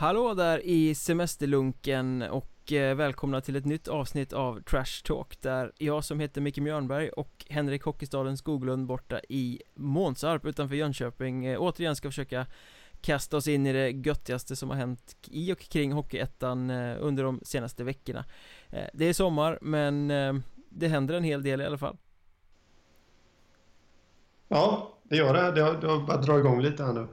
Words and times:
Hallå 0.00 0.34
där 0.34 0.66
i 0.66 0.94
semesterlunken 0.94 2.22
och 2.22 2.72
eh, 2.72 2.94
välkomna 2.94 3.40
till 3.40 3.56
ett 3.56 3.64
nytt 3.64 3.88
avsnitt 3.88 4.32
av 4.32 4.62
Trash 4.62 5.04
Talk 5.04 5.42
där 5.42 5.72
jag 5.78 6.04
som 6.04 6.20
heter 6.20 6.40
Micke 6.40 6.58
Mjörnberg 6.58 7.08
och 7.08 7.46
Henrik 7.48 7.82
Hockeystaden 7.82 8.36
Skoglund 8.36 8.86
borta 8.86 9.20
i 9.28 9.60
Månsarp 9.74 10.46
utanför 10.46 10.74
Jönköping 10.74 11.46
eh, 11.46 11.60
återigen 11.60 11.96
ska 11.96 12.08
försöka 12.08 12.46
kasta 13.00 13.36
oss 13.36 13.48
in 13.48 13.66
i 13.66 13.72
det 13.72 13.90
göttigaste 13.90 14.56
som 14.56 14.70
har 14.70 14.76
hänt 14.76 15.16
i 15.30 15.52
och 15.52 15.58
kring 15.58 15.92
Hockeyettan 15.92 16.70
eh, 16.70 16.96
under 17.00 17.24
de 17.24 17.40
senaste 17.42 17.84
veckorna. 17.84 18.24
Det 18.92 19.04
är 19.04 19.12
sommar 19.12 19.58
men 19.62 20.08
det 20.68 20.88
händer 20.88 21.14
en 21.14 21.24
hel 21.24 21.42
del 21.42 21.60
i 21.60 21.64
alla 21.64 21.78
fall. 21.78 21.96
Ja, 24.48 24.94
det 25.02 25.16
gör 25.16 25.34
det. 25.34 25.52
Det 25.52 25.60
har, 25.60 25.74
det 25.74 25.86
har 25.86 26.06
börjat 26.06 26.26
dra 26.26 26.38
igång 26.38 26.62
lite 26.62 26.84
här 26.84 26.92
nu 26.92 27.06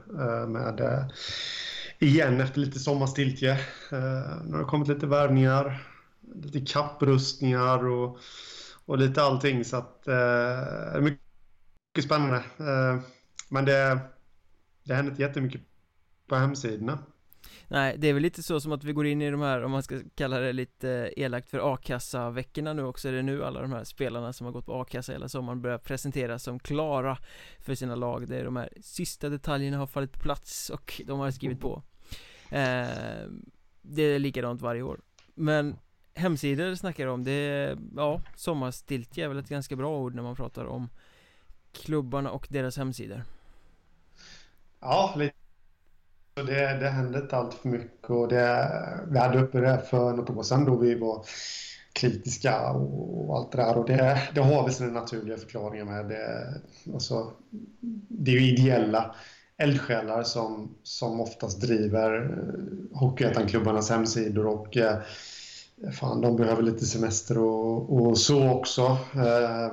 med 0.46 0.78
igen 1.98 2.40
efter 2.40 2.60
lite 2.60 2.78
sommarstiltje. 2.78 3.50
Eh, 3.92 4.44
nu 4.44 4.52
har 4.52 4.58
det 4.58 4.64
kommit 4.64 4.88
lite 4.88 5.06
värvningar, 5.06 5.82
lite 6.34 6.60
kapprustningar 6.60 7.86
och, 7.86 8.18
och 8.86 8.98
lite 8.98 9.22
allting. 9.22 9.64
Så 9.64 9.76
att, 9.76 10.08
eh, 10.08 11.00
mycket 11.00 12.04
spännande. 12.04 12.36
Eh, 12.36 13.00
men 13.48 13.64
det, 13.64 13.98
det 14.84 14.94
händer 14.94 15.10
inte 15.10 15.22
jättemycket 15.22 15.60
på 16.26 16.36
hemsidorna. 16.36 16.98
Nej, 17.70 17.94
det 17.98 18.08
är 18.08 18.12
väl 18.12 18.22
lite 18.22 18.42
så 18.42 18.60
som 18.60 18.72
att 18.72 18.84
vi 18.84 18.92
går 18.92 19.06
in 19.06 19.22
i 19.22 19.30
de 19.30 19.40
här, 19.40 19.62
om 19.64 19.70
man 19.70 19.82
ska 19.82 20.00
kalla 20.14 20.38
det 20.38 20.52
lite 20.52 21.12
elakt 21.16 21.50
för 21.50 21.74
a-kassa-veckorna 21.74 22.72
nu 22.72 22.84
också 22.84 23.08
Är 23.08 23.12
det 23.12 23.22
nu 23.22 23.44
alla 23.44 23.60
de 23.62 23.72
här 23.72 23.84
spelarna 23.84 24.32
som 24.32 24.44
har 24.44 24.52
gått 24.52 24.66
på 24.66 24.80
a-kassa 24.80 25.12
hela 25.12 25.28
sommaren 25.28 25.62
börjar 25.62 25.78
presenteras 25.78 26.42
som 26.42 26.58
klara 26.58 27.18
för 27.58 27.74
sina 27.74 27.94
lag 27.94 28.28
Det 28.28 28.36
är 28.36 28.44
de 28.44 28.56
här 28.56 28.68
sista 28.80 29.28
detaljerna 29.28 29.78
har 29.78 29.86
fallit 29.86 30.12
på 30.12 30.20
plats 30.20 30.70
och 30.70 31.02
de 31.06 31.20
har 31.20 31.30
skrivit 31.30 31.60
på 31.60 31.82
eh, 32.50 33.28
Det 33.82 34.02
är 34.02 34.18
likadant 34.18 34.62
varje 34.62 34.82
år. 34.82 35.00
Men 35.34 35.76
hemsidor 36.14 36.74
snackar 36.74 37.04
jag 37.04 37.14
om, 37.14 37.24
det 37.24 37.32
är, 37.32 37.78
ja, 37.96 38.22
sommarstiltje 38.34 39.24
är 39.24 39.28
väl 39.28 39.38
ett 39.38 39.48
ganska 39.48 39.76
bra 39.76 39.98
ord 39.98 40.14
när 40.14 40.22
man 40.22 40.36
pratar 40.36 40.64
om 40.64 40.88
klubbarna 41.72 42.30
och 42.30 42.46
deras 42.50 42.76
hemsidor. 42.76 43.22
Ja, 44.80 45.14
lite. 45.16 45.34
Det, 46.34 46.78
det 46.80 46.88
hände 46.88 47.18
inte 47.18 47.36
allt 47.36 47.54
för 47.54 47.68
mycket 47.68 48.10
och 48.10 48.28
det, 48.28 48.70
vi 49.10 49.18
hade 49.18 49.40
uppe 49.40 49.60
det 49.60 49.82
för 49.90 50.12
något 50.12 50.30
år 50.30 50.42
sedan 50.42 50.64
då 50.64 50.76
vi 50.76 50.94
var 50.94 51.24
kritiska 51.92 52.70
och, 52.70 53.36
allt 53.36 53.52
det 53.52 53.58
där 53.58 53.78
och 53.78 53.86
det, 53.86 54.28
det 54.34 54.40
har 54.40 54.62
väl 54.64 54.72
sina 54.72 54.90
naturliga 54.90 55.36
förklaringar 55.36 55.84
med. 55.84 56.08
Det, 56.08 56.54
alltså, 56.92 57.32
det 58.08 58.30
är 58.30 58.34
ju 58.40 58.52
ideella 58.52 59.14
eldsjälar 59.58 60.22
som, 60.22 60.74
som 60.82 61.20
oftast 61.20 61.60
driver 61.60 62.14
eh, 62.14 62.98
Hockeyettan-klubbarnas 62.98 63.90
hemsidor 63.90 64.46
och 64.46 64.76
eh, 64.76 64.98
fan, 66.00 66.20
de 66.20 66.36
behöver 66.36 66.62
lite 66.62 66.86
semester 66.86 67.38
och, 67.38 67.92
och 67.92 68.18
så 68.18 68.50
också. 68.50 68.82
Eh, 69.14 69.72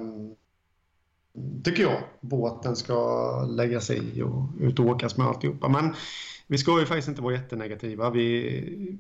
tycker 1.64 1.84
jag. 1.84 2.02
Båten 2.22 2.76
ska 2.76 3.42
lägga 3.44 3.82
sig 3.82 4.02
i 4.18 4.22
och 4.22 4.44
ut 4.60 4.80
och 4.80 4.86
åkas 4.86 5.18
med 5.18 5.28
alltihopa. 5.28 5.68
Men 5.68 5.94
vi 6.48 6.58
ska 6.58 6.80
ju 6.80 6.86
faktiskt 6.86 7.08
inte 7.08 7.22
vara 7.22 7.34
jättenegativa. 7.34 8.10
Vi, 8.10 8.98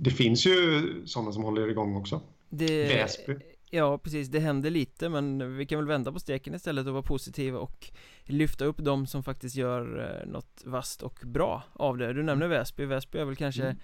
det 0.00 0.10
finns 0.10 0.46
ju 0.46 0.82
sådana 1.06 1.32
som 1.32 1.42
håller 1.44 1.68
igång 1.68 1.96
också. 1.96 2.20
Det, 2.48 2.86
Väsby. 2.88 3.36
Ja, 3.74 3.98
precis. 3.98 4.28
Det 4.28 4.40
händer 4.40 4.70
lite, 4.70 5.08
men 5.08 5.56
vi 5.56 5.66
kan 5.66 5.78
väl 5.78 5.86
vända 5.86 6.12
på 6.12 6.20
steken 6.20 6.54
istället 6.54 6.86
och 6.86 6.92
vara 6.92 7.02
positiva 7.02 7.58
och 7.58 7.90
lyfta 8.24 8.64
upp 8.64 8.76
de 8.78 9.06
som 9.06 9.22
faktiskt 9.22 9.56
gör 9.56 10.10
eh, 10.22 10.32
något 10.32 10.62
vast 10.64 11.02
och 11.02 11.20
bra 11.24 11.62
av 11.72 11.98
det. 11.98 12.12
Du 12.12 12.22
nämner 12.22 12.48
Väsby. 12.48 12.84
Väsby 12.84 13.18
är 13.18 13.24
väl 13.24 13.36
kanske 13.36 13.62
mm. 13.62 13.76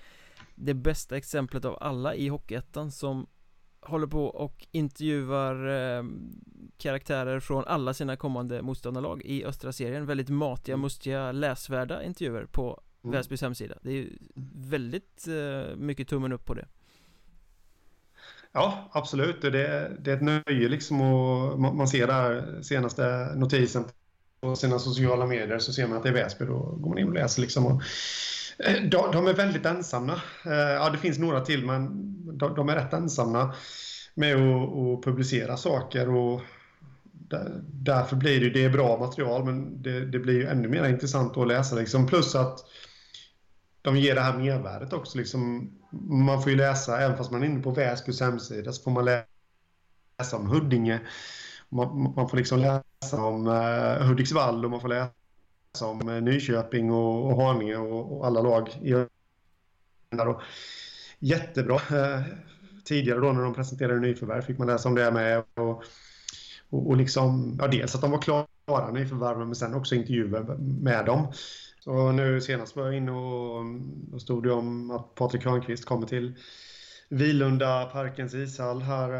det 0.55 0.75
bästa 0.75 1.17
exemplet 1.17 1.65
av 1.65 1.79
alla 1.81 2.15
i 2.15 2.29
Hockeyettan 2.29 2.91
som 2.91 3.27
håller 3.81 4.07
på 4.07 4.27
och 4.27 4.67
intervjuar 4.71 5.69
eh, 5.69 6.05
karaktärer 6.79 7.41
från 7.41 7.65
alla 7.65 7.95
sina 7.95 8.17
kommande 8.17 8.63
motståndarlag 8.63 9.23
i 9.25 9.45
östra 9.45 9.73
serien 9.73 10.07
Väldigt 10.07 10.29
matiga, 10.29 10.75
mm. 10.75 10.83
mustiga, 10.83 11.33
läsvärda 11.33 12.03
intervjuer 12.03 12.47
på 12.53 12.81
mm. 13.05 13.17
Väsbys 13.17 13.43
hemsida 13.43 13.75
Det 13.83 13.91
är 13.91 13.95
ju 13.95 14.19
väldigt 14.55 15.29
eh, 15.29 15.77
mycket 15.77 16.09
tummen 16.09 16.33
upp 16.33 16.45
på 16.45 16.55
det 16.55 16.67
Ja, 18.53 18.91
absolut. 18.93 19.43
Det, 19.43 19.51
det 20.01 20.11
är 20.11 20.17
ett 20.17 20.23
nöje 20.23 20.69
liksom 20.69 21.01
och 21.01 21.61
man 21.61 21.89
ser 21.89 22.07
där 22.07 22.63
senaste 22.63 23.33
notisen 23.35 23.85
på 24.41 24.57
sina 24.57 24.79
sociala 24.79 25.27
medier 25.27 25.59
så 25.59 25.73
ser 25.73 25.87
man 25.87 25.97
att 25.97 26.03
det 26.03 26.09
är 26.09 26.13
Väsby. 26.13 26.45
Då 26.45 26.59
går 26.59 26.89
man 26.89 26.99
in 26.99 27.09
och 27.09 27.15
läser 27.15 27.41
liksom. 27.41 27.67
Och, 27.67 27.83
eh, 28.59 28.83
de, 28.83 29.13
de 29.13 29.27
är 29.27 29.35
väldigt 29.35 29.67
ensamma. 29.67 30.13
Eh, 30.47 30.53
ja, 30.53 30.91
det 30.91 30.99
finns 30.99 31.19
några 31.19 31.41
till 31.41 31.67
men 31.67 31.89
de, 32.39 32.55
de 32.55 32.69
är 32.69 32.77
rätt 32.77 32.93
ensamma 32.93 33.55
med 34.15 34.37
att, 34.37 34.77
att 34.77 35.05
publicera 35.05 35.57
saker 35.57 36.09
och 36.09 36.41
därför 37.67 38.17
blir 38.17 38.41
det, 38.41 38.51
det 38.51 38.65
är 38.65 38.71
bra 38.71 38.99
material 38.99 39.45
men 39.45 39.83
det, 39.83 40.07
det 40.07 40.19
blir 40.19 40.35
ju 40.35 40.47
ännu 40.47 40.69
mer 40.69 40.89
intressant 40.89 41.37
att 41.37 41.49
läsa 41.49 41.77
liksom. 41.77 42.07
Plus 42.07 42.35
att 42.35 42.65
de 43.83 43.97
ger 43.97 44.15
det 44.15 44.21
här 44.21 44.39
mervärdet 44.39 44.93
också. 44.93 45.19
Liksom, 45.19 45.71
man 46.09 46.43
får 46.43 46.51
ju 46.51 46.59
läsa, 46.59 47.01
även 47.01 47.17
fast 47.17 47.31
man 47.31 47.43
är 47.43 47.47
inne 47.47 47.63
på 47.63 47.71
Väsbys 47.71 48.21
hemsida, 48.21 48.73
så 48.73 48.83
får 48.83 48.91
man 48.91 49.05
läsa 49.05 50.37
om 50.37 50.47
Huddinge. 50.47 51.01
Man, 51.69 52.13
man 52.17 52.29
får 52.29 52.37
liksom 52.37 52.59
läsa 52.59 53.25
om 53.25 53.47
uh, 53.47 54.03
Hudiksvall 54.03 54.65
och 54.65 54.71
man 54.71 54.81
får 54.81 54.89
läsa 54.89 55.87
om 55.87 56.09
uh, 56.09 56.23
Nyköping 56.23 56.91
och, 56.93 57.27
och 57.27 57.43
Haninge 57.43 57.77
och, 57.77 58.17
och, 58.17 58.27
alla 58.27 58.41
lag 58.41 58.69
i 58.83 58.95
och, 58.95 59.09
Jättebra. 61.19 61.75
Uh, 61.77 62.25
tidigare 62.85 63.21
då 63.21 63.33
när 63.33 63.43
de 63.43 63.55
presenterade 63.55 64.01
nyförvärv 64.01 64.43
fick 64.43 64.59
man 64.59 64.67
läsa 64.67 64.89
om 64.89 64.95
det 64.95 65.11
med. 65.11 65.39
Och, 65.39 65.85
och, 66.71 66.89
och 66.89 66.97
liksom, 66.97 67.57
ja, 67.59 67.67
dels 67.67 67.95
att 67.95 68.01
de 68.01 68.11
var 68.11 68.23
klara 68.23 68.91
nyförvärven 68.91 69.47
men 69.47 69.55
sen 69.55 69.75
också 69.75 69.95
intervjuer 69.95 70.57
med 70.59 71.07
dem. 71.07 71.33
Och 71.87 72.15
nu 72.15 72.41
senast 72.41 72.77
var 72.77 72.85
jag 72.85 72.97
inne 72.97 73.13
och 73.13 73.65
då 74.13 74.19
stod 74.19 74.43
det 74.43 74.53
om 74.53 74.91
att 74.91 75.15
Patrik 75.15 75.45
Hörnqvist 75.45 75.85
kommer 75.85 76.07
till 76.07 76.35
Vilunda 77.09 77.85
Parkens 77.85 78.35
ishall 78.35 78.83
här 78.83 79.13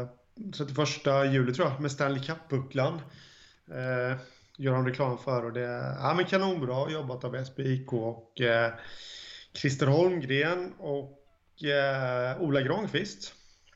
eh, 0.00 0.08
31 0.56 1.32
juli 1.32 1.54
tror 1.54 1.68
jag 1.68 1.80
med 1.80 1.92
Stanley 1.92 2.22
Cup-bucklan. 2.22 3.00
Eh, 3.70 4.18
gör 4.56 4.74
han 4.74 4.86
reklam 4.86 5.18
för 5.18 5.44
och 5.44 5.52
det 5.52 5.66
är 5.66 5.94
ja, 5.94 6.14
men 6.16 6.24
kanonbra 6.24 6.90
jobbat 6.90 7.24
av 7.24 7.44
SBIK 7.44 7.92
och 7.92 8.40
eh, 8.40 8.72
Christer 9.52 9.86
Holmgren 9.86 10.72
och 10.78 11.64
eh, 11.64 12.42
Ola 12.42 12.60
Granqvist 12.60 13.34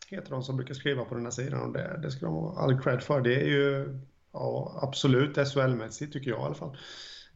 heter 0.09 0.31
de 0.31 0.43
som 0.43 0.57
brukar 0.57 0.75
skriva 0.75 1.05
på 1.05 1.15
den 1.15 1.25
här 1.25 1.31
sidan 1.31 1.63
och 1.63 1.73
det, 1.73 2.01
det 2.03 2.11
ska 2.11 2.27
de 2.27 2.35
ha 2.35 2.59
all 2.59 2.81
cred 2.81 3.03
för. 3.03 3.21
Det 3.21 3.35
är 3.35 3.47
ju 3.47 3.99
ja, 4.33 4.79
absolut 4.83 5.37
SHL-mässigt 5.37 6.13
tycker 6.13 6.31
jag 6.31 6.41
i 6.41 6.43
alla 6.43 6.55
fall 6.55 6.77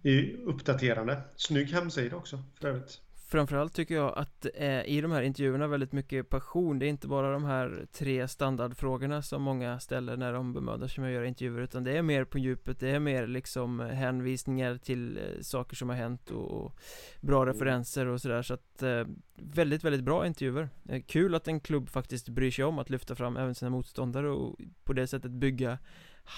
är 0.02 0.36
uppdaterande. 0.44 1.20
Snygg 1.36 1.68
hemsida 1.70 2.16
också 2.16 2.42
för 2.60 2.68
övrigt. 2.68 3.00
Framförallt 3.28 3.74
tycker 3.74 3.94
jag 3.94 4.18
att 4.18 4.46
eh, 4.54 4.84
i 4.84 5.00
de 5.00 5.12
här 5.12 5.22
intervjuerna 5.22 5.66
väldigt 5.66 5.92
mycket 5.92 6.28
passion 6.28 6.78
Det 6.78 6.86
är 6.86 6.88
inte 6.88 7.08
bara 7.08 7.32
de 7.32 7.44
här 7.44 7.86
tre 7.92 8.28
standardfrågorna 8.28 9.22
som 9.22 9.42
många 9.42 9.80
ställer 9.80 10.16
när 10.16 10.32
de 10.32 10.52
bemödar 10.52 10.88
sig 10.88 11.02
med 11.02 11.08
att 11.08 11.14
göra 11.14 11.26
intervjuer 11.26 11.60
Utan 11.60 11.84
det 11.84 11.96
är 11.96 12.02
mer 12.02 12.24
på 12.24 12.38
djupet, 12.38 12.80
det 12.80 12.90
är 12.90 12.98
mer 12.98 13.26
liksom 13.26 13.80
hänvisningar 13.80 14.76
till 14.76 15.18
eh, 15.18 15.40
saker 15.40 15.76
som 15.76 15.88
har 15.88 15.96
hänt 15.96 16.30
och 16.30 16.72
bra 17.20 17.42
mm. 17.42 17.54
referenser 17.54 18.06
och 18.06 18.20
sådär 18.20 18.42
Så 18.42 18.54
att 18.54 18.82
eh, 18.82 19.04
väldigt, 19.34 19.84
väldigt 19.84 20.04
bra 20.04 20.26
intervjuer 20.26 20.68
eh, 20.88 21.02
Kul 21.02 21.34
att 21.34 21.48
en 21.48 21.60
klubb 21.60 21.88
faktiskt 21.88 22.28
bryr 22.28 22.50
sig 22.50 22.64
om 22.64 22.78
att 22.78 22.90
lyfta 22.90 23.14
fram 23.14 23.36
även 23.36 23.54
sina 23.54 23.70
motståndare 23.70 24.28
och 24.28 24.58
på 24.84 24.92
det 24.92 25.06
sättet 25.06 25.30
bygga 25.30 25.78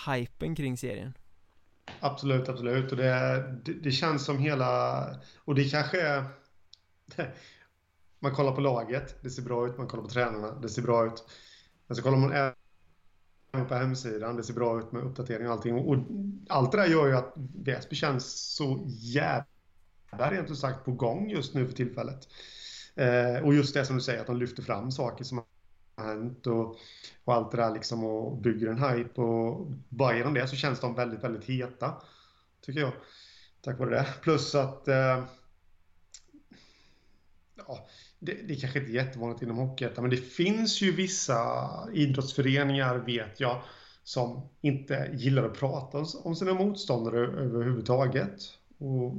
hypen 0.06 0.54
kring 0.54 0.76
serien 0.76 1.12
Absolut, 2.00 2.48
absolut. 2.48 2.90
Och 2.90 2.96
det, 2.96 3.44
det, 3.64 3.72
det, 3.72 3.90
känns 3.90 4.24
som 4.24 4.38
hela... 4.38 5.04
Och 5.44 5.54
det 5.54 5.64
kanske 5.64 6.00
är... 6.00 6.24
Man 8.20 8.34
kollar 8.34 8.52
på 8.52 8.60
laget, 8.60 9.22
det 9.22 9.30
ser 9.30 9.42
bra 9.42 9.66
ut. 9.66 9.78
Man 9.78 9.86
kollar 9.86 10.02
på 10.02 10.08
tränarna, 10.08 10.54
det 10.54 10.68
ser 10.68 10.82
bra 10.82 11.06
ut. 11.06 11.24
Men 11.86 11.96
så 11.96 12.02
kollar 12.02 12.18
man 12.18 12.32
även 12.32 13.68
på 13.68 13.74
hemsidan, 13.74 14.36
det 14.36 14.42
ser 14.42 14.54
bra 14.54 14.78
ut 14.78 14.92
med 14.92 15.02
uppdatering 15.02 15.46
och 15.46 15.52
allting. 15.52 15.74
Och 15.74 15.96
allt 16.48 16.72
det 16.72 16.78
där 16.78 16.86
gör 16.86 17.06
ju 17.06 17.16
att 17.16 17.32
Väsby 17.36 17.96
känns 17.96 18.54
så 18.54 18.86
jävla 18.88 20.30
rent 20.30 20.50
ut 20.50 20.58
sagt 20.58 20.84
på 20.84 20.92
gång 20.92 21.30
just 21.30 21.54
nu 21.54 21.66
för 21.66 21.74
tillfället. 21.74 22.28
Eh, 22.94 23.44
och 23.44 23.54
just 23.54 23.74
det 23.74 23.84
som 23.84 23.96
du 23.96 24.02
säger, 24.02 24.20
att 24.20 24.26
de 24.26 24.36
lyfter 24.36 24.62
fram 24.62 24.90
saker 24.90 25.24
som 25.24 25.42
hänt 25.98 26.46
och, 26.46 26.76
och 27.24 27.34
allt 27.34 27.50
det 27.50 27.56
där 27.56 27.74
liksom 27.74 28.04
och 28.04 28.36
bygger 28.36 28.66
en 28.66 28.82
hype 28.82 29.20
och 29.20 29.66
bara 29.88 30.16
genom 30.16 30.34
det 30.34 30.48
så 30.48 30.56
känns 30.56 30.80
de 30.80 30.94
väldigt, 30.94 31.24
väldigt 31.24 31.44
heta. 31.44 32.02
Tycker 32.60 32.80
jag. 32.80 32.92
Tack 33.60 33.78
vare 33.78 33.90
det. 33.90 34.06
Plus 34.22 34.54
att 34.54 34.88
eh, 34.88 35.24
ja, 37.66 37.88
det, 38.18 38.32
det 38.32 38.56
kanske 38.56 38.78
inte 38.78 38.92
är 38.92 38.94
jättevanligt 38.94 39.42
inom 39.42 39.56
Hockeyettan 39.56 40.04
men 40.04 40.10
det 40.10 40.16
finns 40.16 40.82
ju 40.82 40.92
vissa 40.92 41.68
idrottsföreningar 41.92 42.96
vet 42.96 43.40
jag 43.40 43.62
som 44.04 44.48
inte 44.60 45.10
gillar 45.14 45.44
att 45.44 45.58
prata 45.58 46.04
om 46.24 46.36
sina 46.36 46.54
motståndare 46.54 47.18
överhuvudtaget. 47.18 48.40
Och 48.78 49.14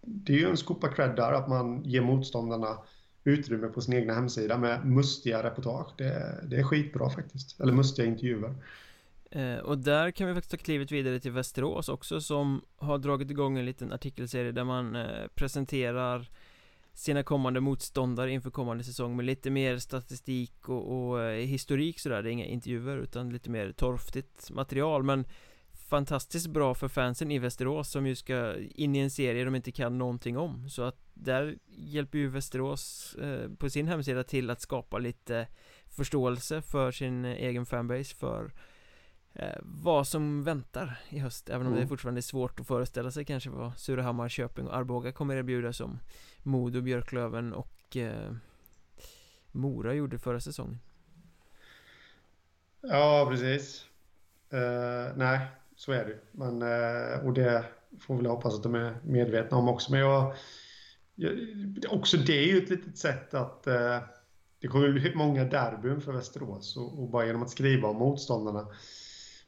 det 0.00 0.32
är 0.32 0.36
ju 0.36 0.50
en 0.50 0.56
skopa 0.56 0.88
cred 0.88 1.16
där 1.16 1.32
att 1.32 1.48
man 1.48 1.84
ger 1.84 2.00
motståndarna 2.00 2.78
utrymme 3.24 3.68
på 3.68 3.80
sin 3.80 3.94
egna 3.94 4.14
hemsida 4.14 4.58
med 4.58 4.86
mustiga 4.86 5.42
reportage. 5.42 5.94
Det, 5.98 6.40
det 6.42 6.56
är 6.56 6.62
skitbra 6.62 7.10
faktiskt. 7.10 7.60
Eller 7.60 7.72
mustiga 7.72 8.06
intervjuer. 8.06 8.54
Eh, 9.30 9.58
och 9.58 9.78
där 9.78 10.10
kan 10.10 10.28
vi 10.28 10.34
faktiskt 10.34 10.50
ta 10.50 10.56
klivet 10.56 10.92
vidare 10.92 11.20
till 11.20 11.32
Västerås 11.32 11.88
också 11.88 12.20
som 12.20 12.62
har 12.76 12.98
dragit 12.98 13.30
igång 13.30 13.58
en 13.58 13.66
liten 13.66 13.92
artikelserie 13.92 14.52
där 14.52 14.64
man 14.64 14.96
eh, 14.96 15.26
presenterar 15.34 16.30
sina 16.92 17.22
kommande 17.22 17.60
motståndare 17.60 18.30
inför 18.30 18.50
kommande 18.50 18.84
säsong 18.84 19.16
med 19.16 19.24
lite 19.24 19.50
mer 19.50 19.78
statistik 19.78 20.68
och, 20.68 21.10
och 21.10 21.22
eh, 21.22 21.46
historik 21.46 22.00
sådär 22.00 22.22
Det 22.22 22.28
är 22.28 22.32
inga 22.32 22.44
intervjuer 22.44 22.98
utan 22.98 23.30
lite 23.30 23.50
mer 23.50 23.72
torftigt 23.72 24.50
material 24.50 25.02
men 25.02 25.24
fantastiskt 25.92 26.46
bra 26.46 26.74
för 26.74 26.88
fansen 26.88 27.30
i 27.30 27.38
Västerås 27.38 27.90
som 27.90 28.06
ju 28.06 28.16
ska 28.16 28.56
in 28.56 28.96
i 28.96 28.98
en 28.98 29.10
serie 29.10 29.44
de 29.44 29.54
inte 29.54 29.72
kan 29.72 29.98
någonting 29.98 30.38
om. 30.38 30.68
Så 30.68 30.82
att 30.82 30.96
där 31.14 31.58
hjälper 31.66 32.18
ju 32.18 32.28
Västerås 32.28 33.14
eh, 33.14 33.50
på 33.58 33.70
sin 33.70 33.88
hemsida 33.88 34.24
till 34.24 34.50
att 34.50 34.60
skapa 34.60 34.98
lite 34.98 35.46
förståelse 35.86 36.62
för 36.62 36.92
sin 36.92 37.24
egen 37.24 37.66
fanbase 37.66 38.14
för 38.16 38.52
eh, 39.34 39.58
vad 39.62 40.06
som 40.06 40.44
väntar 40.44 41.00
i 41.08 41.18
höst. 41.18 41.48
Även 41.48 41.66
om 41.66 41.72
mm. 41.72 41.80
det 41.80 41.88
fortfarande 41.88 42.18
är 42.18 42.22
svårt 42.22 42.60
att 42.60 42.66
föreställa 42.66 43.10
sig 43.10 43.24
kanske 43.24 43.50
vad 43.50 43.78
Surahammar, 43.78 44.28
Köping 44.28 44.66
och 44.66 44.76
Arboga 44.76 45.12
kommer 45.12 45.36
erbjuda 45.36 45.72
som 45.72 45.98
Modo, 46.42 46.80
Björklöven 46.80 47.52
och 47.52 47.96
eh, 47.96 48.32
Mora 49.50 49.94
gjorde 49.94 50.18
förra 50.18 50.40
säsongen. 50.40 50.78
Ja, 52.80 53.26
precis. 53.30 53.86
Uh, 54.52 55.16
Nej, 55.16 55.46
så 55.84 55.92
är 55.92 56.04
det 56.04 56.18
Men, 56.32 56.62
eh, 56.62 57.26
och 57.26 57.32
det 57.32 57.64
får 58.00 58.16
väl 58.16 58.26
hoppas 58.26 58.54
att 58.54 58.62
de 58.62 58.74
är 58.74 58.96
medvetna 59.04 59.56
om 59.56 59.68
också 59.68 59.92
Men 59.92 60.00
jag, 60.00 60.34
jag 61.14 61.32
Också 61.90 62.16
det 62.16 62.38
är 62.38 62.46
ju 62.46 62.58
ett 62.58 62.70
litet 62.70 62.98
sätt 62.98 63.34
att 63.34 63.66
eh, 63.66 63.98
Det 64.60 64.68
kommer 64.68 64.92
bli 64.92 65.14
många 65.14 65.44
derbyn 65.44 66.00
för 66.00 66.12
Västerås 66.12 66.76
och, 66.76 67.02
och 67.02 67.10
bara 67.10 67.26
genom 67.26 67.42
att 67.42 67.50
skriva 67.50 67.88
om 67.88 67.96
motståndarna 67.96 68.66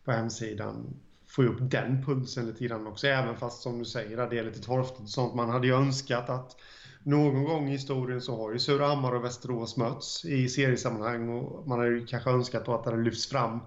på 0.05 0.13
hemsidan 0.13 1.01
få 1.27 1.43
upp 1.43 1.59
den 1.61 2.05
pulsen 2.05 2.47
lite 2.47 2.65
grann 2.65 2.87
också. 2.87 3.07
Även 3.07 3.37
fast 3.37 3.63
som 3.63 3.79
du 3.79 3.85
säger 3.85 4.17
det 4.31 4.39
är 4.39 4.45
lite 4.45 4.61
torftigt 4.63 5.01
och 5.01 5.09
sånt. 5.09 5.35
Man 5.35 5.51
hade 5.51 5.67
ju 5.67 5.75
önskat 5.75 6.31
att 6.31 6.57
någon 7.03 7.45
gång 7.45 7.69
i 7.69 7.73
historien 7.73 8.21
så 8.21 8.37
har 8.37 8.53
ju 8.53 8.59
Surahammar 8.59 9.15
och 9.15 9.25
Västerås 9.25 9.77
mötts 9.77 10.25
i 10.25 10.49
seriesammanhang 10.49 11.29
och 11.29 11.69
man 11.69 11.79
hade 11.79 11.91
ju 11.91 12.07
kanske 12.07 12.31
önskat 12.31 12.69
att 12.69 12.85
det 12.85 12.91
hade 12.91 13.03
lyfts 13.03 13.27
fram 13.27 13.61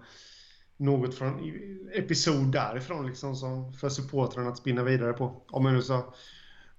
något 0.77 1.15
från 1.15 1.51
episod 1.93 2.51
därifrån 2.51 3.07
liksom 3.07 3.35
som 3.35 3.73
för 3.73 3.89
supportrarna 3.89 4.49
att 4.49 4.57
spinna 4.57 4.83
vidare 4.83 5.13
på. 5.13 5.41
Om 5.49 5.65
jag 5.65 5.73
nu 5.73 5.81
så 5.81 6.13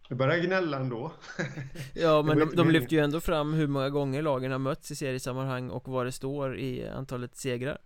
nu 0.08 0.16
börjar 0.16 0.44
gnälla 0.44 0.78
ändå 0.78 1.12
Ja 1.94 2.22
men 2.22 2.38
de, 2.38 2.56
de 2.56 2.70
lyfter 2.70 2.96
ju 2.96 3.02
ändå 3.02 3.20
fram 3.20 3.52
hur 3.52 3.66
många 3.66 3.90
gånger 3.90 4.22
lagen 4.22 4.52
har 4.52 4.58
mötts 4.58 4.90
i 4.90 4.96
seriesammanhang 4.96 5.70
och 5.70 5.88
vad 5.88 6.06
det 6.06 6.12
står 6.12 6.58
i 6.58 6.88
antalet 6.88 7.36
segrar 7.36 7.78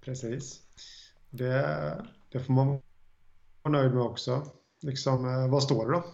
Precis 0.00 0.60
Det, 1.30 2.04
det 2.32 2.40
får 2.40 2.52
man 2.52 2.66
vara 2.66 2.82
nöjd 3.72 3.94
med 3.94 4.02
också 4.02 4.46
Liksom, 4.82 5.28
eh, 5.28 5.48
vad 5.50 5.62
står 5.62 5.86
det 5.86 5.92
då? 5.92 6.04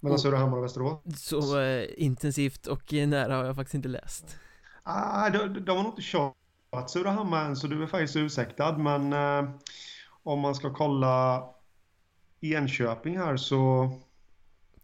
Mellan 0.00 0.18
Surahammar 0.18 0.56
och 0.58 0.64
Västerås? 0.64 1.00
Så 1.16 1.60
eh, 1.60 1.84
intensivt 1.96 2.66
och 2.66 2.92
nära 2.92 3.36
har 3.36 3.44
jag 3.44 3.56
faktiskt 3.56 3.74
inte 3.74 3.88
läst 3.88 4.36
Ah, 4.82 5.30
de, 5.30 5.64
de 5.64 5.76
har 5.76 5.82
nog 5.82 5.92
inte 5.92 6.02
kört 6.02 6.36
Surahammar 6.86 7.44
än 7.44 7.56
så 7.56 7.66
du 7.66 7.82
är 7.82 7.86
faktiskt 7.86 8.16
ursäktad 8.16 8.78
men 8.78 9.12
eh, 9.12 9.50
om 10.22 10.40
man 10.40 10.54
ska 10.54 10.74
kolla 10.74 11.44
Enköping 12.40 13.18
här 13.18 13.36
så 13.36 13.90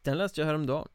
Den 0.03 0.19
läste 0.19 0.41
jag 0.41 0.47
häromdagen. 0.47 0.89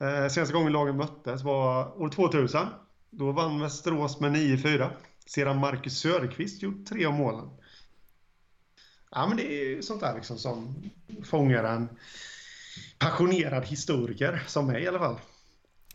Eh, 0.00 0.28
Senaste 0.28 0.54
gången 0.54 0.72
lagen 0.72 0.96
möttes 0.96 1.42
var 1.42 2.02
år 2.02 2.08
2000 2.08 2.66
Då 3.10 3.32
vann 3.32 3.60
Västerås 3.60 4.20
med 4.20 4.32
9-4 4.32 4.90
Sedan 5.26 5.58
Marcus 5.58 5.98
Söderqvist 5.98 6.62
gjort 6.62 6.86
tre 6.86 7.06
av 7.06 7.12
målen. 7.12 7.50
Ja 9.10 9.26
men 9.26 9.36
det 9.36 9.42
är 9.42 9.82
sånt 9.82 10.00
där 10.00 10.14
liksom 10.14 10.38
som 10.38 10.90
fångar 11.24 11.64
en 11.64 11.88
passionerad 12.98 13.64
historiker 13.64 14.42
som 14.46 14.66
mig 14.66 14.82
i 14.82 14.88
alla 14.88 14.98
fall. 14.98 15.16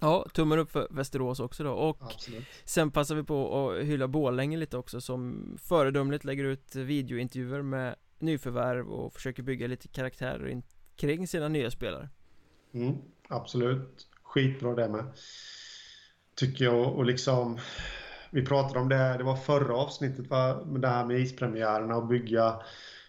Ja, 0.03 0.25
tummen 0.33 0.59
upp 0.59 0.71
för 0.71 0.87
Västerås 0.89 1.39
också 1.39 1.63
då 1.63 1.71
och 1.71 1.97
Absolut. 1.99 2.47
sen 2.63 2.91
passar 2.91 3.15
vi 3.15 3.23
på 3.23 3.69
att 3.69 3.83
hylla 3.83 4.07
Borlänge 4.07 4.57
lite 4.57 4.77
också 4.77 5.01
som 5.01 5.45
föredömligt 5.61 6.23
lägger 6.23 6.43
ut 6.43 6.75
videointervjuer 6.75 7.61
med 7.61 7.95
nyförvärv 8.19 8.89
och 8.89 9.13
försöker 9.13 9.43
bygga 9.43 9.67
lite 9.67 9.87
karaktärer 9.87 10.61
kring 10.95 11.27
sina 11.27 11.47
nya 11.47 11.71
spelare. 11.71 12.09
Mm, 12.73 12.95
absolut, 13.27 14.07
skitbra 14.23 14.75
det 14.75 14.89
med. 14.89 15.05
Tycker 16.35 16.65
jag 16.65 16.95
och 16.95 17.05
liksom 17.05 17.59
Vi 18.31 18.45
pratade 18.45 18.79
om 18.79 18.89
det, 18.89 19.17
det 19.17 19.23
var 19.23 19.35
förra 19.35 19.75
avsnittet 19.75 20.27
va, 20.27 20.65
med 20.65 20.81
det 20.81 20.87
här 20.87 21.05
med 21.05 21.19
ispremiärerna 21.19 21.95
och 21.97 22.07
bygga 22.07 22.61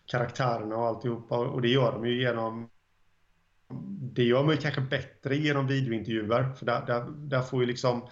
karaktärerna 0.06 0.76
och 0.76 0.87
alltihopa 0.87 1.38
och 1.38 1.62
det 1.62 1.69
gör 1.69 1.93
de 1.93 2.06
ju 2.06 2.20
genom 2.20 2.70
det 4.15 4.25
gör 4.25 4.43
man 4.43 4.55
ju 4.55 4.61
kanske 4.61 4.81
bättre 4.81 5.37
genom 5.37 5.67
videointervjuer. 5.67 6.53
För 6.53 6.67
där, 6.67 6.87
där, 6.87 7.05
där 7.17 7.43
får 7.43 7.61
ju 7.61 7.67
liksom... 7.67 8.09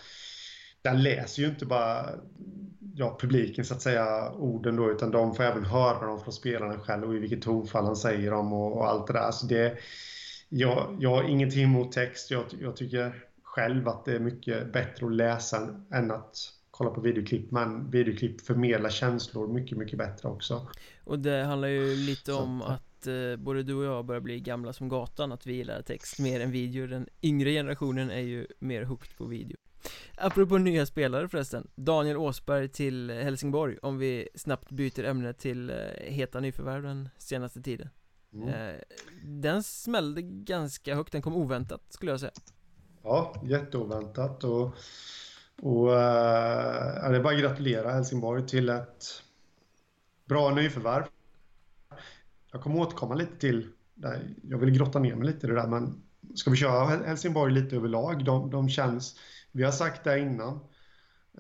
Där 0.83 0.95
läser 0.95 1.43
ju 1.43 1.49
inte 1.49 1.67
bara 1.67 2.07
ja, 2.95 3.19
publiken 3.21 3.65
så 3.65 3.75
att 3.75 3.83
säga 3.83 4.33
orden 4.33 4.77
då, 4.77 4.91
utan 4.91 5.11
de 5.11 5.35
får 5.35 5.45
även 5.45 5.65
höra 5.65 6.07
dem 6.07 6.21
från 6.21 6.33
spelaren 6.33 6.81
själv 6.81 7.05
och 7.05 7.15
i 7.15 7.19
vilket 7.19 7.43
tonfall 7.43 7.85
han 7.85 7.97
säger 7.97 8.31
dem 8.31 8.53
och, 8.53 8.77
och 8.77 8.89
allt 8.89 9.07
det 9.07 9.13
där. 9.13 9.31
Så 9.31 9.47
det, 9.47 9.79
jag, 10.49 10.97
jag 11.01 11.11
har 11.11 11.23
ingenting 11.23 11.65
emot 11.65 11.93
text. 11.93 12.31
Jag, 12.31 12.45
jag 12.61 12.77
tycker 12.77 13.25
själv 13.43 13.89
att 13.89 14.05
det 14.05 14.13
är 14.13 14.19
mycket 14.19 14.73
bättre 14.73 15.07
att 15.07 15.13
läsa 15.13 15.69
än 15.93 16.11
att 16.11 16.37
kolla 16.71 16.91
på 16.91 17.01
videoklipp. 17.01 17.51
Men 17.51 17.91
videoklipp 17.91 18.41
förmedlar 18.41 18.91
känslor 18.91 19.49
mycket, 19.49 19.79
mycket 19.79 19.99
bättre 19.99 20.29
också. 20.29 20.67
Och 21.05 21.19
det 21.19 21.45
handlar 21.45 21.69
ju 21.69 21.97
lite 21.97 22.33
om 22.33 22.63
att 22.63 22.92
eh, 23.07 23.37
både 23.37 23.63
du 23.63 23.75
och 23.75 23.85
jag 23.85 24.05
börjar 24.05 24.21
bli 24.21 24.41
gamla 24.41 24.73
som 24.73 24.89
gatan 24.89 25.33
Att 25.33 25.47
vi 25.47 25.53
gillar 25.53 25.83
text 25.83 26.19
mer 26.19 26.41
än 26.41 26.51
video. 26.51 26.87
Den 26.87 27.07
yngre 27.23 27.51
generationen 27.51 28.11
är 28.11 28.21
ju 28.21 28.47
mer 28.59 28.83
hooked 28.83 29.17
på 29.17 29.25
video. 29.25 29.57
Apropå 30.17 30.59
nya 30.59 30.87
spelare 30.87 31.29
förresten. 31.29 31.69
Daniel 31.75 32.17
Åsberg 32.17 32.69
till 32.69 33.11
Helsingborg 33.11 33.79
Om 33.83 33.99
vi 33.99 34.29
snabbt 34.35 34.71
byter 34.71 35.05
ämne 35.05 35.33
till 35.33 35.71
eh, 35.71 35.77
heta 35.99 36.41
nyförvärv 36.41 36.83
den 36.83 37.09
senaste 37.19 37.63
tiden. 37.63 37.89
Mm. 38.33 38.49
eh, 38.49 38.75
Den 39.25 39.63
smällde 39.63 40.23
ganska 40.23 40.95
högt, 40.95 41.13
den 41.13 41.23
kom 41.23 41.37
oväntat 41.37 41.83
skulle 41.89 42.13
jag 42.13 42.21
säga. 42.21 42.33
Ja, 43.03 43.43
jätteoväntat 43.45 44.45
och, 44.45 44.75
och 45.63 45.93
äh, 45.93 47.11
det 47.11 47.17
är 47.17 47.23
bara 47.23 47.35
att 47.35 47.41
gratulera 47.41 47.93
Helsingborg 47.93 48.47
till 48.47 48.69
ett 48.69 49.23
bra 50.25 50.55
nyförvärv 50.55 51.05
jag 52.53 52.63
kommer 52.63 52.81
återkomma 52.81 53.15
lite 53.15 53.37
till, 53.37 53.69
jag 54.43 54.59
vill 54.59 54.71
grotta 54.71 54.99
ner 54.99 55.15
mig 55.15 55.27
lite 55.27 55.47
i 55.47 55.51
det 55.51 55.57
där, 55.57 55.67
men 55.67 56.03
ska 56.35 56.51
vi 56.51 56.57
köra 56.57 56.85
Helsingborg 56.85 57.53
lite 57.53 57.77
överlag? 57.77 58.25
De, 58.25 58.51
de 58.51 58.69
känns, 58.69 59.19
vi 59.53 59.63
har 59.63 59.73
sagt 59.73 60.05
det 60.05 60.19
innan, 60.19 60.61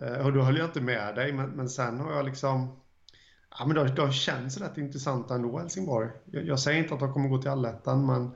eh, 0.00 0.26
och 0.26 0.32
då 0.32 0.42
höll 0.42 0.56
jag 0.56 0.66
inte 0.66 0.80
med 0.80 1.14
dig, 1.14 1.32
men, 1.32 1.50
men 1.50 1.68
sen 1.68 2.00
har 2.00 2.12
jag 2.12 2.24
liksom, 2.24 2.80
ja 3.58 3.66
men 3.66 3.76
de, 3.76 3.94
de 3.94 4.12
känns 4.12 4.58
rätt 4.58 4.78
intressanta 4.78 5.34
ändå, 5.34 5.58
Helsingborg. 5.58 6.08
Jag, 6.24 6.46
jag 6.46 6.60
säger 6.60 6.82
inte 6.82 6.94
att 6.94 7.00
de 7.00 7.12
kommer 7.12 7.28
gå 7.28 7.38
till 7.38 7.50
allettan, 7.50 8.06
men 8.06 8.30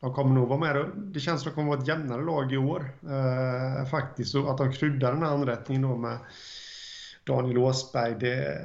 de 0.00 0.14
kommer 0.14 0.34
nog 0.34 0.48
vara 0.48 0.60
med. 0.60 0.90
Det 0.96 1.20
känns 1.20 1.42
som 1.42 1.48
att 1.48 1.54
de 1.54 1.60
kommer 1.60 1.70
vara 1.70 1.80
ett 1.80 1.88
jämnare 1.88 2.22
lag 2.22 2.52
i 2.52 2.56
år, 2.56 2.96
eh, 3.02 3.86
faktiskt, 3.86 4.34
och 4.34 4.50
att 4.50 4.58
de 4.58 4.72
kryddar 4.72 5.12
den 5.12 5.22
här 5.22 5.30
anrättningen 5.30 5.82
då 5.82 5.96
med 5.96 6.18
Daniel 7.24 7.58
Åsberg, 7.58 8.16
det, 8.20 8.60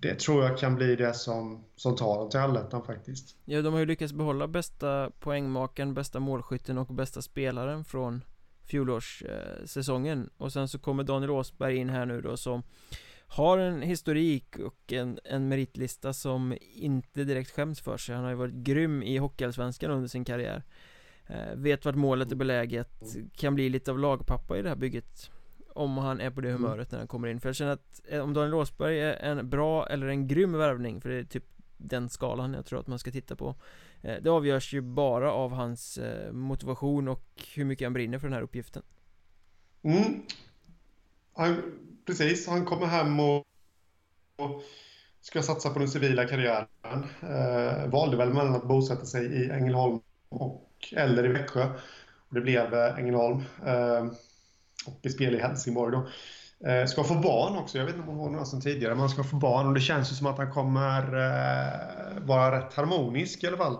det 0.00 0.18
tror 0.18 0.44
jag 0.44 0.58
kan 0.58 0.74
bli 0.74 0.96
det 0.96 1.14
som, 1.14 1.64
som 1.76 1.96
tar 1.96 2.18
dem 2.18 2.30
till 2.30 2.40
allettan 2.40 2.84
faktiskt. 2.84 3.36
Ja, 3.44 3.62
de 3.62 3.72
har 3.72 3.80
ju 3.80 3.86
lyckats 3.86 4.12
behålla 4.12 4.48
bästa 4.48 5.10
poängmakaren, 5.20 5.94
bästa 5.94 6.20
målskytten 6.20 6.78
och 6.78 6.86
bästa 6.86 7.22
spelaren 7.22 7.84
från 7.84 8.24
fjolårssäsongen. 8.66 10.30
Och 10.36 10.52
sen 10.52 10.68
så 10.68 10.78
kommer 10.78 11.04
Daniel 11.04 11.30
Åsberg 11.30 11.76
in 11.76 11.88
här 11.88 12.06
nu 12.06 12.20
då 12.20 12.36
som 12.36 12.62
har 13.26 13.58
en 13.58 13.82
historik 13.82 14.56
och 14.58 14.92
en, 14.92 15.18
en 15.24 15.48
meritlista 15.48 16.12
som 16.12 16.56
inte 16.74 17.24
direkt 17.24 17.50
skäms 17.50 17.80
för 17.80 17.96
sig. 17.96 18.14
Han 18.14 18.24
har 18.24 18.30
ju 18.30 18.36
varit 18.36 18.54
grym 18.54 19.02
i 19.02 19.16
Hockeyallsvenskan 19.18 19.90
under 19.90 20.08
sin 20.08 20.24
karriär. 20.24 20.62
Eh, 21.26 21.54
vet 21.54 21.84
vart 21.84 21.94
målet 21.94 22.32
är 22.32 22.36
beläget, 22.36 23.02
kan 23.36 23.54
bli 23.54 23.68
lite 23.68 23.90
av 23.90 23.98
lagpappa 23.98 24.58
i 24.58 24.62
det 24.62 24.68
här 24.68 24.76
bygget 24.76 25.30
om 25.74 25.98
han 25.98 26.20
är 26.20 26.30
på 26.30 26.40
det 26.40 26.48
mm. 26.48 26.62
humöret 26.62 26.90
när 26.90 26.98
han 26.98 27.08
kommer 27.08 27.28
in 27.28 27.40
För 27.40 27.48
jag 27.48 27.56
känner 27.56 27.72
att 27.72 28.00
eh, 28.04 28.20
om 28.20 28.34
Daniel 28.34 28.54
Åsberg 28.54 29.00
är 29.00 29.16
en 29.16 29.50
bra 29.50 29.86
eller 29.86 30.06
en 30.06 30.28
grym 30.28 30.52
värvning 30.52 31.00
För 31.00 31.08
det 31.08 31.16
är 31.16 31.24
typ 31.24 31.44
den 31.76 32.08
skalan 32.08 32.54
jag 32.54 32.66
tror 32.66 32.80
att 32.80 32.86
man 32.86 32.98
ska 32.98 33.10
titta 33.10 33.36
på 33.36 33.54
eh, 34.02 34.16
Det 34.22 34.30
avgörs 34.30 34.74
ju 34.74 34.80
bara 34.80 35.32
av 35.32 35.52
hans 35.52 35.98
eh, 35.98 36.32
motivation 36.32 37.08
och 37.08 37.42
hur 37.54 37.64
mycket 37.64 37.86
han 37.86 37.92
brinner 37.92 38.18
för 38.18 38.26
den 38.26 38.34
här 38.34 38.42
uppgiften 38.42 38.82
mm. 39.82 40.22
han, 41.32 41.62
Precis, 42.06 42.48
han 42.48 42.64
kommer 42.64 42.86
hem 42.86 43.20
och, 43.20 43.44
och 44.36 44.62
ska 45.20 45.42
satsa 45.42 45.70
på 45.70 45.78
den 45.78 45.88
civila 45.88 46.24
karriären 46.24 46.68
eh, 47.22 47.90
Valde 47.90 48.16
väl 48.16 48.32
mellan 48.32 48.54
att 48.54 48.68
bosätta 48.68 49.04
sig 49.04 49.26
i 49.26 49.50
Ängelholm 49.50 50.00
och, 50.28 50.70
eller 50.96 51.24
i 51.24 51.28
Växjö. 51.28 51.68
Och 52.28 52.34
det 52.34 52.40
blev 52.40 52.74
Ängelholm. 52.74 53.42
Och 54.86 55.10
spelar 55.10 55.38
i 55.38 55.42
Helsingborg 55.42 55.92
då. 55.92 56.08
Eh, 56.68 56.86
ska 56.86 57.04
få 57.04 57.14
barn 57.14 57.56
också. 57.56 57.78
Jag 57.78 57.84
vet 57.84 57.94
inte 57.94 58.08
om 58.08 58.16
hon 58.16 58.24
var 58.24 58.32
några 58.32 58.44
sedan 58.44 58.60
tidigare, 58.60 58.94
men 58.94 59.00
han 59.00 59.08
ska 59.08 59.24
få 59.24 59.36
barn 59.36 59.66
och 59.66 59.74
det 59.74 59.80
känns 59.80 60.12
ju 60.12 60.14
som 60.14 60.26
att 60.26 60.38
han 60.38 60.52
kommer 60.52 61.02
eh, 61.02 62.26
vara 62.26 62.58
rätt 62.58 62.74
harmonisk 62.74 63.44
i 63.44 63.46
alla 63.46 63.56
fall. 63.56 63.78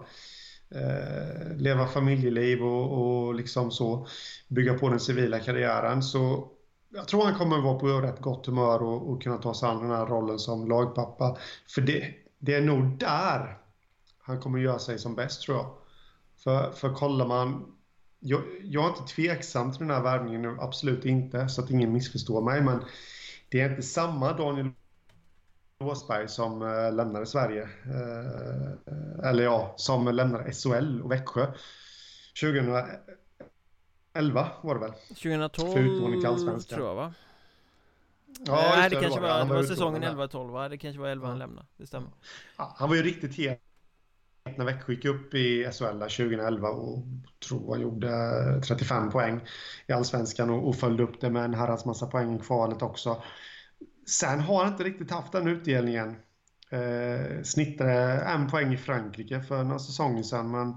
Eh, 0.74 1.56
leva 1.56 1.86
familjeliv 1.86 2.62
och, 2.62 3.26
och 3.26 3.34
liksom 3.34 3.70
så 3.70 4.06
bygga 4.48 4.74
på 4.74 4.88
den 4.88 5.00
civila 5.00 5.38
karriären. 5.38 6.02
Så 6.02 6.48
jag 6.94 7.08
tror 7.08 7.24
han 7.24 7.38
kommer 7.38 7.60
vara 7.60 7.78
på 7.78 7.86
rätt 7.86 8.20
gott 8.20 8.46
humör 8.46 8.82
och, 8.82 9.10
och 9.10 9.22
kunna 9.22 9.38
ta 9.38 9.54
sig 9.54 9.68
an 9.68 9.80
den 9.80 9.90
här 9.90 10.06
rollen 10.06 10.38
som 10.38 10.68
lagpappa. 10.68 11.36
För 11.74 11.80
det, 11.80 12.14
det 12.38 12.54
är 12.54 12.60
nog 12.60 12.98
där 12.98 13.58
han 14.18 14.40
kommer 14.40 14.58
göra 14.58 14.78
sig 14.78 14.98
som 14.98 15.14
bäst 15.14 15.42
tror 15.42 15.56
jag. 15.56 15.70
För, 16.44 16.72
för 16.72 16.94
kollar 16.94 17.26
man 17.26 17.73
jag, 18.26 18.42
jag 18.62 18.84
är 18.84 18.88
inte 18.88 19.14
tveksam 19.14 19.72
till 19.72 19.80
den 19.80 19.90
här 19.90 20.02
värvningen 20.02 20.60
absolut 20.60 21.04
inte, 21.04 21.48
så 21.48 21.62
att 21.62 21.70
ingen 21.70 21.92
missförstår 21.92 22.40
mig. 22.40 22.62
Men 22.62 22.84
det 23.48 23.60
är 23.60 23.70
inte 23.70 23.82
samma 23.82 24.32
Daniel 24.32 24.70
Åsberg 25.78 26.28
som 26.28 26.62
äh, 26.62 26.94
lämnade 26.94 27.26
Sverige. 27.26 27.62
Äh, 27.62 29.28
eller 29.28 29.42
ja, 29.42 29.74
som 29.76 30.14
lämnade 30.14 30.52
SHL 30.52 31.02
och 31.02 31.12
Växjö. 31.12 31.46
2011 32.40 32.98
var 34.62 34.74
det 34.74 34.80
väl? 34.80 34.92
2012 35.08 36.60
tror 36.60 36.86
jag 36.86 36.94
va? 36.94 37.14
Ja, 38.46 38.72
Nej, 38.76 38.90
det, 38.90 38.96
det 38.96 39.02
kanske 39.02 39.20
var, 39.20 39.28
var, 39.28 39.46
det 39.46 39.54
var 39.54 39.62
säsongen 39.62 40.04
11-12 40.04 40.50
va? 40.50 40.68
Det 40.68 40.78
kanske 40.78 41.00
var 41.00 41.08
11 41.08 41.26
ja. 41.26 41.28
han 41.28 41.38
lämnade, 41.38 41.66
det 41.76 41.86
stämmer. 41.86 42.10
Ja, 42.56 42.74
han 42.76 42.88
var 42.88 42.96
ju 42.96 43.02
riktigt 43.02 43.36
het 43.36 43.63
när 44.44 44.64
Växjö 44.64 44.92
gick 44.92 45.04
upp 45.04 45.34
i 45.34 45.70
SHL 45.72 45.98
2011 45.98 46.68
och 46.68 47.04
tror 47.48 47.72
han 47.72 47.80
gjorde 47.80 48.10
35 48.60 49.10
poäng 49.10 49.40
i 49.86 49.92
Allsvenskan 49.92 50.50
och, 50.50 50.68
och 50.68 50.76
följde 50.76 51.02
upp 51.02 51.20
det 51.20 51.30
med 51.30 51.44
en 51.44 51.54
herrans 51.54 51.84
massa 51.84 52.06
poäng 52.06 52.36
i 52.36 52.38
kvalet 52.38 52.82
också. 52.82 53.22
Sen 54.06 54.40
har 54.40 54.64
han 54.64 54.72
inte 54.72 54.84
riktigt 54.84 55.10
haft 55.10 55.32
den 55.32 55.48
utdelningen. 55.48 56.16
Eh, 56.70 57.42
snittade 57.42 57.92
en 58.20 58.50
poäng 58.50 58.72
i 58.72 58.76
Frankrike 58.76 59.40
för 59.40 59.64
några 59.64 59.78
säsonger 59.78 60.22
sedan, 60.22 60.50
men 60.50 60.74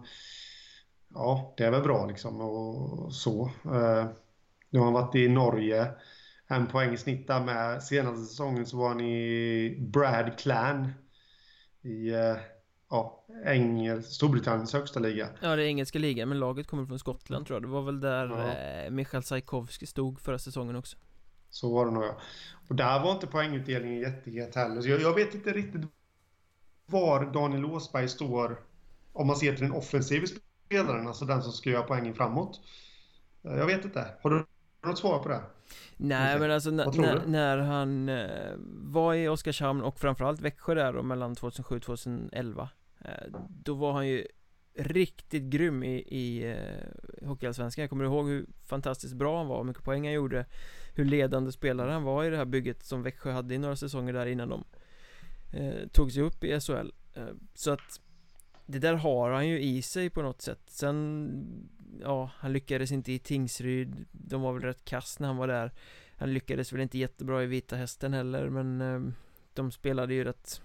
ja, 1.13 1.53
det 1.57 1.63
är 1.63 1.71
väl 1.71 1.83
bra 1.83 2.05
liksom 2.05 2.41
och 2.41 3.13
så. 3.13 3.51
Eh, 3.65 4.05
nu 4.69 4.79
har 4.79 4.85
han 4.85 4.93
varit 4.93 5.15
i 5.15 5.27
Norge, 5.27 5.91
en 6.47 6.67
poäng 6.67 6.93
i 6.93 6.97
snitt 6.97 7.27
där 7.27 7.45
med. 7.45 7.83
Senaste 7.83 8.25
säsongen 8.25 8.65
så 8.65 8.77
var 8.77 8.87
han 8.87 9.01
i 9.01 9.77
Brad 9.79 10.39
Clan 10.39 10.93
i 11.81 12.09
eh, 12.09 12.37
ja, 12.89 13.23
Engel, 13.45 14.03
Storbritanniens 14.03 14.73
högsta 14.73 14.99
liga. 14.99 15.29
Ja, 15.41 15.55
det 15.55 15.63
är 15.63 15.67
engelska 15.67 15.99
ligan, 15.99 16.29
men 16.29 16.39
laget 16.39 16.67
kommer 16.67 16.85
från 16.85 16.99
Skottland 16.99 17.47
tror 17.47 17.55
jag. 17.55 17.63
Det 17.63 17.67
var 17.67 17.81
väl 17.81 17.99
där 17.99 18.27
ja. 18.27 18.83
eh, 18.85 18.91
Michael 18.91 19.23
Sajkovski 19.23 19.85
stod 19.85 20.19
förra 20.19 20.39
säsongen 20.39 20.75
också. 20.75 20.97
Så 21.49 21.73
var 21.73 21.85
det 21.85 21.91
nog 21.91 22.03
ja. 22.03 22.17
Och 22.67 22.75
där 22.75 22.99
var 22.99 23.11
inte 23.11 23.27
poängutdelningen 23.27 23.99
jättehet 23.99 24.55
heller. 24.55 24.81
Så 24.81 24.89
jag, 24.89 25.01
jag, 25.01 25.13
vet 25.13 25.33
inte 25.33 25.53
riktigt 25.53 25.81
var 26.85 27.25
Daniel 27.25 27.65
Åsberg 27.65 28.09
står 28.09 28.59
om 29.13 29.27
man 29.27 29.35
ser 29.35 29.55
till 29.55 29.63
den 29.63 29.75
offensiva 29.75 30.27
spelaren, 30.65 31.07
alltså 31.07 31.25
den 31.25 31.41
som 31.41 31.51
ska 31.51 31.69
göra 31.69 31.83
poängen 31.83 32.13
framåt. 32.13 32.61
Jag 33.41 33.65
vet 33.65 33.85
inte. 33.85 34.05
Har 34.21 34.29
du 34.29 34.45
något 34.85 34.99
svar 34.99 35.19
på 35.19 35.29
det? 35.29 35.41
Nej 35.97 36.39
men 36.39 36.51
alltså 36.51 36.71
när, 36.71 37.25
när 37.25 37.57
han 37.57 38.09
eh, 38.09 38.53
var 38.67 39.13
i 39.13 39.27
Oskarshamn 39.27 39.81
och 39.81 39.99
framförallt 39.99 40.41
Växjö 40.41 40.73
där 40.73 40.93
då 40.93 41.03
mellan 41.03 41.35
2007 41.35 41.79
2011 41.79 42.69
eh, 42.99 43.11
Då 43.49 43.73
var 43.73 43.93
han 43.93 44.07
ju 44.07 44.27
riktigt 44.77 45.43
grym 45.43 45.83
i, 45.83 45.95
i 45.97 46.51
eh, 46.51 47.27
Hockeyallsvenskan. 47.27 47.81
Jag 47.81 47.89
kommer 47.89 48.05
ihåg 48.05 48.27
hur 48.27 48.45
fantastiskt 48.65 49.13
bra 49.13 49.37
han 49.37 49.47
var, 49.47 49.57
hur 49.57 49.63
mycket 49.63 49.83
poäng 49.83 50.03
han 50.03 50.13
gjorde 50.13 50.45
Hur 50.93 51.05
ledande 51.05 51.51
spelare 51.51 51.91
han 51.91 52.03
var 52.03 52.23
i 52.23 52.29
det 52.29 52.37
här 52.37 52.45
bygget 52.45 52.83
som 52.83 53.03
Växjö 53.03 53.31
hade 53.31 53.55
i 53.55 53.57
några 53.57 53.75
säsonger 53.75 54.13
där 54.13 54.25
innan 54.25 54.49
de 54.49 54.63
eh, 55.53 55.87
tog 55.91 56.11
sig 56.11 56.23
upp 56.23 56.43
i 56.43 56.59
SHL 56.59 56.91
eh, 57.13 57.27
Så 57.53 57.71
att 57.71 58.01
det 58.65 58.79
där 58.79 58.93
har 58.93 59.31
han 59.31 59.47
ju 59.47 59.61
i 59.61 59.81
sig 59.81 60.09
på 60.09 60.21
något 60.21 60.41
sätt. 60.41 60.61
Sen 60.65 61.69
Ja, 62.01 62.31
han 62.37 62.53
lyckades 62.53 62.91
inte 62.91 63.11
i 63.11 63.19
Tingsryd. 63.19 64.05
De 64.11 64.41
var 64.41 64.53
väl 64.53 64.61
rätt 64.61 64.85
kass 64.85 65.19
när 65.19 65.27
han 65.27 65.37
var 65.37 65.47
där. 65.47 65.71
Han 66.17 66.33
lyckades 66.33 66.73
väl 66.73 66.81
inte 66.81 66.97
jättebra 66.97 67.43
i 67.43 67.45
Vita 67.45 67.75
Hästen 67.75 68.13
heller 68.13 68.49
men 68.49 68.81
eh, 68.81 69.13
De 69.53 69.71
spelade 69.71 70.13
ju 70.13 70.23
rätt 70.23 70.61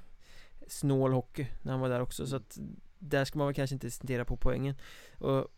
Snål 0.69 1.13
hockey 1.13 1.47
när 1.63 1.73
han 1.73 1.81
var 1.81 1.89
där 1.89 2.01
också 2.01 2.27
så 2.27 2.37
att 2.37 2.59
Där 2.99 3.25
ska 3.25 3.39
man 3.39 3.47
väl 3.47 3.55
kanske 3.55 3.75
inte 3.75 3.91
citera 3.91 4.25
på 4.25 4.37
poängen. 4.37 4.75
Och 5.19 5.49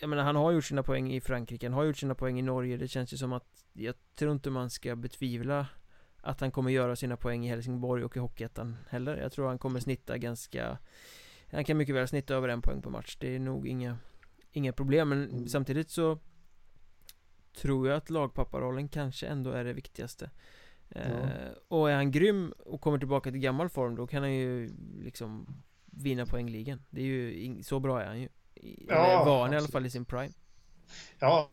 Jag 0.00 0.10
menar 0.10 0.22
han 0.22 0.36
har 0.36 0.52
gjort 0.52 0.64
sina 0.64 0.82
poäng 0.82 1.12
i 1.12 1.20
Frankrike 1.20 1.66
Han 1.66 1.74
har 1.74 1.84
gjort 1.84 1.96
sina 1.96 2.14
poäng 2.14 2.38
i 2.38 2.42
Norge. 2.42 2.76
Det 2.76 2.88
känns 2.88 3.12
ju 3.12 3.16
som 3.16 3.32
att 3.32 3.64
Jag 3.72 3.94
tror 4.14 4.32
inte 4.32 4.50
man 4.50 4.70
ska 4.70 4.96
betvivla 4.96 5.66
Att 6.20 6.40
han 6.40 6.50
kommer 6.50 6.70
göra 6.70 6.96
sina 6.96 7.16
poäng 7.16 7.46
i 7.46 7.48
Helsingborg 7.48 8.04
och 8.04 8.16
i 8.16 8.20
Hockeyettan 8.20 8.76
heller. 8.88 9.16
Jag 9.16 9.32
tror 9.32 9.48
han 9.48 9.58
kommer 9.58 9.80
snitta 9.80 10.18
ganska 10.18 10.78
han 11.50 11.64
kan 11.64 11.76
mycket 11.76 11.94
väl 11.94 12.08
snitta 12.08 12.34
över 12.34 12.48
en 12.48 12.62
poäng 12.62 12.82
på 12.82 12.90
match. 12.90 13.16
Det 13.20 13.34
är 13.34 13.38
nog 13.38 13.68
inga 13.68 13.98
Inga 14.56 14.72
problem 14.72 15.08
men 15.08 15.30
mm. 15.30 15.48
samtidigt 15.48 15.90
så 15.90 16.18
Tror 17.56 17.88
jag 17.88 17.96
att 17.96 18.10
lagpapparollen 18.10 18.88
kanske 18.88 19.26
ändå 19.26 19.50
är 19.50 19.64
det 19.64 19.72
viktigaste 19.72 20.30
ja. 20.88 21.00
eh, 21.00 21.52
Och 21.68 21.90
är 21.90 21.94
han 21.94 22.10
grym 22.10 22.52
och 22.58 22.80
kommer 22.80 22.98
tillbaka 22.98 23.30
till 23.30 23.40
gammal 23.40 23.68
form 23.68 23.96
då 23.96 24.06
kan 24.06 24.22
han 24.22 24.34
ju 24.34 24.70
liksom 24.98 25.62
Vinna 25.84 26.26
poängligan 26.26 26.82
Det 26.90 27.00
är 27.00 27.04
ju, 27.04 27.62
så 27.62 27.80
bra 27.80 28.02
är 28.02 28.06
han 28.06 28.20
ju 28.20 28.28
ja, 28.88 29.24
var 29.24 29.42
han 29.42 29.52
i 29.52 29.56
alla 29.56 29.68
fall 29.68 29.86
i 29.86 29.90
sin 29.90 30.04
prime 30.04 30.32
Ja 31.18 31.50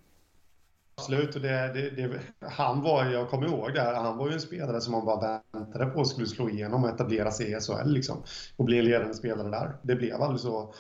Absolut, 0.95 1.35
och 1.35 1.41
det, 1.41 1.71
det, 1.73 1.89
det, 1.89 2.19
han 2.39 2.81
var, 2.81 3.05
jag 3.05 3.29
kommer 3.29 3.47
ihåg 3.47 3.73
det, 3.73 3.81
han 3.81 4.17
var 4.17 4.27
ju 4.27 4.33
en 4.33 4.41
spelare 4.41 4.81
som 4.81 4.91
man 4.91 5.05
bara 5.05 5.41
väntade 5.51 5.85
på 5.85 6.05
skulle 6.05 6.27
slå 6.27 6.49
igenom 6.49 6.83
och 6.83 6.89
etablera 6.89 7.31
sig 7.31 7.51
i 7.51 7.59
SHL 7.59 7.89
liksom. 7.89 8.23
Och 8.57 8.65
bli 8.65 8.81
ledande 8.81 9.13
spelare 9.13 9.49
där. 9.49 9.75
Det 9.83 9.95
blev 9.95 10.21
aldrig 10.21 10.39
så. 10.39 10.73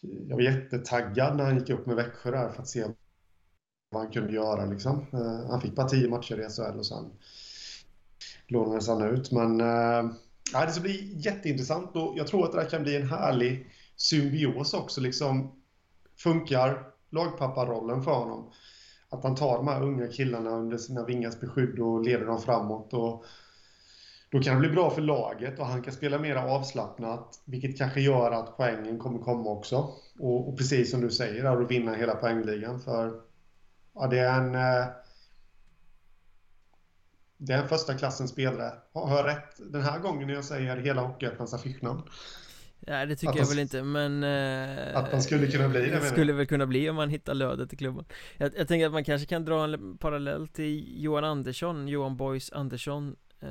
Jag 0.00 0.36
var 0.36 0.42
jättetaggad 0.42 1.36
när 1.36 1.44
han 1.44 1.58
gick 1.58 1.70
upp 1.70 1.86
med 1.86 1.96
Växjö 1.96 2.30
där 2.30 2.48
för 2.48 2.62
att 2.62 2.68
se 2.68 2.84
vad 3.90 4.02
han 4.02 4.12
kunde 4.12 4.32
göra 4.32 4.66
liksom. 4.66 5.06
Eh, 5.12 5.50
han 5.50 5.60
fick 5.60 5.74
bara 5.74 5.88
tio 5.88 6.08
matcher 6.08 6.40
i 6.40 6.48
SHL 6.48 6.78
och 6.78 6.86
sen 6.86 7.10
lånades 8.46 8.88
han 8.88 9.02
ut. 9.02 9.32
Men 9.32 9.60
äh, 9.60 10.10
det 10.52 10.72
ska 10.72 10.80
bli 10.80 11.14
jätteintressant 11.16 11.96
och 11.96 12.14
jag 12.16 12.26
tror 12.26 12.44
att 12.44 12.52
det 12.52 12.60
här 12.60 12.70
kan 12.70 12.82
bli 12.82 12.96
en 12.96 13.08
härlig 13.08 13.66
symbios 13.96 14.74
också 14.74 15.00
liksom. 15.00 15.62
Funkar 16.16 16.86
lagpapparollen 17.10 18.02
för 18.02 18.14
honom? 18.14 18.52
att 19.10 19.24
han 19.24 19.34
tar 19.34 19.56
de 19.56 19.68
här 19.68 19.82
unga 19.82 20.06
killarna 20.06 20.50
under 20.50 20.78
sina 20.78 21.04
vingars 21.04 21.40
beskydd 21.40 21.78
och 21.78 22.04
leder 22.04 22.26
dem 22.26 22.42
framåt. 22.42 22.92
Och 22.92 23.24
då 24.30 24.40
kan 24.40 24.54
det 24.54 24.60
bli 24.60 24.68
bra 24.68 24.90
för 24.90 25.02
laget 25.02 25.58
och 25.58 25.66
han 25.66 25.82
kan 25.82 25.92
spela 25.92 26.18
mer 26.18 26.36
avslappnat, 26.36 27.42
vilket 27.44 27.78
kanske 27.78 28.00
gör 28.00 28.30
att 28.30 28.56
poängen 28.56 28.98
kommer 28.98 29.18
komma 29.18 29.50
också. 29.50 29.76
Och, 30.18 30.48
och 30.48 30.58
precis 30.58 30.90
som 30.90 31.00
du 31.00 31.10
säger, 31.10 31.44
att 31.44 31.70
vinna 31.70 31.94
hela 31.94 32.14
poängligan. 32.14 32.80
För 32.80 33.20
ja, 33.94 34.06
det 34.06 34.18
är 34.18 34.40
en... 34.40 34.54
Eh, 34.54 34.86
det 37.42 37.52
är 37.52 37.62
en 37.62 37.68
första 37.68 37.94
klassens 37.94 38.30
spelare. 38.30 38.72
Har 38.92 39.16
jag 39.16 39.26
rätt 39.26 39.72
den 39.72 39.82
här 39.82 39.98
gången 39.98 40.26
när 40.26 40.34
jag 40.34 40.44
säger 40.44 40.76
hela 40.76 41.02
Hockeyettans 41.02 41.54
affischnamn? 41.54 42.02
Nej 42.80 43.06
det 43.06 43.16
tycker 43.16 43.38
jag 43.38 43.46
väl 43.46 43.58
inte 43.58 43.82
men 43.82 44.24
eh, 44.24 44.96
Att 44.96 45.12
han 45.12 45.22
skulle 45.22 45.46
kunna 45.46 45.68
bli 45.68 45.80
det 45.80 46.00
Det 46.00 46.06
skulle 46.06 46.32
väl 46.32 46.46
kunna 46.46 46.66
bli 46.66 46.90
om 46.90 46.96
man 46.96 47.08
hittar 47.08 47.34
lödet 47.34 47.72
i 47.72 47.76
klubban 47.76 48.04
jag, 48.36 48.52
jag 48.56 48.68
tänker 48.68 48.86
att 48.86 48.92
man 48.92 49.04
kanske 49.04 49.26
kan 49.26 49.44
dra 49.44 49.64
en 49.64 49.98
parallell 49.98 50.48
till 50.48 51.02
Johan 51.02 51.24
Andersson, 51.24 51.88
Johan 51.88 52.16
Boys 52.16 52.52
Andersson 52.52 53.16
eh, 53.40 53.48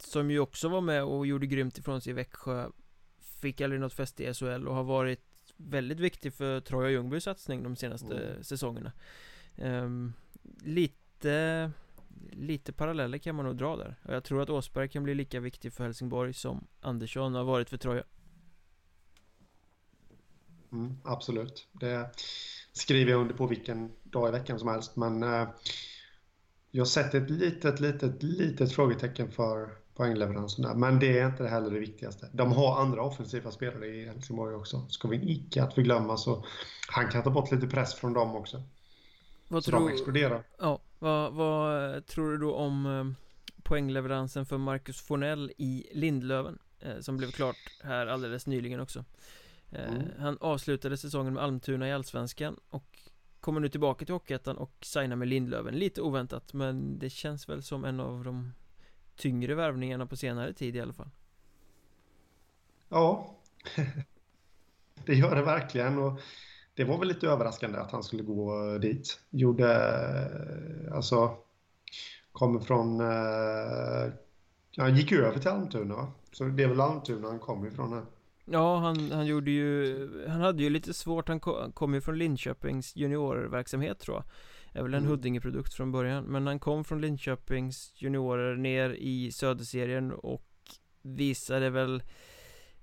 Som 0.00 0.30
ju 0.30 0.38
också 0.38 0.68
var 0.68 0.80
med 0.80 1.04
och 1.04 1.26
gjorde 1.26 1.46
grymt 1.46 1.78
ifrån 1.78 2.00
sig 2.00 2.10
i 2.10 2.14
Växjö 2.14 2.68
Fick 3.40 3.60
aldrig 3.60 3.80
något 3.80 3.92
fäste 3.92 4.24
i 4.24 4.34
SHL 4.34 4.68
och 4.68 4.74
har 4.74 4.84
varit 4.84 5.54
väldigt 5.56 6.00
viktig 6.00 6.34
för 6.34 6.60
Troja 6.60 6.90
Ljungbys 6.90 7.24
satsning 7.24 7.62
de 7.62 7.76
senaste 7.76 8.16
mm. 8.18 8.44
säsongerna 8.44 8.92
eh, 9.56 9.88
Lite 10.62 11.70
Lite 12.30 12.72
paralleller 12.72 13.18
kan 13.18 13.34
man 13.34 13.44
nog 13.44 13.56
dra 13.56 13.76
där 13.76 13.96
och 14.02 14.14
jag 14.14 14.24
tror 14.24 14.42
att 14.42 14.50
Åsberg 14.50 14.88
kan 14.88 15.02
bli 15.02 15.14
lika 15.14 15.40
viktig 15.40 15.72
för 15.72 15.84
Helsingborg 15.84 16.32
som 16.32 16.66
Andersson 16.80 17.34
har 17.34 17.44
varit 17.44 17.70
för 17.70 17.76
Troja 17.76 18.04
Mm, 20.74 20.96
absolut. 21.04 21.68
Det 21.72 22.10
skriver 22.72 23.10
jag 23.10 23.20
under 23.20 23.34
på 23.34 23.46
vilken 23.46 23.92
dag 24.02 24.28
i 24.28 24.32
veckan 24.32 24.58
som 24.58 24.68
helst. 24.68 24.96
Men 24.96 25.22
eh, 25.22 25.48
jag 26.70 26.88
sätter 26.88 27.20
ett 27.20 27.30
litet, 27.30 27.80
litet, 27.80 28.22
litet 28.22 28.72
frågetecken 28.72 29.30
för 29.32 29.83
poängleveransen 29.96 30.64
där. 30.64 30.74
Men 30.74 30.98
det 30.98 31.18
är 31.18 31.26
inte 31.26 31.46
heller 31.46 31.70
det 31.70 31.78
viktigaste. 31.78 32.28
De 32.32 32.52
har 32.52 32.80
andra 32.80 33.02
offensiva 33.02 33.50
spelare 33.50 33.86
i 33.86 34.06
Helsingborg 34.06 34.54
också. 34.54 34.86
Ska 34.88 35.08
vi 35.08 35.32
icke 35.32 35.62
att 35.62 35.74
förglömma 35.74 36.16
så 36.16 36.44
han 36.88 37.10
kan 37.10 37.22
ta 37.22 37.30
bort 37.30 37.52
lite 37.52 37.66
press 37.66 37.94
från 37.94 38.12
dem 38.12 38.36
också. 38.36 38.62
Vad 39.48 39.64
så 39.64 39.70
tror... 39.70 39.80
de 39.80 39.92
exploderar. 39.92 40.42
Ja, 40.58 40.78
vad, 40.98 41.32
vad 41.32 42.06
tror 42.06 42.30
du 42.30 42.38
då 42.38 42.54
om 42.54 42.86
eh, 42.86 43.62
poängleveransen 43.62 44.46
för 44.46 44.58
Marcus 44.58 45.00
Fornell 45.00 45.52
i 45.56 45.86
Lindlöven? 45.92 46.58
Eh, 46.80 47.00
som 47.00 47.16
blev 47.16 47.30
klart 47.30 47.56
här 47.82 48.06
alldeles 48.06 48.46
nyligen 48.46 48.80
också. 48.80 49.04
mm. 49.70 50.02
Han 50.18 50.38
avslutade 50.40 50.96
säsongen 50.96 51.34
med 51.34 51.42
Almtuna 51.42 51.88
i 51.88 51.92
Allsvenskan 51.92 52.60
och 52.70 52.98
kommer 53.40 53.60
nu 53.60 53.68
tillbaka 53.68 54.04
till 54.04 54.14
Hockeyettan 54.14 54.56
och 54.56 54.72
signar 54.80 55.16
med 55.16 55.28
Lindlöven 55.28 55.74
Lite 55.74 56.00
oväntat 56.00 56.52
men 56.52 56.98
det 56.98 57.10
känns 57.10 57.48
väl 57.48 57.62
som 57.62 57.84
en 57.84 58.00
av 58.00 58.24
de 58.24 58.52
tyngre 59.16 59.54
värvningarna 59.54 60.06
på 60.06 60.16
senare 60.16 60.52
tid 60.52 60.76
i 60.76 60.80
alla 60.80 60.92
fall 60.92 61.10
Ja 62.88 63.36
Det 65.06 65.14
gör 65.14 65.36
det 65.36 65.42
verkligen 65.42 65.98
och 65.98 66.20
det 66.74 66.84
var 66.84 66.98
väl 66.98 67.08
lite 67.08 67.26
överraskande 67.26 67.78
att 67.78 67.90
han 67.90 68.02
skulle 68.02 68.22
gå 68.22 68.78
dit. 68.78 69.20
Gjorde, 69.30 69.68
alltså, 70.92 71.36
kommer 72.32 72.60
från, 72.60 73.00
eh, 73.00 74.12
han 74.76 74.96
gick 74.96 75.12
över 75.12 75.38
till 75.38 75.50
Almtuna? 75.50 76.06
Så 76.32 76.44
det 76.44 76.62
är 76.62 76.68
väl 76.68 76.80
Almtuna 76.80 77.28
han 77.28 77.38
kommer 77.38 77.68
ifrån 77.68 77.92
här. 77.92 78.04
Ja, 78.44 78.78
han, 78.78 79.12
han 79.12 79.26
gjorde 79.26 79.50
ju, 79.50 80.08
han 80.28 80.40
hade 80.40 80.62
ju 80.62 80.70
lite 80.70 80.94
svårt, 80.94 81.28
han 81.28 81.40
kom, 81.74 81.94
ju 81.94 82.00
från 82.00 82.18
Linköpings 82.18 82.96
juniorverksamhet 82.96 83.98
tror 83.98 84.16
jag 84.16 84.24
är 84.74 84.82
väl 84.82 84.94
en 84.94 84.98
mm. 84.98 85.10
Huddinge-produkt 85.10 85.74
från 85.74 85.92
början. 85.92 86.24
Men 86.24 86.46
han 86.46 86.58
kom 86.58 86.84
från 86.84 87.00
Linköpings 87.00 87.92
juniorer 87.96 88.56
ner 88.56 88.90
i 88.90 89.32
Söderserien 89.32 90.12
och 90.12 90.46
visade 91.02 91.70
väl 91.70 92.02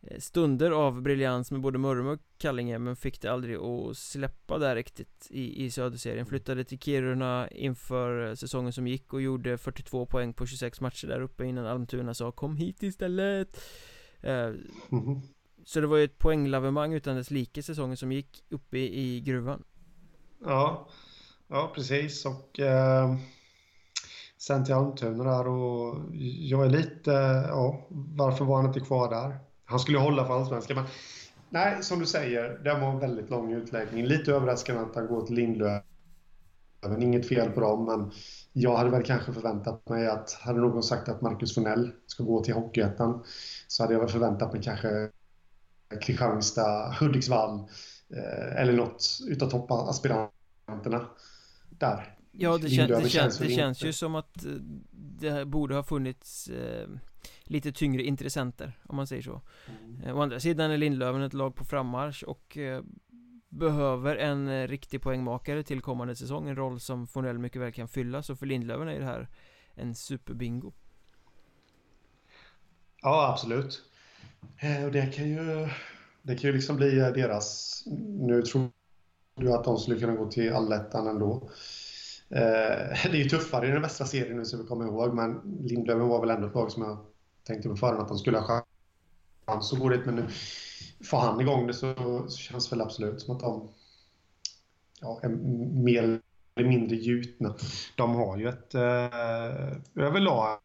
Eh, 0.02 0.20
stunder 0.20 0.72
av 0.72 1.02
briljans 1.02 1.52
med 1.52 1.62
både 1.62 1.78
Mörrum 1.78 2.08
och 2.08 2.20
Kallinge 2.38 2.80
men 2.80 2.96
fick 2.96 3.22
det 3.22 3.32
aldrig 3.32 3.58
att 3.58 3.98
släppa 3.98 4.58
där 4.58 4.76
riktigt 4.76 5.28
i, 5.30 5.66
i 5.66 5.72
Söderserien. 5.72 6.26
Flyttade 6.26 6.64
till 6.64 6.80
Kiruna 6.80 7.48
inför 7.48 8.36
säsongen 8.36 8.74
som 8.74 8.88
gick 8.88 9.14
och 9.14 9.22
gjorde 9.22 9.58
42 9.58 10.06
poäng 10.06 10.34
på 10.34 10.46
26 10.46 10.82
matcher 10.82 11.08
där 11.08 11.22
uppe 11.22 11.46
innan 11.46 11.66
Almtuna 11.66 12.14
sa 12.14 12.32
kom 12.32 12.58
hit 12.58 12.84
istället! 12.84 13.62
Eh, 14.22 14.34
mm. 14.92 15.22
Så 15.66 15.82
det 15.82 15.88
var 15.88 15.98
ju 15.98 16.04
ett 16.04 16.20
poänglavemang 16.20 16.94
utan 16.94 17.16
dess 17.16 17.32
like 17.32 17.64
säsongen 17.64 17.98
som 17.98 18.12
gick 18.12 18.44
uppe 18.50 18.78
i, 18.78 19.16
i 19.16 19.22
gruvan. 19.22 19.64
Ja, 20.40 20.90
ja 21.52 21.72
precis 21.76 22.26
och 22.26 22.60
eh, 22.60 23.16
sen 24.38 24.66
till 24.66 24.74
Almtuna 24.74 25.24
där 25.24 25.48
och 25.48 25.96
jag 26.40 26.66
är 26.66 26.70
lite, 26.70 27.12
ja 27.48 27.88
varför 27.90 28.46
var 28.46 28.56
han 28.56 28.66
inte 28.66 28.80
kvar 28.80 29.10
där? 29.10 29.40
Han 29.66 29.80
skulle 29.80 29.98
hålla 29.98 30.26
för 30.26 30.34
allsvenskan. 30.34 30.76
Men 30.76 30.86
nej, 31.50 31.84
som 31.84 32.00
du 32.00 32.06
säger, 32.06 32.50
det 32.64 32.74
var 32.74 32.90
en 32.90 33.00
väldigt 33.00 33.30
lång 33.30 33.54
utläggning. 33.54 34.06
Lite 34.06 34.32
överraskande 34.32 34.82
att 34.82 34.96
han 34.96 35.08
går 35.08 35.26
till 35.26 35.36
Lindlöven. 35.36 35.82
Inget 37.00 37.28
fel 37.28 37.52
på 37.52 37.60
dem, 37.60 37.86
men 37.86 38.12
jag 38.54 38.78
hade 38.78 38.90
väl 38.90 39.04
kanske 39.04 39.34
förväntat 39.34 39.90
mig 39.90 40.08
att, 40.08 40.34
hade 40.34 40.60
någon 40.60 40.84
sagt 40.84 41.10
att 41.10 41.22
Marcus 41.22 41.56
Fornell 41.56 41.92
ska 42.08 42.24
gå 42.24 42.44
till 42.44 42.54
Hockeyettan, 42.54 43.24
så 43.68 43.84
hade 43.84 43.94
jag 43.94 44.00
väl 44.00 44.10
förväntat 44.10 44.54
mig 44.54 44.62
kanske 44.64 45.10
Kristianstad, 46.02 46.96
Hudiksvall 47.00 47.60
eh, 48.16 48.62
eller 48.62 48.74
något 48.74 49.20
utav 49.28 49.50
toppaspiranterna 49.50 51.06
där. 51.82 52.16
Ja, 52.32 52.58
det, 52.58 52.70
kän, 52.70 52.90
det, 52.90 53.10
känns, 53.10 53.38
det 53.38 53.50
känns 53.50 53.84
ju 53.84 53.94
som 53.94 54.16
att 54.16 54.46
eh, 54.46 54.52
det 54.92 55.46
borde 55.46 55.76
ha 55.76 55.84
funnits 55.84 56.48
eh, 56.48 56.88
lite 57.44 57.72
tyngre 57.72 58.04
intressenter 58.04 58.80
om 58.84 58.96
man 58.96 59.08
säger 59.08 59.22
så. 59.22 59.42
Mm. 59.68 60.04
Eh, 60.04 60.18
å 60.18 60.22
andra 60.22 60.40
sidan 60.40 60.72
är 60.72 60.78
Lindlöven 60.78 61.22
ett 61.22 61.34
lag 61.34 61.56
på 61.56 61.66
frammarsch 61.66 62.24
och 62.24 62.58
eh, 62.58 62.84
behöver 63.50 64.16
en 64.16 64.48
eh, 64.48 64.68
riktig 64.68 65.02
poängmakare 65.02 65.64
till 65.64 65.82
kommande 65.82 66.16
säsong. 66.16 66.50
En 66.50 66.56
roll 66.56 66.80
som 66.80 67.08
Fornell 67.08 67.38
mycket 67.38 67.62
väl 67.62 67.72
kan 67.72 67.88
fylla. 67.88 68.24
Så 68.24 68.36
för 68.36 68.46
Lindlöven 68.46 68.88
är 68.88 69.00
det 69.00 69.06
här 69.06 69.28
en 69.76 69.96
superbingo. 69.96 70.72
Ja, 73.02 73.32
absolut. 73.34 73.82
Och 74.86 74.92
det 74.92 75.16
kan 75.16 75.30
ju 75.30 75.70
Det 76.22 76.36
kan 76.36 76.50
ju 76.50 76.56
liksom 76.56 76.76
bli 76.76 76.90
deras 76.90 77.84
Nu 78.20 78.42
tror 78.42 78.70
du 79.42 79.54
att 79.54 79.64
de 79.64 79.78
skulle 79.78 80.00
kunna 80.00 80.16
gå 80.16 80.32
till 80.32 80.54
allettan 80.54 81.08
ändå 81.08 81.50
eh, 82.30 82.40
det 83.12 83.18
är 83.18 83.24
ju 83.24 83.30
tuffare 83.30 83.68
i 83.68 83.72
den 83.72 83.82
västra 83.82 84.08
serien 84.08 84.38
nu 84.38 84.46
som 84.46 84.62
vi 84.62 84.68
kommer 84.68 84.86
ihåg, 84.86 85.14
men 85.14 85.42
Lindlöven 85.62 86.08
var 86.08 86.20
väl 86.20 86.30
ändå 86.30 86.48
ett 86.48 86.56
lag 86.56 86.72
som 86.72 86.84
jag 86.84 86.98
tänkte 87.44 87.70
på 87.70 87.76
förhand 87.76 88.02
att 88.02 88.08
de 88.08 88.18
skulle 88.18 88.38
ha 88.38 88.66
chans 89.46 89.74
att 89.74 89.80
gå 89.80 89.90
dit, 89.90 90.06
men 90.06 90.16
nu 90.16 90.28
får 91.04 91.18
han 91.18 91.42
igång 91.42 91.68
det 91.68 91.74
så, 91.74 91.96
så 92.28 92.38
känns 92.38 92.70
det 92.70 92.76
väl 92.76 92.86
absolut 92.86 93.22
som 93.22 93.36
att 93.36 93.42
de 93.42 93.70
ja, 95.02 95.20
är 95.24 95.30
mer 95.84 96.22
eller 96.56 96.70
mindre 96.70 96.96
gjutna. 96.96 97.56
De 97.96 98.16
har 98.16 98.38
ju 98.38 98.50
ett 98.50 98.76
eh, 98.76 100.04
överlag 100.06 100.60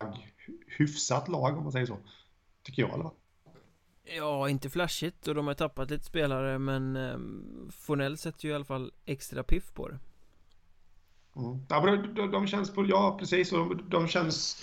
hyfsat 0.78 1.28
lag 1.28 1.56
om 1.56 1.62
man 1.62 1.72
säger 1.72 1.86
så. 1.86 1.98
Tycker 2.62 2.82
jag 2.82 2.90
i 2.90 2.94
alla 2.94 3.02
fall. 3.02 3.14
Ja, 4.14 4.48
inte 4.48 4.70
flashigt 4.70 5.28
och 5.28 5.34
de 5.34 5.46
har 5.46 5.54
tappat 5.54 5.90
lite 5.90 6.04
spelare 6.04 6.58
men 6.58 6.96
eh, 6.96 7.18
Fornell 7.70 8.18
sätter 8.18 8.44
ju 8.44 8.50
i 8.50 8.54
alla 8.54 8.64
fall 8.64 8.92
extra 9.04 9.42
piff 9.42 9.72
på 9.74 9.88
det. 9.88 9.98
Mm. 11.36 11.66
Ja, 11.68 11.84
men 11.84 12.14
de, 12.14 12.30
de, 12.30 12.46
känns 12.46 12.74
på, 12.74 12.86
ja 12.86 13.16
precis, 13.20 13.52
och 13.52 13.58
de, 13.58 13.90
de 13.90 14.08
känns, 14.08 14.62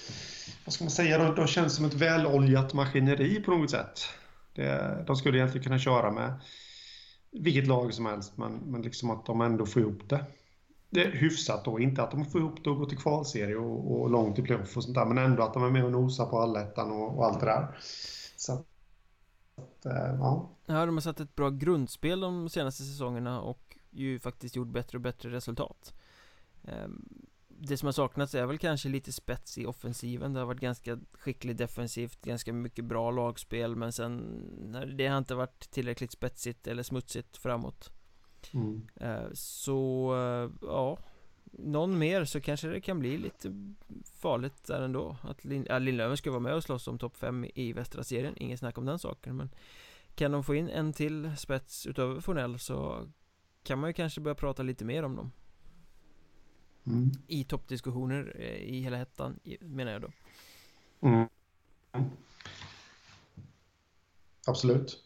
vad 0.65 0.73
ska 0.73 0.84
man 0.84 0.91
säga, 0.91 1.17
de, 1.17 1.36
de 1.36 1.47
känns 1.47 1.75
som 1.75 1.86
ett 1.86 1.93
väloljat 1.93 2.73
maskineri 2.73 3.41
på 3.41 3.51
något 3.51 3.71
sätt. 3.71 3.99
Det, 4.56 5.03
de 5.08 5.15
skulle 5.15 5.38
egentligen 5.38 5.63
kunna 5.63 5.79
köra 5.79 6.12
med 6.12 6.34
vilket 7.32 7.67
lag 7.67 7.93
som 7.93 8.06
helst, 8.06 8.38
men, 8.38 8.53
men 8.53 8.82
liksom 8.82 9.10
att 9.10 9.25
de 9.25 9.41
ändå 9.41 9.65
får 9.65 9.82
ihop 9.82 10.10
det. 10.10 10.25
Det 10.89 11.03
är 11.03 11.12
hyfsat 11.12 11.65
då, 11.65 11.79
inte 11.79 12.03
att 12.03 12.12
de 12.12 12.25
får 12.25 12.41
ihop 12.41 12.63
det 12.63 12.69
och 12.69 12.77
går 12.77 12.86
till 12.86 12.97
kvalserie 12.97 13.56
och, 13.56 14.01
och 14.01 14.10
långt 14.10 14.39
i 14.39 14.41
playoff 14.41 14.77
och 14.77 14.84
sånt 14.84 14.95
där, 14.95 15.06
men 15.06 15.17
ändå 15.17 15.43
att 15.43 15.53
de 15.53 15.63
är 15.63 15.69
med 15.69 15.86
och 15.86 15.91
nosar 15.91 16.25
på 16.25 16.39
allettan 16.39 16.91
och, 16.91 17.17
och 17.17 17.25
allt 17.25 17.39
det 17.39 17.45
där. 17.45 17.77
Så 18.38 18.65
att, 19.86 19.96
äh, 19.96 20.15
ja. 20.19 20.50
Ja, 20.65 20.86
de 20.86 20.96
har 20.96 21.02
satt 21.02 21.19
ett 21.19 21.36
bra 21.36 21.50
grundspel 21.50 22.19
de 22.19 22.50
senaste 22.50 22.84
säsongerna 22.84 23.41
och 23.41 23.78
ju 23.89 24.19
faktiskt 24.19 24.56
gjort 24.56 24.67
bättre 24.67 24.98
och 24.98 25.02
bättre 25.02 25.32
resultat. 25.32 25.93
Ehm, 26.63 27.06
det 27.48 27.78
som 27.78 27.86
har 27.86 27.93
saknats 27.93 28.36
är 28.36 28.46
väl 28.46 28.58
kanske 28.58 28.89
lite 28.89 29.12
spets 29.12 29.58
i 29.58 29.65
offensiven 29.65 30.34
Det 30.34 30.39
har 30.39 30.48
varit 30.48 30.60
ganska 30.60 31.00
skickligt 31.12 31.58
defensivt 31.58 32.22
Ganska 32.22 32.54
mycket 32.54 32.86
bra 32.86 33.12
lagspel 33.12 33.76
Men 33.76 33.91
sen 33.91 34.96
Det 34.98 35.08
har 35.08 35.17
inte 35.17 35.36
varit 35.36 35.72
tillräckligt 35.72 36.12
spetsigt 36.12 36.67
eller 36.67 36.84
smutsigt 36.84 37.38
framåt 37.38 37.91
mm. 38.54 38.88
Ehm, 38.96 39.30
så 39.34 40.12
ja 40.62 40.98
Någon 41.58 41.98
mer 41.98 42.26
så 42.26 42.42
kanske 42.42 42.68
det 42.68 42.82
kan 42.82 43.00
bli 43.00 43.18
lite 43.18 43.76
farligt 44.16 44.63
där 44.63 44.82
ändå. 44.82 45.18
Att 45.22 45.46
Lin 45.46 45.66
ja, 45.70 45.80
Lindlöven 45.80 46.18
ska 46.18 46.32
vara 46.32 46.39
med 46.39 46.54
och 46.54 46.63
slåss 46.63 46.88
om 46.88 47.00
topp 47.00 47.18
5 47.18 47.46
i 47.56 47.74
västra 47.74 48.04
serien. 48.04 48.34
Inget 48.38 48.60
snack 48.60 48.78
om 48.78 48.86
den 48.86 49.00
saken 49.00 49.38
men 49.38 49.50
Kan 50.16 50.32
de 50.32 50.44
få 50.44 50.56
in 50.56 50.70
en 50.70 50.94
till 50.94 51.38
spets 51.38 51.86
utöver 51.88 52.22
Fornell 52.22 52.60
så 52.60 53.08
Kan 53.63 53.80
man 53.80 53.89
ju 53.89 53.94
kanske 53.94 54.22
börja 54.22 54.36
prata 54.36 54.63
lite 54.63 54.86
mer 54.86 55.04
om 55.04 55.16
dem. 55.16 55.32
Mm. 56.86 57.12
I 57.28 57.44
toppdiskussioner 57.44 58.36
eh, 58.39 58.56
i 58.56 58.80
hela 58.80 58.98
hettan 58.98 59.39
menar 59.60 59.92
jag 59.92 60.02
då. 60.02 60.12
Mm. 61.02 61.28
Absolut. 64.48 65.04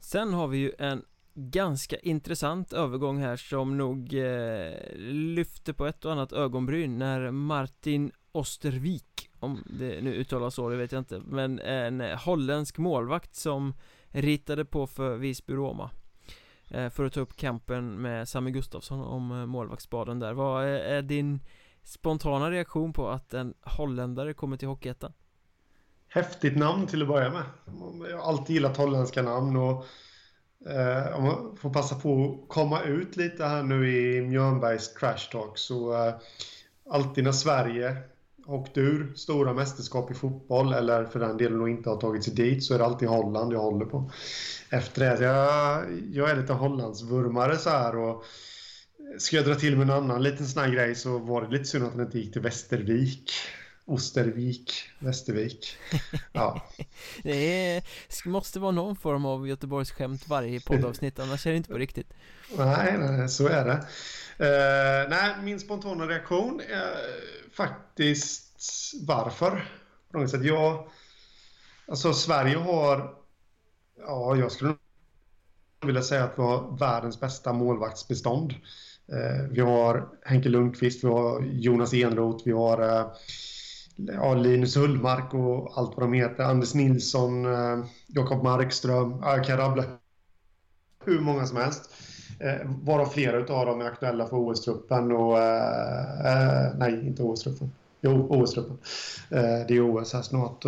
Sen 0.00 0.32
har 0.32 0.48
vi 0.48 0.58
ju 0.58 0.72
en 0.78 1.04
ganska 1.34 1.96
intressant 1.96 2.72
övergång 2.72 3.18
här 3.18 3.36
som 3.36 3.76
nog 3.76 4.14
eh, 4.14 4.72
lyfte 5.12 5.72
på 5.72 5.86
ett 5.86 6.04
och 6.04 6.12
annat 6.12 6.32
ögonbryn 6.32 6.98
när 6.98 7.30
Martin 7.30 8.12
Ostervik 8.32 9.30
Om 9.38 9.64
det 9.78 10.00
nu 10.00 10.14
uttalas 10.14 10.54
så, 10.54 10.68
det 10.68 10.76
vet 10.76 10.92
jag 10.92 11.00
inte 11.00 11.22
Men 11.24 11.58
en 11.58 12.00
holländsk 12.00 12.78
målvakt 12.78 13.34
som 13.34 13.74
ritade 14.08 14.64
på 14.64 14.86
för 14.86 15.16
Visby 15.16 15.54
Roma 15.54 15.90
Eh, 16.70 16.90
för 16.90 17.04
att 17.04 17.12
ta 17.12 17.20
upp 17.20 17.36
kampen 17.36 18.02
med 18.02 18.28
Sami 18.28 18.50
Gustafsson 18.50 19.00
om 19.00 19.30
eh, 19.30 19.46
målvaktsbaden 19.46 20.18
där 20.18 20.32
Vad 20.32 20.64
eh, 20.64 20.92
är 20.92 21.02
din 21.02 21.40
spontana 21.82 22.50
reaktion 22.50 22.92
på 22.92 23.08
att 23.08 23.34
en 23.34 23.54
holländare 23.60 24.34
kommer 24.34 24.56
till 24.56 24.68
Hockeyettan? 24.68 25.12
Häftigt 26.08 26.56
namn 26.56 26.86
till 26.86 27.02
att 27.02 27.08
börja 27.08 27.30
med 27.30 27.42
Jag 28.10 28.18
har 28.18 28.28
alltid 28.28 28.54
gillat 28.54 28.76
holländska 28.76 29.22
namn 29.22 29.56
och 29.56 29.86
eh, 30.66 31.16
om 31.16 31.24
man 31.24 31.56
får 31.56 31.70
passa 31.70 31.94
på 31.94 32.24
att 32.24 32.48
komma 32.48 32.82
ut 32.82 33.16
lite 33.16 33.44
här 33.44 33.62
nu 33.62 33.90
i 33.90 34.20
Mjörnbergs 34.20 34.94
trash 34.94 35.30
talk 35.32 35.58
så 35.58 36.06
eh, 36.06 36.14
alltid 36.90 37.24
när 37.24 37.32
Sverige 37.32 37.96
åkt 38.46 38.78
ur 38.78 39.12
stora 39.14 39.54
mästerskap 39.54 40.10
i 40.10 40.14
fotboll 40.14 40.72
eller 40.72 41.04
för 41.04 41.20
den 41.20 41.36
delen 41.36 41.68
inte 41.68 41.90
har 41.90 41.96
tagit 41.96 42.24
sig 42.24 42.34
dit 42.34 42.64
så 42.64 42.74
är 42.74 42.78
det 42.78 42.84
alltid 42.84 43.08
Holland 43.08 43.52
jag 43.52 43.60
håller 43.60 43.86
på. 43.86 44.10
Efter 44.70 45.00
det, 45.00 45.24
jag, 45.24 45.84
jag 46.12 46.30
är 46.30 46.36
lite 46.36 46.52
Hollandsvurmare 46.52 47.56
så 47.56 47.70
här 47.70 47.96
och 47.96 48.24
ska 49.18 49.36
jag 49.36 49.46
dra 49.46 49.54
till 49.54 49.76
med 49.76 49.90
en 49.90 49.96
annan 49.96 50.22
liten 50.22 50.46
sån 50.46 50.62
här 50.62 50.70
grej 50.70 50.94
så 50.94 51.18
var 51.18 51.42
det 51.42 51.48
lite 51.48 51.64
synd 51.64 51.84
att 51.84 51.92
han 51.92 52.00
inte 52.00 52.18
gick 52.18 52.32
till 52.32 52.42
Västervik. 52.42 53.32
Ostervik, 53.84 54.72
Västervik. 54.98 55.76
Ja. 56.32 56.66
det 57.22 57.74
är, 57.76 57.82
måste 58.28 58.60
vara 58.60 58.70
någon 58.70 58.96
form 58.96 59.24
av 59.24 59.48
Göteborgs 59.48 59.90
skämt 59.90 60.28
varje 60.28 60.60
poddavsnitt, 60.60 61.18
annars 61.18 61.46
är 61.46 61.50
det 61.50 61.56
inte 61.56 61.72
på 61.72 61.78
riktigt. 61.78 62.12
Nej, 62.56 62.98
nej 62.98 63.28
så 63.28 63.48
är 63.48 63.64
det. 63.64 63.86
Uh, 64.40 65.10
nej, 65.10 65.34
min 65.42 65.60
spontana 65.60 66.06
reaktion 66.06 66.60
är 66.60 66.96
faktiskt 67.52 68.50
varför. 69.06 69.68
På 70.12 70.18
något 70.18 70.30
sätt. 70.30 70.44
Jag, 70.44 70.88
alltså 71.88 72.12
Sverige 72.12 72.56
har, 72.56 73.14
ja, 73.98 74.36
jag 74.36 74.52
skulle 74.52 74.74
vilja 75.86 76.02
säga 76.02 76.24
att 76.24 76.38
vi 76.38 76.42
har 76.42 76.78
världens 76.78 77.20
bästa 77.20 77.52
målvaktsbestånd. 77.52 78.54
Eh, 79.12 79.48
vi 79.50 79.60
har 79.60 80.08
Henke 80.24 80.48
Lundqvist, 80.48 81.04
vi 81.04 81.08
har 81.08 81.42
Jonas 81.42 81.94
Enroth, 81.94 82.44
vi 82.44 82.52
har 82.52 82.82
eh, 82.82 83.06
ja, 84.06 84.34
Linus 84.34 84.76
Hullmark 84.76 85.34
och 85.34 85.78
allt 85.78 85.96
vad 85.96 86.06
de 86.06 86.12
heter. 86.12 86.44
Anders 86.44 86.74
Nilsson, 86.74 87.44
eh, 87.44 87.84
Jakob 88.06 88.42
Markström. 88.42 89.20
Jag 89.22 89.44
kan 89.44 89.56
rabbla 89.56 89.84
hur 91.04 91.20
många 91.20 91.46
som 91.46 91.56
helst. 91.56 91.90
Eh, 92.38 92.70
varav 92.82 93.06
flera 93.06 93.54
av 93.54 93.66
dem 93.66 93.80
är 93.80 93.84
aktuella 93.84 94.26
för 94.26 94.36
OS-truppen 94.36 95.12
och... 95.12 95.38
Eh, 95.38 96.26
eh, 96.26 96.74
nej, 96.78 97.06
inte 97.06 97.22
OS-truppen. 97.22 97.72
Jo, 98.00 98.26
OS-truppen. 98.30 98.78
Det 99.68 99.76
är 99.76 99.96
OS 99.96 100.12
här 100.12 100.22
snart. 100.22 100.64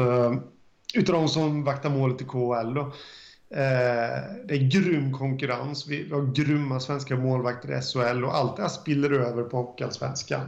Utav 0.94 1.14
de 1.14 1.28
som 1.28 1.64
vaktar 1.64 1.90
målet 1.90 2.20
i 2.20 2.24
KHL 2.24 2.74
då. 2.74 2.92
Eh, 3.54 4.22
det 4.44 4.54
är 4.54 4.68
grym 4.70 5.12
konkurrens. 5.12 5.86
Vi 5.86 6.10
har 6.10 6.32
grymma 6.32 6.80
svenska 6.80 7.16
målvakter 7.16 7.78
i 7.78 7.80
SHL 7.80 8.24
och 8.24 8.36
allt 8.36 8.56
det 8.56 8.62
här 8.62 8.68
spiller 8.68 9.10
över 9.10 9.42
på 9.42 9.56
Hockeyallsvenskan. 9.56 10.40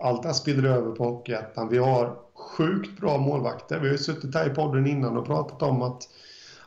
Allt 0.00 0.22
det 0.22 0.28
här 0.28 0.34
spiller 0.34 0.68
över 0.68 0.90
på 0.90 1.04
Hockeyettan. 1.04 1.68
Vi 1.68 1.78
har 1.78 2.16
sjukt 2.34 3.00
bra 3.00 3.18
målvakter. 3.18 3.78
Vi 3.78 3.86
har 3.86 3.92
ju 3.92 3.98
suttit 3.98 4.34
här 4.34 4.50
i 4.50 4.54
podden 4.54 4.86
innan 4.86 5.16
och 5.16 5.26
pratat 5.26 5.62
om 5.62 5.82
att 5.82 6.08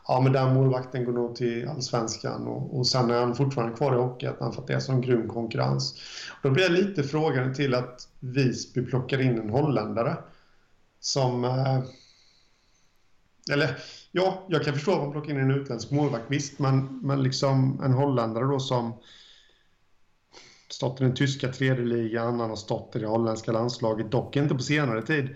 ja, 0.07 0.21
men 0.21 0.33
den 0.33 0.53
målvakten 0.53 1.05
går 1.05 1.13
nog 1.13 1.35
till 1.35 1.67
allsvenskan 1.67 2.47
och, 2.47 2.77
och 2.77 2.87
sen 2.87 3.11
är 3.11 3.19
han 3.19 3.35
fortfarande 3.35 3.75
kvar 3.75 3.93
i 3.93 3.97
Hockeyettan 3.97 4.53
för 4.53 4.61
att 4.61 4.67
det 4.67 4.73
är 4.73 4.79
sån 4.79 5.01
grym 5.01 5.27
konkurrens. 5.29 5.95
Då 6.43 6.49
blir 6.49 6.63
jag 6.63 6.71
lite 6.71 7.03
frågande 7.03 7.55
till 7.55 7.73
att 7.75 8.07
Visby 8.19 8.85
plockar 8.85 9.21
in 9.21 9.39
en 9.39 9.49
holländare 9.49 10.17
som... 10.99 11.43
Eh, 11.43 11.79
eller 13.51 13.77
ja, 14.11 14.45
jag 14.47 14.63
kan 14.63 14.73
förstå 14.73 14.91
att 14.91 15.01
man 15.01 15.11
plockar 15.11 15.31
in 15.31 15.39
en 15.39 15.51
utländsk 15.51 15.91
målvakt, 15.91 16.25
visst, 16.27 16.59
men, 16.59 16.99
men 17.03 17.23
liksom 17.23 17.81
en 17.83 17.93
holländare 17.93 18.45
då 18.45 18.59
som 18.59 18.93
stått 20.73 21.01
i 21.01 21.03
den 21.03 21.15
tyska 21.15 21.47
tredje 21.47 21.85
ligan, 21.85 22.39
han 22.39 22.49
har 22.49 22.55
stått 22.55 22.95
i 22.95 22.99
det 22.99 23.07
holländska 23.07 23.51
landslaget, 23.51 24.11
dock 24.11 24.35
inte 24.35 24.55
på 24.55 24.61
senare 24.61 25.01
tid. 25.01 25.35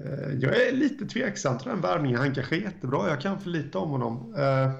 Eh, 0.00 0.32
jag 0.40 0.66
är 0.66 0.72
lite 0.72 1.06
tveksam 1.06 1.58
till 1.58 1.68
den 1.68 1.80
värvningen. 1.80 2.18
Han 2.18 2.34
kanske 2.34 2.56
är 2.56 2.60
jättebra, 2.60 3.08
jag 3.08 3.20
kan 3.20 3.40
för 3.40 3.50
lite 3.50 3.78
om 3.78 3.90
honom. 3.90 4.34
Eh, 4.34 4.72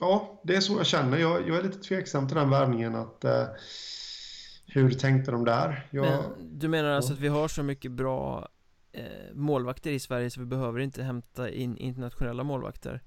ja, 0.00 0.40
det 0.44 0.56
är 0.56 0.60
så 0.60 0.76
jag 0.76 0.86
känner. 0.86 1.18
Jag, 1.18 1.48
jag 1.48 1.56
är 1.56 1.62
lite 1.62 1.78
tveksam 1.78 2.28
till 2.28 2.36
den 2.36 2.50
värvningen. 2.50 2.94
Att, 2.94 3.24
eh, 3.24 3.46
hur 4.66 4.90
tänkte 4.90 5.30
de 5.30 5.44
där? 5.44 5.88
Jag, 5.90 6.04
Men, 6.04 6.58
du 6.58 6.68
menar 6.68 6.90
alltså 6.90 7.12
ja. 7.12 7.14
att 7.14 7.20
vi 7.20 7.28
har 7.28 7.48
så 7.48 7.62
mycket 7.62 7.92
bra 7.92 8.48
målvakter 9.32 9.90
i 9.90 9.98
Sverige 9.98 10.30
så 10.30 10.40
vi 10.40 10.46
behöver 10.46 10.80
inte 10.80 11.02
hämta 11.02 11.50
in 11.50 11.76
internationella 11.76 12.44
målvakter 12.44 13.02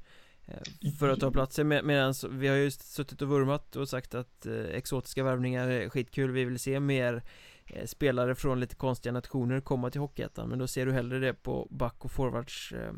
för 1.00 1.10
att 1.10 1.20
ta 1.20 1.32
platser 1.32 1.64
med, 1.64 1.86
medan 1.86 2.14
vi 2.30 2.48
har 2.48 2.56
ju 2.56 2.72
suttit 2.72 3.22
och 3.22 3.28
vurmat 3.28 3.76
och 3.76 3.90
sagt 3.90 4.16
att 4.16 4.46
eh, 4.46 4.54
exotiska 4.54 5.24
värvningar 5.24 5.68
är 5.68 5.90
skitkul. 5.90 6.32
Vi 6.32 6.46
vill 6.46 6.60
se 6.60 6.80
mer 6.80 7.24
eh, 7.66 7.86
spelare 7.86 8.36
från 8.36 8.60
lite 8.60 8.76
konstiga 8.76 9.14
nationer 9.14 9.62
komma 9.62 9.90
till 9.90 10.02
Hockeyettan. 10.02 10.50
Men 10.50 10.60
då 10.60 10.68
ser 10.68 10.86
du 10.86 10.94
hellre 10.94 11.20
det 11.20 11.34
på 11.34 11.68
back 11.72 12.06
och 12.06 12.12
forwards 12.12 12.72
eh, 12.72 12.92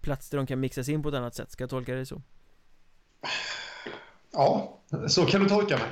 plats 0.00 0.30
där 0.30 0.38
de 0.38 0.46
kan 0.46 0.60
mixas 0.60 0.88
in 0.88 1.02
på 1.02 1.08
ett 1.08 1.14
annat 1.14 1.34
sätt. 1.34 1.50
Ska 1.50 1.62
jag 1.62 1.70
tolka 1.70 1.94
det 1.94 2.06
så? 2.06 2.22
Ja, 4.32 4.80
så 5.08 5.26
kan 5.26 5.42
du 5.42 5.48
tolka 5.48 5.76
mig. 5.76 5.88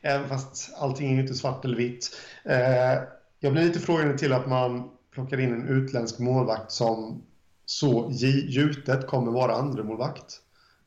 Även 0.00 0.28
fast 0.28 0.74
allting 0.78 1.16
är 1.16 1.20
inte 1.20 1.34
svart 1.34 1.64
eller 1.64 1.76
vitt. 1.76 2.16
Eh, 2.44 3.02
Jag 3.40 3.52
blir 3.52 3.62
lite 3.62 3.80
frågande 3.80 4.18
till 4.18 4.32
att 4.32 4.46
man 4.46 4.90
plockar 5.10 5.40
in 5.40 5.52
en 5.52 5.68
utländsk 5.68 6.18
målvakt 6.18 6.72
som 6.72 7.22
så 7.66 8.08
gjutet 8.12 9.06
kommer 9.06 9.32
vara 9.32 9.54
andra 9.54 9.84
målvakt. 9.84 10.40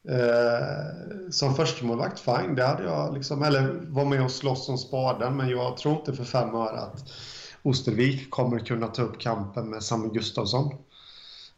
Eh, 0.09 1.29
som 1.29 1.55
första 1.55 1.85
målvakt, 1.85 2.19
fine, 2.19 2.55
det 2.55 2.63
hade 2.63 2.83
jag 2.83 3.13
liksom, 3.13 3.43
eller 3.43 3.79
var 3.87 4.05
med 4.05 4.23
och 4.23 4.31
slåss 4.31 4.69
om 4.69 4.77
spaden, 4.77 5.37
men 5.37 5.49
jag 5.49 5.77
tror 5.77 5.95
inte 5.95 6.13
för 6.13 6.23
fem 6.23 6.55
öre 6.55 6.79
att 6.79 7.03
Ostervik 7.63 8.29
kommer 8.29 8.59
kunna 8.59 8.87
ta 8.87 9.01
upp 9.01 9.19
kampen 9.19 9.69
med 9.69 9.83
Samuel 9.83 10.13
Gustafsson. 10.13 10.73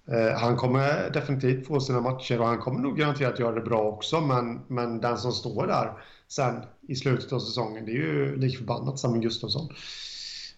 Eh, 0.08 0.40
han 0.40 0.58
kommer 0.58 1.10
definitivt 1.10 1.68
få 1.68 1.80
sina 1.80 2.02
matcher 2.02 2.42
och 2.42 2.48
han 2.48 2.60
kommer 2.60 2.80
nog 2.80 2.98
garanterat 2.98 3.40
göra 3.40 3.56
det 3.56 3.62
bra 3.62 3.82
också, 3.82 4.22
men, 4.22 4.62
men 4.68 5.02
den 5.02 5.18
som 5.18 5.32
står 5.32 5.68
där 5.68 5.94
sen 6.28 6.56
i 6.88 6.96
slutet 6.96 7.34
av 7.34 7.40
säsongen, 7.40 7.86
det 7.86 7.92
är 7.92 7.96
ju 7.96 8.38
likförbannat 8.38 9.00
Samuel 9.00 9.22
Gustafsson. 9.22 9.70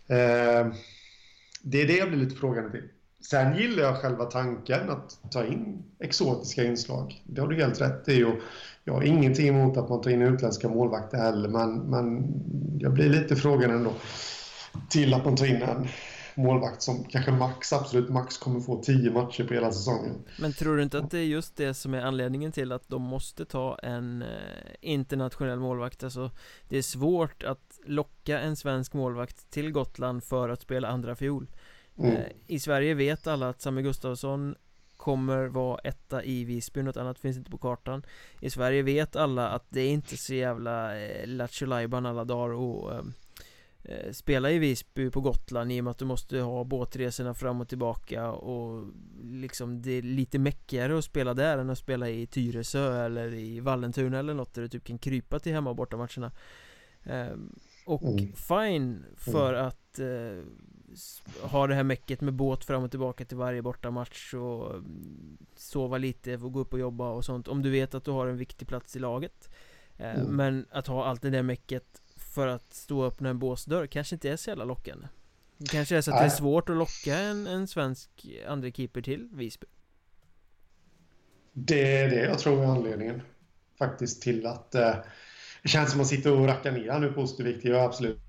Eh, 0.07 0.73
det 1.61 1.81
är 1.81 1.87
det 1.87 1.97
jag 1.97 2.09
blir 2.09 2.19
lite 2.19 2.35
frågande 2.35 2.71
till. 2.71 2.89
Sen 3.29 3.57
gillar 3.57 3.83
jag 3.83 3.97
själva 3.97 4.25
tanken 4.25 4.89
att 4.89 5.31
ta 5.31 5.45
in 5.45 5.83
exotiska 5.99 6.63
inslag. 6.63 7.23
Det 7.25 7.41
har 7.41 7.47
du 7.47 7.55
helt 7.55 7.81
rätt 7.81 8.09
i. 8.09 8.23
Och 8.23 8.35
jag 8.83 8.93
har 8.93 9.01
ingenting 9.03 9.47
emot 9.47 9.77
att 9.77 9.89
man 9.89 10.01
tar 10.01 10.11
in 10.11 10.21
utländska 10.21 10.69
målvakter 10.69 11.17
heller, 11.17 11.49
men, 11.49 11.75
men 11.77 12.33
jag 12.79 12.93
blir 12.93 13.09
lite 13.09 13.35
frågande 13.35 13.75
ändå 13.75 13.93
till 14.89 15.13
att 15.13 15.25
man 15.25 15.35
tar 15.35 15.45
in 15.45 15.61
en 15.61 15.87
målvakt 16.35 16.81
som 16.81 17.03
kanske 17.03 17.31
max, 17.31 17.73
absolut 17.73 18.09
max 18.09 18.37
kommer 18.37 18.59
få 18.59 18.81
tio 18.81 19.11
matcher 19.11 19.43
på 19.43 19.53
hela 19.53 19.71
säsongen. 19.71 20.15
Men 20.39 20.53
tror 20.53 20.77
du 20.77 20.83
inte 20.83 20.97
att 20.97 21.11
det 21.11 21.19
är 21.19 21.23
just 21.23 21.55
det 21.55 21.73
som 21.73 21.93
är 21.93 22.01
anledningen 22.01 22.51
till 22.51 22.71
att 22.71 22.89
de 22.89 23.01
måste 23.01 23.45
ta 23.45 23.79
en 23.83 24.21
eh, 24.21 24.27
internationell 24.81 25.59
målvakt? 25.59 26.03
Alltså, 26.03 26.31
det 26.69 26.77
är 26.77 26.81
svårt 26.81 27.43
att 27.43 27.79
locka 27.85 28.39
en 28.39 28.55
svensk 28.55 28.93
målvakt 28.93 29.51
till 29.51 29.71
Gotland 29.71 30.23
för 30.23 30.49
att 30.49 30.61
spela 30.61 30.87
andra 30.87 31.15
fiol. 31.15 31.47
Mm. 31.97 32.11
Eh, 32.11 32.23
I 32.47 32.59
Sverige 32.59 32.93
vet 32.93 33.27
alla 33.27 33.49
att 33.49 33.61
Samuel 33.61 33.85
Gustafsson 33.85 34.55
kommer 34.97 35.47
vara 35.47 35.79
etta 35.79 36.23
i 36.23 36.43
Visby, 36.43 36.81
något 36.81 36.97
annat 36.97 37.19
finns 37.19 37.37
inte 37.37 37.51
på 37.51 37.57
kartan 37.57 38.05
I 38.39 38.49
Sverige 38.49 38.81
vet 38.81 39.15
alla 39.15 39.49
att 39.49 39.65
det 39.69 39.81
är 39.81 39.89
inte 39.89 40.17
så 40.17 40.33
jävla 40.33 40.99
eh, 40.99 41.27
Lattjo 41.27 41.73
alla 41.73 42.25
dagar 42.25 42.53
och 42.53 42.93
eh, 42.93 43.03
Eh, 43.85 44.11
spela 44.11 44.51
i 44.51 44.59
Visby 44.59 45.09
på 45.09 45.21
Gotland 45.21 45.71
i 45.71 45.79
och 45.79 45.83
med 45.83 45.91
att 45.91 45.97
du 45.97 46.05
måste 46.05 46.39
ha 46.39 46.63
båtresorna 46.63 47.33
fram 47.33 47.61
och 47.61 47.69
tillbaka 47.69 48.31
och 48.31 48.87
liksom 49.23 49.81
det 49.81 49.91
är 49.91 50.01
lite 50.01 50.39
mäckigare 50.39 50.97
att 50.97 51.05
spela 51.05 51.33
där 51.33 51.57
än 51.57 51.69
att 51.69 51.77
spela 51.77 52.09
i 52.09 52.27
Tyresö 52.27 53.05
eller 53.05 53.33
i 53.33 53.59
Vallentuna 53.59 54.19
eller 54.19 54.33
något 54.33 54.53
där 54.53 54.61
du 54.61 54.67
typ 54.69 54.83
kan 54.83 54.97
krypa 54.97 55.39
till 55.39 55.53
hemma 55.53 55.69
och 55.69 55.75
bortamatcherna 55.75 56.31
ehm, 57.03 57.55
och 57.85 58.03
mm. 58.03 58.33
fine 58.33 59.05
för 59.17 59.53
mm. 59.53 59.67
att 59.67 59.99
eh, 59.99 60.43
ha 61.41 61.67
det 61.67 61.75
här 61.75 61.83
mäcket 61.83 62.21
med 62.21 62.33
båt 62.33 62.65
fram 62.65 62.83
och 62.83 62.91
tillbaka 62.91 63.25
till 63.25 63.37
varje 63.37 63.61
bortamatch 63.61 64.33
och 64.33 64.71
mm, 64.71 65.37
sova 65.55 65.97
lite 65.97 66.35
och 66.35 66.53
gå 66.53 66.59
upp 66.59 66.73
och 66.73 66.79
jobba 66.79 67.09
och 67.09 67.25
sånt. 67.25 67.47
Om 67.47 67.61
du 67.61 67.69
vet 67.69 67.95
att 67.95 68.05
du 68.05 68.11
har 68.11 68.27
en 68.27 68.37
viktig 68.37 68.67
plats 68.67 68.95
i 68.95 68.99
laget. 68.99 69.49
Eh, 69.97 70.15
mm. 70.15 70.27
Men 70.27 70.65
att 70.71 70.87
ha 70.87 71.05
allt 71.05 71.21
det 71.21 71.29
där 71.29 71.43
mäcket 71.43 72.01
för 72.15 72.47
att 72.47 72.73
stå 72.73 72.99
och 72.99 73.07
öppna 73.07 73.29
en 73.29 73.39
båsdörr 73.39 73.87
kanske 73.87 74.15
inte 74.15 74.29
är 74.29 74.37
så 74.37 74.49
jävla 74.49 74.65
lockande. 74.65 75.07
Det 75.57 75.69
kanske 75.69 75.97
är 75.97 76.01
så 76.01 76.11
att 76.11 76.19
det 76.19 76.25
är 76.25 76.29
svårt 76.29 76.69
att 76.69 76.77
locka 76.77 77.17
en, 77.17 77.47
en 77.47 77.67
svensk 77.67 78.09
andra 78.47 78.71
keeper 78.71 79.01
till 79.01 79.29
Visby. 79.33 79.67
Det 81.53 81.97
är 81.97 82.09
det 82.09 82.23
jag 82.23 82.39
tror 82.39 82.63
är 82.63 82.67
anledningen 82.67 83.21
Faktiskt 83.79 84.21
till 84.21 84.45
att 84.45 84.75
eh, 84.75 84.95
Det 85.61 85.69
känns 85.69 85.91
som 85.91 85.95
att 85.95 85.97
man 85.97 86.05
sitter 86.05 86.31
och 86.31 86.45
rackar 86.45 86.71
ner 86.71 86.99
nu 86.99 87.13
på 87.13 87.21
Ostervik. 87.21 87.63
Det 87.63 87.69
gör 87.69 87.75
jag 87.75 87.85
absolut 87.85 88.19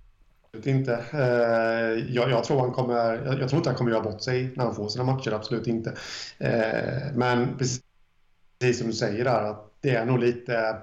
inte 0.67 1.05
eh, 1.13 2.15
jag, 2.15 2.31
jag, 2.31 2.45
tror 2.45 2.61
han 2.61 2.73
kommer 2.73 2.95
jag, 2.95 3.41
jag, 3.41 3.49
tror 3.49 3.59
inte 3.59 3.71
han 3.71 3.77
kommer 3.77 3.91
göra 3.91 4.03
bort 4.03 4.23
sig 4.23 4.53
när 4.57 4.65
han 4.65 4.75
får 4.75 4.89
sina 4.89 5.05
matcher, 5.05 5.33
absolut 5.33 5.67
inte 5.67 5.95
eh, 6.39 7.13
Men 7.15 7.57
precis 7.59 8.79
som 8.79 8.87
du 8.87 8.93
säger 8.93 9.25
där 9.25 9.43
att 9.43 9.71
det 9.81 9.91
är 9.91 10.05
nog 10.05 10.19
lite 10.19 10.77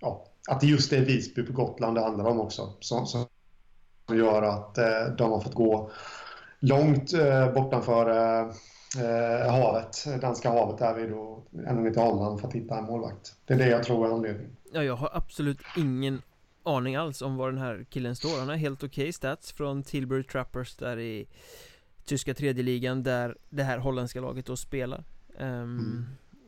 ja, 0.00 0.26
att 0.48 0.60
det 0.60 0.66
just 0.66 0.92
är 0.92 1.00
Visby 1.00 1.42
på 1.42 1.52
Gotland 1.52 1.96
det 1.96 2.00
handlar 2.00 2.24
om 2.24 2.40
också. 2.40 2.72
Som, 2.80 3.06
som 3.06 3.26
gör 4.12 4.42
att 4.42 4.78
eh, 4.78 5.14
de 5.18 5.30
har 5.30 5.40
fått 5.40 5.54
gå 5.54 5.90
långt 6.60 7.12
bortanför 7.54 8.08
havet, 9.48 10.20
danska 10.20 10.50
havet 10.50 10.78
där 10.78 10.94
vid 10.94 11.10
då, 11.10 11.42
ända 11.66 11.82
ner 11.82 11.90
till 11.90 12.02
Holland 12.02 12.40
för 12.40 12.48
att 12.48 12.54
hitta 12.54 12.78
en 12.78 12.84
målvakt. 12.84 13.34
Det 13.46 13.54
är 13.54 13.58
det 13.58 13.68
jag 13.68 13.82
tror 13.82 14.06
är 14.06 14.12
anledningen. 14.12 14.56
Ja, 14.72 14.82
jag 14.82 14.96
har 14.96 15.10
absolut 15.12 15.60
ingen 15.76 16.22
aning 16.62 16.96
alls 16.96 17.22
om 17.22 17.36
var 17.36 17.50
den 17.50 17.60
här 17.60 17.86
killen 17.90 18.16
står. 18.16 18.38
Han 18.38 18.48
har 18.48 18.56
helt 18.56 18.84
okej 18.84 19.02
okay 19.02 19.12
stats 19.12 19.52
från 19.52 19.82
Tilbury 19.82 20.22
Trappers 20.22 20.76
där 20.76 20.98
i 20.98 21.28
tyska 22.04 22.34
tredje 22.34 22.62
ligan 22.62 23.02
där 23.02 23.36
det 23.48 23.62
här 23.62 23.78
holländska 23.78 24.20
laget 24.20 24.46
då 24.46 24.56
spelar. 24.56 25.04
Um, 25.38 25.44
mm. 25.44 26.04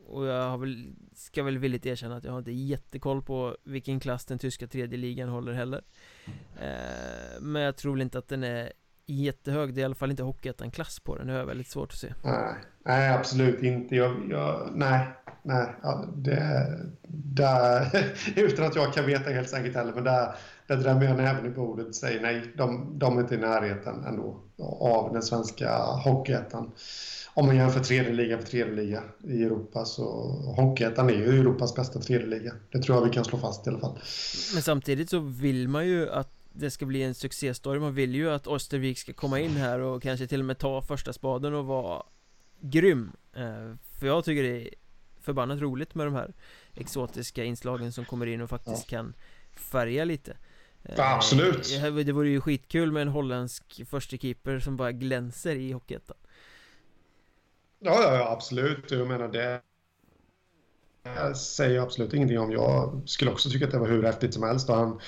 Och 0.07 0.25
jag 0.25 0.49
har 0.49 0.57
väl, 0.57 0.93
ska 1.15 1.43
väl 1.43 1.57
villigt 1.57 1.85
erkänna 1.85 2.15
att 2.15 2.23
jag 2.23 2.31
har 2.31 2.39
inte 2.39 2.51
jättekoll 2.51 3.21
på 3.21 3.57
vilken 3.63 3.99
klass 3.99 4.25
den 4.25 4.39
tyska 4.39 4.67
tredje 4.67 4.97
ligan 4.97 5.29
håller 5.29 5.53
heller 5.53 5.81
eh, 6.59 7.41
Men 7.41 7.61
jag 7.61 7.77
tror 7.77 7.93
väl 7.93 8.01
inte 8.01 8.17
att 8.17 8.27
den 8.27 8.43
är 8.43 8.73
jättehög 9.11 9.73
Det 9.73 9.79
är 9.79 9.81
i 9.81 9.85
alla 9.85 9.95
fall 9.95 10.11
inte 10.11 10.23
Hockeyettan-klass 10.23 10.99
på 10.99 11.15
den. 11.15 11.27
Det 11.27 11.33
har 11.33 11.39
jag 11.39 11.45
väldigt 11.45 11.69
svårt 11.69 11.91
att 11.91 11.97
se. 11.97 12.13
Nej, 12.23 12.53
nej 12.85 13.13
absolut 13.13 13.63
inte. 13.63 13.95
Jag, 13.95 14.27
jag, 14.29 14.69
Nej, 14.75 15.07
nej 15.43 15.67
det, 16.15 16.67
det, 17.07 17.91
Utan 18.35 18.65
att 18.65 18.75
jag 18.75 18.93
kan 18.93 19.05
veta 19.05 19.29
helt 19.29 19.49
säkert 19.49 19.75
heller 19.75 19.93
Men 19.93 20.03
där, 20.03 20.35
där 20.67 20.77
drämmer 20.77 21.05
jag 21.05 21.17
näven 21.17 21.45
i 21.45 21.49
bordet 21.49 21.87
och 21.87 21.95
säger 21.95 22.21
nej 22.21 22.53
de, 22.57 22.99
de 22.99 23.17
är 23.17 23.21
inte 23.21 23.35
i 23.35 23.37
närheten 23.37 24.03
ändå 24.05 24.37
Av 24.79 25.13
den 25.13 25.21
svenska 25.21 25.77
Hockeyettan. 25.77 26.71
Om 27.33 27.45
man 27.45 27.55
jämför 27.55 27.79
tredje 27.79 28.13
liga 28.13 28.37
för 28.37 28.45
tredje 28.47 28.73
liga 28.73 29.03
i 29.23 29.43
Europa 29.43 29.85
så 29.85 30.03
Hockeyettan 30.57 31.09
är 31.09 31.13
ju 31.13 31.39
Europas 31.39 31.75
bästa 31.75 31.99
tredje 31.99 32.27
liga. 32.27 32.53
Det 32.71 32.79
tror 32.79 32.97
jag 32.97 33.05
vi 33.05 33.11
kan 33.11 33.25
slå 33.25 33.39
fast 33.39 33.67
i 33.67 33.69
alla 33.69 33.79
fall. 33.79 33.99
Men 34.53 34.61
samtidigt 34.61 35.09
så 35.09 35.19
vill 35.19 35.67
man 35.67 35.87
ju 35.87 36.09
att 36.09 36.40
det 36.53 36.71
ska 36.71 36.85
bli 36.85 37.03
en 37.03 37.15
succéstory 37.15 37.79
Man 37.79 37.93
vill 37.93 38.15
ju 38.15 38.29
att 38.29 38.47
Östervik 38.47 38.99
ska 38.99 39.13
komma 39.13 39.39
in 39.39 39.51
här 39.51 39.79
och 39.79 40.03
kanske 40.03 40.27
till 40.27 40.39
och 40.39 40.45
med 40.45 40.57
ta 40.57 40.81
första 40.81 41.13
spaden 41.13 41.53
och 41.53 41.65
vara 41.65 42.03
grym 42.59 43.11
eh, 43.33 43.73
För 43.99 44.07
jag 44.07 44.25
tycker 44.25 44.43
det 44.43 44.61
är 44.61 44.69
förbannat 45.21 45.59
roligt 45.59 45.95
med 45.95 46.07
de 46.07 46.13
här 46.13 46.33
exotiska 46.73 47.43
inslagen 47.43 47.91
som 47.91 48.05
kommer 48.05 48.25
in 48.25 48.41
och 48.41 48.49
faktiskt 48.49 48.87
kan 48.87 49.13
färga 49.53 50.05
lite 50.05 50.37
ja, 50.81 51.15
Absolut 51.15 51.79
Det 52.05 52.11
vore 52.11 52.29
ju 52.29 52.41
skitkul 52.41 52.91
med 52.91 53.01
en 53.01 53.07
holländsk 53.07 53.81
första 53.89 54.17
keeper 54.17 54.59
som 54.59 54.77
bara 54.77 54.91
glänser 54.91 55.55
i 55.55 55.71
Hockeyettan 55.71 56.17
Ja, 57.83 58.03
ja, 58.03 58.15
ja, 58.15 58.31
absolut. 58.31 58.91
Jag 58.91 59.07
menar 59.07 59.27
det 59.27 59.61
jag 61.03 61.37
säger 61.37 61.79
absolut 61.79 62.13
ingenting 62.13 62.39
om. 62.39 62.51
Jag 62.51 63.01
skulle 63.05 63.31
också 63.31 63.49
tycka 63.49 63.65
att 63.65 63.71
det 63.71 63.79
var 63.79 63.87
hur 63.87 64.03
häftigt 64.03 64.33
som 64.33 64.43
helst. 64.43 64.69
Och 64.69 64.75
han, 64.75 64.99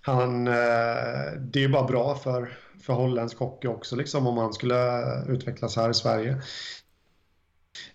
han, 0.00 0.46
eh, 0.48 1.32
det 1.40 1.64
är 1.64 1.68
bara 1.68 1.86
bra 1.86 2.14
för, 2.14 2.58
för 2.82 2.92
holländsk 2.92 3.38
hockey 3.38 3.68
också, 3.68 3.96
liksom, 3.96 4.26
om 4.26 4.38
han 4.38 4.52
skulle 4.52 5.02
utvecklas 5.28 5.76
här 5.76 5.90
i 5.90 5.94
Sverige. 5.94 6.42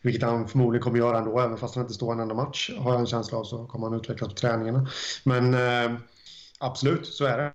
Vilket 0.01 0.23
han 0.23 0.47
förmodligen 0.47 0.83
kommer 0.83 0.97
göra 0.97 1.17
ändå, 1.17 1.39
även 1.39 1.57
fast 1.57 1.75
han 1.75 1.83
inte 1.83 1.93
står 1.93 2.13
en 2.13 2.19
enda 2.19 2.35
match, 2.35 2.71
har 2.77 2.91
jag 2.91 2.99
en 2.99 3.07
känsla 3.07 3.37
av, 3.37 3.43
så 3.43 3.65
kommer 3.65 3.87
han 3.87 3.99
utvecklas 3.99 4.29
på 4.29 4.35
träningarna. 4.35 4.87
Men 5.23 5.53
eh, 5.53 5.99
absolut, 6.59 7.07
så 7.07 7.25
är 7.25 7.37
det. 7.37 7.53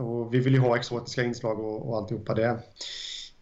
Och 0.00 0.34
vi 0.34 0.38
vill 0.38 0.54
ju 0.54 0.60
ha 0.60 0.76
exotiska 0.76 1.22
inslag 1.22 1.60
och, 1.60 1.88
och 1.88 1.96
alltihopa 1.96 2.34
det. 2.34 2.62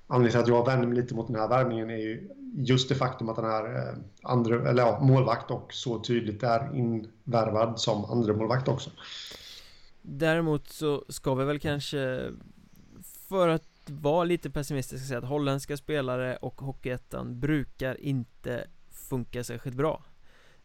Anledningen 0.07 0.31
till 0.31 0.53
att 0.53 0.59
jag 0.59 0.67
vänder 0.67 0.89
mig 0.89 0.97
lite 0.97 1.15
mot 1.15 1.27
den 1.27 1.37
här 1.37 1.49
värvningen 1.49 1.91
är 1.91 1.97
ju 1.97 2.31
just 2.55 2.89
det 2.89 2.95
faktum 2.95 3.29
att 3.29 3.37
den 3.37 3.45
här 3.45 3.77
eh, 3.77 3.95
andra, 4.23 4.71
eller 4.71 4.83
ja, 4.83 5.01
målvakt 5.01 5.51
och 5.51 5.73
så 5.73 5.99
tydligt 5.99 6.43
är 6.43 6.77
invärvad 6.77 7.81
som 7.81 8.05
andra 8.05 8.33
målvakt 8.33 8.69
också. 8.69 8.91
Däremot 10.07 10.69
så 10.69 11.05
ska 11.09 11.35
vi 11.35 11.45
väl 11.45 11.59
kanske 11.59 12.31
för 13.29 13.49
att 13.49 13.90
vara 13.90 14.25
lite 14.25 14.51
pessimistisk 14.51 15.07
säga 15.07 15.19
att 15.19 15.25
holländska 15.25 15.77
spelare 15.77 16.37
och 16.37 16.61
Hockeyettan 16.61 17.40
brukar 17.40 18.01
inte 18.01 18.67
funka 18.90 19.45
särskilt 19.45 19.77
bra. 19.77 20.05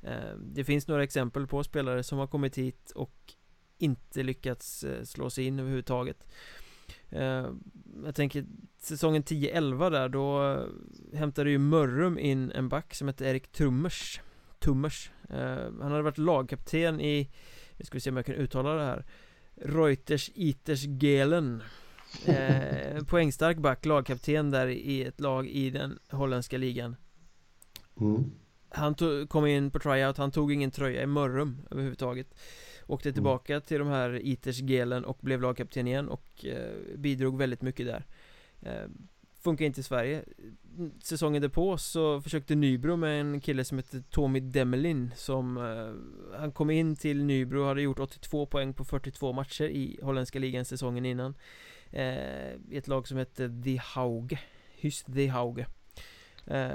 Ehm, 0.01 0.53
det 0.53 0.63
finns 0.63 0.87
några 0.87 1.03
exempel 1.03 1.47
på 1.47 1.63
spelare 1.63 2.03
som 2.03 2.17
har 2.17 2.27
kommit 2.27 2.57
hit 2.57 2.91
och 2.91 3.33
inte 3.77 4.23
lyckats 4.23 4.83
eh, 4.83 5.03
slå 5.03 5.29
sig 5.29 5.45
in 5.45 5.59
överhuvudtaget. 5.59 6.27
Ehm, 7.09 7.63
jag 8.05 8.15
tänker 8.15 8.45
säsongen 8.77 9.23
10-11 9.23 9.89
där 9.89 10.09
då 10.09 10.53
eh, 10.53 11.17
hämtade 11.17 11.49
ju 11.49 11.57
Mörrum 11.57 12.19
in 12.19 12.51
en 12.51 12.69
back 12.69 12.93
som 12.93 13.07
hette 13.07 13.25
Erik 13.25 13.51
Trummers 13.51 14.21
Tummers 14.59 15.11
ehm, 15.29 15.81
Han 15.81 15.91
hade 15.91 16.03
varit 16.03 16.17
lagkapten 16.17 17.01
i, 17.01 17.29
nu 17.77 17.85
ska 17.85 17.95
vi 17.95 17.99
se 17.99 18.09
om 18.09 18.15
jag 18.15 18.25
kan 18.25 18.35
uttala 18.35 18.73
det 18.73 18.85
här 18.85 19.05
Reuters 19.61 20.31
Iters 20.33 20.83
Gelen 20.83 21.63
eh, 22.25 23.03
Poängstark 23.03 23.57
back, 23.57 23.85
lagkapten 23.85 24.51
där 24.51 24.67
i 24.67 25.03
ett 25.03 25.19
lag 25.19 25.47
i 25.47 25.69
den 25.69 25.99
holländska 26.09 26.57
ligan 26.57 26.95
mm. 27.99 28.31
Han 28.69 28.95
tog, 28.95 29.29
kom 29.29 29.45
in 29.45 29.71
på 29.71 29.79
tryout, 29.79 30.17
han 30.17 30.31
tog 30.31 30.51
ingen 30.53 30.71
tröja 30.71 31.03
i 31.03 31.05
Mörrum 31.05 31.57
överhuvudtaget 31.71 32.35
Åkte 32.89 33.09
mm. 33.09 33.13
tillbaka 33.13 33.53
mm. 33.53 33.61
till 33.61 33.79
de 33.79 33.87
här 33.87 34.25
Iters 34.25 34.59
Gelen 34.59 35.05
och 35.05 35.17
blev 35.21 35.41
lagkapten 35.41 35.87
igen 35.87 36.09
och 36.09 36.45
eh, 36.45 36.97
bidrog 36.97 37.37
väldigt 37.37 37.61
mycket 37.61 37.85
där 37.85 38.05
eh, 38.61 38.89
Funkar 39.39 39.65
inte 39.65 39.79
i 39.79 39.83
Sverige. 39.83 40.23
Säsongen 41.03 41.41
därpå 41.41 41.77
så 41.77 42.21
försökte 42.21 42.55
Nybro 42.55 42.95
med 42.95 43.21
en 43.21 43.41
kille 43.41 43.65
som 43.65 43.77
heter 43.77 44.03
Tommy 44.09 44.39
Demelin 44.39 45.11
Som 45.15 45.57
eh, 45.57 46.39
Han 46.39 46.51
kom 46.51 46.69
in 46.69 46.95
till 46.95 47.23
Nybro 47.23 47.61
och 47.61 47.67
hade 47.67 47.81
gjort 47.81 47.99
82 47.99 48.45
poäng 48.45 48.73
på 48.73 48.85
42 48.85 49.33
matcher 49.33 49.63
i 49.63 49.99
holländska 50.03 50.39
ligan 50.39 50.65
säsongen 50.65 51.05
innan 51.05 51.35
eh, 51.91 52.53
I 52.69 52.77
ett 52.77 52.87
lag 52.87 53.07
som 53.07 53.17
hette 53.17 53.61
The 53.63 53.77
Hauge. 53.77 54.39
Hyst 54.75 55.05
The 55.13 55.27
Hauge. 55.27 55.65
Eh, 56.45 56.71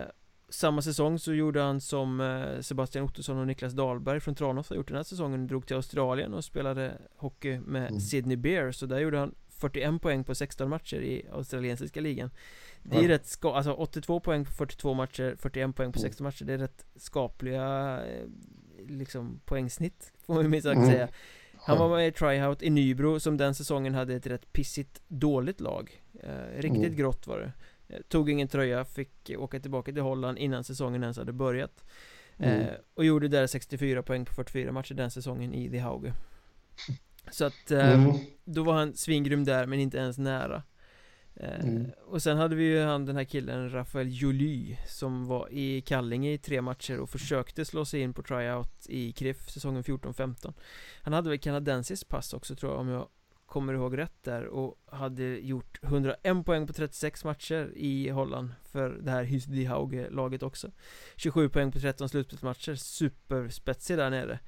samma 0.48 0.82
säsong 0.82 1.18
så 1.18 1.32
gjorde 1.32 1.60
han 1.60 1.80
som 1.80 2.20
eh, 2.20 2.60
Sebastian 2.60 3.04
Ottosson 3.04 3.38
och 3.38 3.46
Niklas 3.46 3.72
Dahlberg 3.72 4.20
från 4.20 4.34
Tranås 4.34 4.68
har 4.68 4.76
gjort 4.76 4.88
den 4.88 4.96
här 4.96 5.04
säsongen. 5.04 5.46
Drog 5.46 5.66
till 5.66 5.76
Australien 5.76 6.34
och 6.34 6.44
spelade 6.44 6.98
hockey 7.16 7.58
med 7.58 7.88
mm. 7.88 8.00
Sydney 8.00 8.36
Bears. 8.36 8.76
Så 8.76 8.86
där 8.86 8.98
gjorde 8.98 9.18
han 9.18 9.34
41 9.64 10.02
poäng 10.02 10.24
på 10.24 10.34
16 10.34 10.70
matcher 10.70 10.96
i 10.96 11.26
australiensiska 11.32 12.00
ligan 12.00 12.30
Det 12.82 12.96
är 12.96 13.02
ja. 13.02 13.08
rätt 13.08 13.26
ska 13.26 13.54
alltså 13.54 13.72
82 13.72 14.20
poäng 14.20 14.44
på 14.44 14.50
42 14.50 14.94
matcher, 14.94 15.36
41 15.38 15.76
poäng 15.76 15.92
på 15.92 15.98
16 15.98 16.24
matcher 16.24 16.44
Det 16.44 16.52
är 16.52 16.58
rätt 16.58 16.86
skapliga 16.96 18.00
eh, 18.06 18.26
liksom 18.86 19.40
poängsnitt 19.44 20.12
får 20.26 20.34
man 20.34 20.50
minst 20.50 20.66
sagt 20.66 20.76
mm. 20.76 20.90
säga 20.90 21.08
Han 21.56 21.78
var 21.78 21.88
med 21.88 22.08
i 22.08 22.12
tryout 22.12 22.62
i 22.62 22.70
Nybro 22.70 23.20
som 23.20 23.36
den 23.36 23.54
säsongen 23.54 23.94
hade 23.94 24.14
ett 24.14 24.26
rätt 24.26 24.52
pissigt 24.52 25.02
dåligt 25.08 25.60
lag 25.60 26.02
eh, 26.22 26.60
Riktigt 26.60 26.84
mm. 26.84 26.96
grått 26.96 27.26
var 27.26 27.38
det 27.38 27.52
eh, 27.94 28.00
Tog 28.08 28.30
ingen 28.30 28.48
tröja, 28.48 28.84
fick 28.84 29.30
åka 29.38 29.60
tillbaka 29.60 29.92
till 29.92 30.02
Holland 30.02 30.38
innan 30.38 30.64
säsongen 30.64 31.02
ens 31.02 31.16
hade 31.16 31.32
börjat 31.32 31.84
mm. 32.38 32.60
eh, 32.60 32.74
Och 32.94 33.04
gjorde 33.04 33.28
där 33.28 33.46
64 33.46 34.02
poäng 34.02 34.24
på 34.24 34.34
44 34.34 34.72
matcher 34.72 34.94
den 34.94 35.10
säsongen 35.10 35.54
i 35.54 35.70
The 35.70 35.78
Hauge 35.78 36.12
Så 37.30 37.44
att 37.44 37.70
eh, 37.70 37.92
mm. 37.92 38.16
Då 38.44 38.62
var 38.62 38.74
han 38.74 38.94
svingrym 38.94 39.44
där 39.44 39.66
men 39.66 39.80
inte 39.80 39.98
ens 39.98 40.18
nära 40.18 40.62
eh, 41.34 41.60
mm. 41.60 41.90
Och 42.06 42.22
sen 42.22 42.36
hade 42.36 42.56
vi 42.56 42.64
ju 42.64 42.82
han 42.82 43.06
den 43.06 43.16
här 43.16 43.24
killen 43.24 43.70
Rafael 43.70 44.22
Joly 44.22 44.76
Som 44.88 45.26
var 45.26 45.48
i 45.52 45.80
Kallinge 45.80 46.32
i 46.32 46.38
tre 46.38 46.62
matcher 46.62 46.98
och 46.98 47.10
försökte 47.10 47.64
slå 47.64 47.84
sig 47.84 48.00
in 48.00 48.14
på 48.14 48.22
tryout 48.22 48.86
i 48.88 49.12
KRIF 49.12 49.50
säsongen 49.50 49.82
14-15 49.82 50.52
Han 51.02 51.12
hade 51.12 51.30
väl 51.30 51.38
kanadensiskt 51.38 52.08
pass 52.08 52.32
också 52.32 52.56
tror 52.56 52.72
jag 52.72 52.80
om 52.80 52.88
jag 52.88 53.08
kommer 53.46 53.74
ihåg 53.74 53.98
rätt 53.98 54.22
där 54.22 54.46
och 54.46 54.76
hade 54.86 55.24
gjort 55.24 55.78
101 55.82 56.46
poäng 56.46 56.66
på 56.66 56.72
36 56.72 57.24
matcher 57.24 57.72
i 57.76 58.08
Holland 58.08 58.54
för 58.62 58.90
det 58.90 59.10
här 59.10 59.24
Hysdy 59.24 59.64
Hauge-laget 59.64 60.42
också 60.42 60.70
27 61.16 61.48
poäng 61.48 61.72
på 61.72 61.80
13 61.80 62.08
slutspelsmatcher, 62.08 62.74
superspetsig 62.74 63.98
där 63.98 64.10
nere 64.10 64.38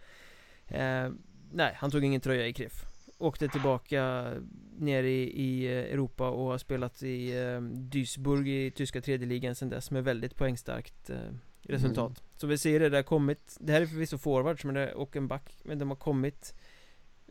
eh, 0.66 1.12
Nej, 1.52 1.74
han 1.76 1.90
tog 1.90 2.04
ingen 2.04 2.20
tröja 2.20 2.46
i 2.46 2.52
KRIF 2.52 2.84
Åkte 3.18 3.48
tillbaka 3.48 4.32
ner 4.78 5.02
i, 5.02 5.22
i 5.42 5.68
Europa 5.68 6.28
och 6.30 6.50
har 6.50 6.58
spelat 6.58 7.02
i 7.02 7.38
eh, 7.38 7.60
Duisburg 7.60 8.48
i 8.48 8.70
tyska 8.70 9.00
tredje 9.00 9.26
ligan 9.26 9.54
sen 9.54 9.68
dess 9.68 9.90
med 9.90 10.04
väldigt 10.04 10.36
poängstarkt 10.36 11.10
eh, 11.10 11.16
resultat. 11.62 12.10
Mm. 12.10 12.30
Så 12.36 12.46
vi 12.46 12.58
ser 12.58 12.80
det, 12.80 12.88
det 12.88 12.96
har 12.96 13.02
kommit. 13.02 13.56
Det 13.60 13.72
här 13.72 13.80
är 13.80 13.86
förvisso 13.86 14.18
forwards 14.18 14.64
men 14.64 14.74
det, 14.74 14.92
och 14.92 15.16
en 15.16 15.28
back. 15.28 15.52
Men 15.62 15.78
de 15.78 15.88
har 15.88 15.96
kommit 15.96 16.54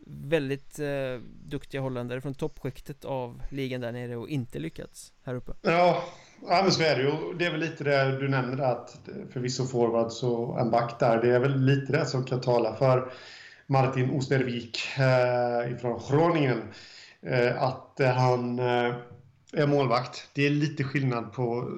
Väldigt 0.08 0.78
eh, 0.78 1.20
duktiga 1.44 1.80
holländare 1.80 2.20
från 2.20 2.34
toppskiktet 2.34 3.04
av 3.04 3.42
ligan 3.50 3.80
där 3.80 3.92
nere 3.92 4.16
och 4.16 4.28
inte 4.28 4.58
lyckats 4.58 5.12
här 5.22 5.34
uppe. 5.34 5.52
Ja, 5.62 6.04
ja 6.48 6.60
men 6.62 6.72
så 6.72 6.82
är 6.82 6.96
det 6.96 7.02
ju. 7.02 7.38
Det 7.38 7.46
är 7.46 7.50
väl 7.50 7.60
lite 7.60 7.84
det 7.84 8.18
du 8.20 8.28
nämner 8.28 8.64
att 8.64 8.98
förvisso 9.32 9.66
forwards 9.66 10.22
och 10.22 10.60
en 10.60 10.70
back 10.70 11.00
där. 11.00 11.22
Det 11.22 11.34
är 11.34 11.40
väl 11.40 11.60
lite 11.60 11.92
det 11.92 12.06
som 12.06 12.24
kan 12.24 12.40
tala 12.40 12.74
för 12.74 13.12
Martin 13.66 14.10
Ostervik 14.10 14.78
eh, 14.98 15.76
från 15.76 16.00
Groningen. 16.10 16.62
Eh, 17.22 17.62
att 17.62 18.00
eh, 18.00 18.10
han 18.10 18.58
eh, 18.58 18.94
är 19.52 19.66
målvakt. 19.66 20.28
Det 20.32 20.46
är 20.46 20.50
lite 20.50 20.84
skillnad 20.84 21.32
på, 21.32 21.70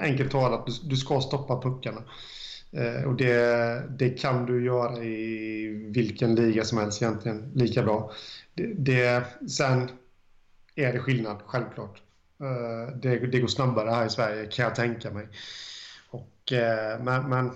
enkelt 0.00 0.30
talat, 0.30 0.66
du, 0.66 0.72
du 0.88 0.96
ska 0.96 1.20
stoppa 1.20 1.60
puckarna. 1.60 2.02
Eh, 2.72 3.02
och 3.08 3.16
det, 3.16 3.82
det 3.98 4.10
kan 4.10 4.46
du 4.46 4.64
göra 4.64 5.04
i 5.04 5.68
vilken 5.94 6.34
liga 6.34 6.64
som 6.64 6.78
helst 6.78 7.02
egentligen, 7.02 7.52
lika 7.54 7.82
bra. 7.82 8.12
Det, 8.54 8.66
det, 8.66 9.24
sen 9.48 9.88
är 10.74 10.92
det 10.92 10.98
skillnad, 10.98 11.36
självklart. 11.46 12.02
Eh, 12.40 12.96
det, 12.96 13.18
det 13.18 13.40
går 13.40 13.48
snabbare 13.48 13.90
här 13.90 14.06
i 14.06 14.10
Sverige, 14.10 14.46
kan 14.46 14.64
jag 14.64 14.74
tänka 14.74 15.10
mig. 15.10 15.28
Och, 16.10 16.52
eh, 16.52 17.02
men, 17.02 17.28
men 17.28 17.50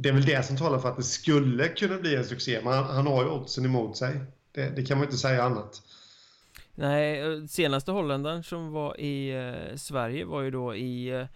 det 0.00 0.08
är 0.08 0.12
väl 0.12 0.24
det 0.24 0.46
som 0.46 0.56
talar 0.56 0.78
för 0.78 0.88
att 0.88 0.96
det 0.96 1.02
skulle 1.02 1.68
kunna 1.68 1.98
bli 1.98 2.16
en 2.16 2.24
succé. 2.24 2.60
Men 2.64 2.72
han, 2.72 2.84
han 2.84 3.06
har 3.06 3.24
ju 3.24 3.30
oddsen 3.30 3.64
emot 3.64 3.96
sig. 3.96 4.20
Det, 4.52 4.70
det, 4.70 4.84
kan 4.84 4.98
man 4.98 5.06
inte 5.06 5.18
säga 5.18 5.42
annat. 5.42 5.82
Nej, 6.74 7.48
senaste 7.48 7.92
holländaren 7.92 8.42
som 8.42 8.72
var 8.72 9.00
i 9.00 9.30
eh, 9.30 9.76
Sverige 9.76 10.24
var 10.24 10.42
ju 10.42 10.50
då 10.50 10.74
i 10.74 11.08
eh, 11.08 11.26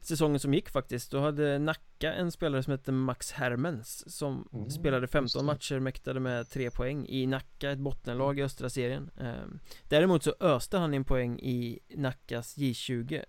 säsongen 0.00 0.40
som 0.40 0.54
gick 0.54 0.70
faktiskt 0.70 1.10
Då 1.10 1.20
hade 1.20 1.58
Nacka 1.58 2.12
en 2.12 2.32
spelare 2.32 2.62
som 2.62 2.70
hette 2.70 2.92
Max 2.92 3.32
Hermens 3.32 4.16
Som 4.16 4.48
mm, 4.52 4.70
spelade 4.70 5.06
15 5.08 5.44
matcher, 5.44 5.78
mäktade 5.78 6.20
med 6.20 6.50
3 6.50 6.70
poäng 6.70 7.06
i 7.08 7.26
Nacka, 7.26 7.70
ett 7.70 7.78
bottenlag 7.78 8.38
i 8.38 8.42
östra 8.42 8.70
serien 8.70 9.10
ehm, 9.20 9.58
Däremot 9.88 10.22
så 10.22 10.34
öste 10.40 10.78
han 10.78 10.94
in 10.94 11.04
poäng 11.04 11.38
i 11.38 11.78
Nackas 11.94 12.56
J20 12.56 13.24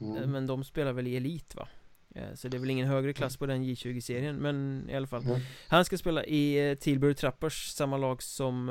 mm. 0.00 0.16
Eh, 0.16 0.26
men 0.26 0.46
de 0.46 0.64
spelar 0.64 0.92
väl 0.92 1.06
i 1.06 1.16
elit 1.16 1.54
va? 1.54 1.68
Eh, 2.14 2.34
så 2.34 2.48
det 2.48 2.56
är 2.56 2.58
väl 2.58 2.70
ingen 2.70 2.88
högre 2.88 3.12
klass 3.12 3.36
på 3.36 3.46
den 3.46 3.64
J20-serien 3.64 4.36
Men 4.36 4.86
i 4.90 4.94
alla 4.94 5.06
fall 5.06 5.22
mm. 5.22 5.40
Han 5.68 5.84
ska 5.84 5.98
spela 5.98 6.24
i 6.24 6.70
eh, 6.70 6.74
Tilbury 6.74 7.14
Trappers 7.14 7.68
Samma 7.68 7.96
lag 7.96 8.22
som 8.22 8.68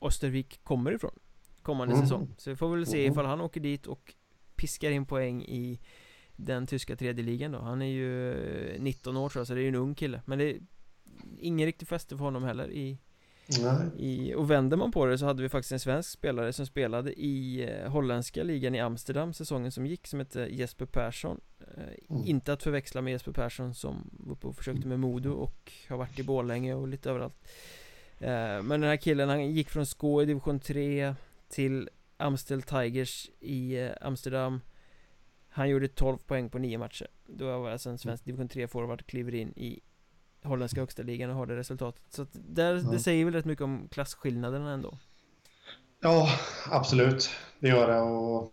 Östervik 0.00 0.64
kommer 0.64 0.92
ifrån 0.92 1.18
Kommande 1.62 1.94
mm. 1.94 2.06
säsong 2.06 2.34
Så 2.38 2.50
vi 2.50 2.56
får 2.56 2.76
väl 2.76 2.86
se 2.86 3.00
mm. 3.00 3.12
ifall 3.12 3.26
han 3.26 3.40
åker 3.40 3.60
dit 3.60 3.86
och 3.86 4.14
Piskar 4.56 4.90
in 4.90 5.06
poäng 5.06 5.42
i 5.42 5.80
Den 6.36 6.66
tyska 6.66 6.96
tredje 6.96 7.24
ligan 7.24 7.52
då 7.52 7.58
Han 7.58 7.82
är 7.82 7.86
ju 7.86 8.78
19 8.78 9.16
år 9.16 9.28
tror 9.28 9.40
jag 9.40 9.46
så 9.46 9.54
det 9.54 9.60
är 9.60 9.62
ju 9.62 9.68
en 9.68 9.74
ung 9.74 9.94
kille 9.94 10.22
Men 10.26 10.38
det 10.38 10.44
är 10.44 10.58
Ingen 11.38 11.66
riktig 11.66 11.88
fäste 11.88 12.16
för 12.16 12.24
honom 12.24 12.44
heller 12.44 12.70
i 12.70 12.98
i, 13.96 14.34
och 14.34 14.50
vänder 14.50 14.76
man 14.76 14.92
på 14.92 15.06
det 15.06 15.18
så 15.18 15.26
hade 15.26 15.42
vi 15.42 15.48
faktiskt 15.48 15.72
en 15.72 15.80
svensk 15.80 16.10
spelare 16.10 16.52
som 16.52 16.66
spelade 16.66 17.12
i 17.12 17.68
eh, 17.70 17.90
holländska 17.90 18.42
ligan 18.42 18.74
i 18.74 18.80
Amsterdam 18.80 19.32
säsongen 19.32 19.72
som 19.72 19.86
gick 19.86 20.06
som 20.06 20.18
hette 20.18 20.40
Jesper 20.40 20.86
Persson. 20.86 21.40
Eh, 21.60 22.14
mm. 22.16 22.26
Inte 22.26 22.52
att 22.52 22.62
förväxla 22.62 23.02
med 23.02 23.10
Jesper 23.10 23.32
Persson 23.32 23.74
som 23.74 24.10
var 24.12 24.32
uppe 24.32 24.46
och 24.46 24.56
försökte 24.56 24.88
med 24.88 25.00
Modo 25.00 25.30
och 25.30 25.72
har 25.88 25.96
varit 25.96 26.18
i 26.18 26.22
Borlänge 26.22 26.74
och 26.74 26.88
lite 26.88 27.10
överallt. 27.10 27.48
Eh, 28.18 28.62
Men 28.62 28.68
den 28.68 28.82
här 28.82 28.96
killen 28.96 29.28
han 29.28 29.50
gick 29.50 29.70
från 29.70 29.86
Skå 29.86 30.22
i 30.22 30.26
division 30.26 30.60
3 30.60 31.14
till 31.48 31.88
Amstel 32.16 32.62
Tigers 32.62 33.30
i 33.40 33.88
Amsterdam. 34.00 34.60
Han 35.48 35.68
gjorde 35.68 35.88
12 35.88 36.18
poäng 36.18 36.50
på 36.50 36.58
9 36.58 36.78
matcher. 36.78 37.06
Då 37.26 37.58
var 37.58 37.70
alltså 37.70 37.90
en 37.90 37.98
svensk 37.98 38.24
division 38.24 38.48
3 38.48 38.68
forward 38.68 39.06
kliver 39.06 39.34
in 39.34 39.52
i 39.56 39.80
holländska 40.42 40.80
högsta 40.80 41.02
ligan 41.02 41.30
och 41.30 41.36
har 41.36 41.46
det 41.46 41.56
resultatet 41.56 42.02
Så 42.10 42.22
att 42.22 42.28
där, 42.32 42.74
ja. 42.74 42.90
det 42.90 42.98
säger 42.98 43.24
väl 43.24 43.34
rätt 43.34 43.44
mycket 43.44 43.64
om 43.64 43.88
klasskillnaderna 43.90 44.72
ändå 44.72 44.98
Ja, 46.00 46.28
absolut 46.70 47.30
Det 47.58 47.68
gör 47.68 47.88
det 47.88 48.00
och 48.00 48.52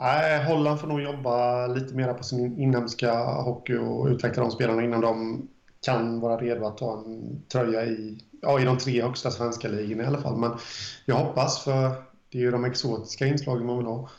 Nej, 0.00 0.44
Holland 0.44 0.80
får 0.80 0.86
nog 0.86 1.00
jobba 1.00 1.66
lite 1.66 1.94
mer 1.94 2.14
på 2.14 2.24
sin 2.24 2.58
inhemska 2.58 3.24
hockey 3.24 3.76
och 3.76 4.06
utveckla 4.06 4.42
de 4.42 4.50
spelarna 4.50 4.82
innan 4.82 5.00
de 5.00 5.48
kan 5.84 6.20
vara 6.20 6.40
redo 6.40 6.66
att 6.66 6.78
ta 6.78 6.98
en 6.98 7.42
tröja 7.48 7.84
i, 7.84 8.24
ja, 8.42 8.60
i 8.60 8.64
de 8.64 8.78
tre 8.78 9.02
högsta 9.02 9.30
svenska 9.30 9.68
ligorna 9.68 10.02
i 10.02 10.06
alla 10.06 10.22
fall. 10.22 10.36
Men 10.36 10.58
jag 11.04 11.16
hoppas, 11.16 11.64
för 11.64 11.90
det 12.28 12.38
är 12.38 12.42
ju 12.42 12.50
de 12.50 12.64
exotiska 12.64 13.26
inslagen 13.26 13.66
man 13.66 13.78
vill 13.78 13.86
ha. 13.86 14.10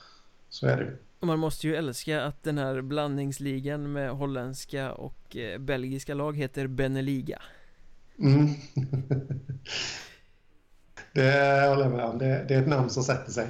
Så 0.50 0.68
är 0.68 0.78
det 0.78 0.98
och 1.20 1.28
man 1.28 1.40
måste 1.40 1.68
ju 1.68 1.76
älska 1.76 2.24
att 2.24 2.44
den 2.44 2.58
här 2.58 2.82
blandningsligan 2.82 3.92
med 3.92 4.10
holländska 4.10 4.92
och 4.92 5.36
eh, 5.36 5.60
belgiska 5.60 6.14
lag 6.14 6.38
heter 6.38 6.68
Beneliga 6.68 7.42
mm. 8.20 8.50
Det 11.14 11.68
håller 11.70 11.84
jag 11.84 11.92
med 11.92 12.06
om, 12.06 12.18
det, 12.18 12.46
det, 12.48 12.56
är 12.56 12.62
ett 12.62 12.68
namn 12.68 12.90
som 12.90 13.04
sätter 13.04 13.32
sig 13.32 13.48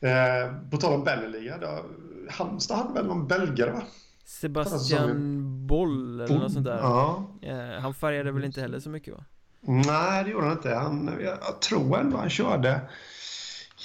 eh, 0.00 0.52
På 0.70 0.76
tal 0.76 0.94
om 0.94 1.04
Beneliga, 1.04 1.58
då, 1.58 1.84
Halmstad 2.30 2.76
hade 2.76 2.94
väl 2.94 3.06
någon 3.06 3.26
belgare 3.26 3.70
va? 3.70 3.82
Sebastian 4.24 5.66
Boll 5.66 6.20
eller 6.20 6.38
något 6.38 6.52
sånt 6.52 6.66
där 6.66 6.78
ja. 6.78 7.30
eh, 7.42 7.80
Han 7.80 7.94
färgade 7.94 8.32
väl 8.32 8.44
inte 8.44 8.60
heller 8.60 8.80
så 8.80 8.90
mycket 8.90 9.14
va? 9.14 9.24
Nej 9.60 10.24
det 10.24 10.30
gjorde 10.30 10.46
han 10.46 10.56
inte, 10.56 10.74
han, 10.74 11.10
jag, 11.20 11.38
jag 11.40 11.60
tror 11.60 11.98
ändå 11.98 12.16
han 12.16 12.30
körde 12.30 12.80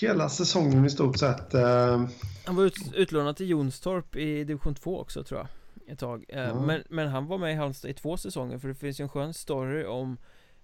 hela 0.01 0.29
säsongen 0.29 0.85
i 0.85 0.89
stort 0.89 1.17
sett 1.17 1.53
eh, 1.53 2.05
han 2.45 2.55
var 2.55 2.63
ut, 2.63 2.93
utlånad 2.93 3.37
till 3.37 3.49
Jonstorp 3.49 4.15
i 4.15 4.43
division 4.43 4.75
2 4.75 4.99
också 4.99 5.23
tror 5.23 5.39
jag 5.39 5.47
Ett 5.93 5.99
tag. 5.99 6.25
Mm. 6.29 6.57
men, 6.57 6.83
men 6.89 7.07
han 7.07 7.27
var 7.27 7.37
med 7.37 7.51
i 7.51 7.55
Halmstad 7.55 7.91
i 7.91 7.93
två 7.93 8.17
säsonger 8.17 8.57
för 8.57 8.67
det 8.67 8.75
finns 8.75 8.99
ju 8.99 9.03
en 9.03 9.09
skön 9.09 9.33
story 9.33 9.85
om 9.85 10.17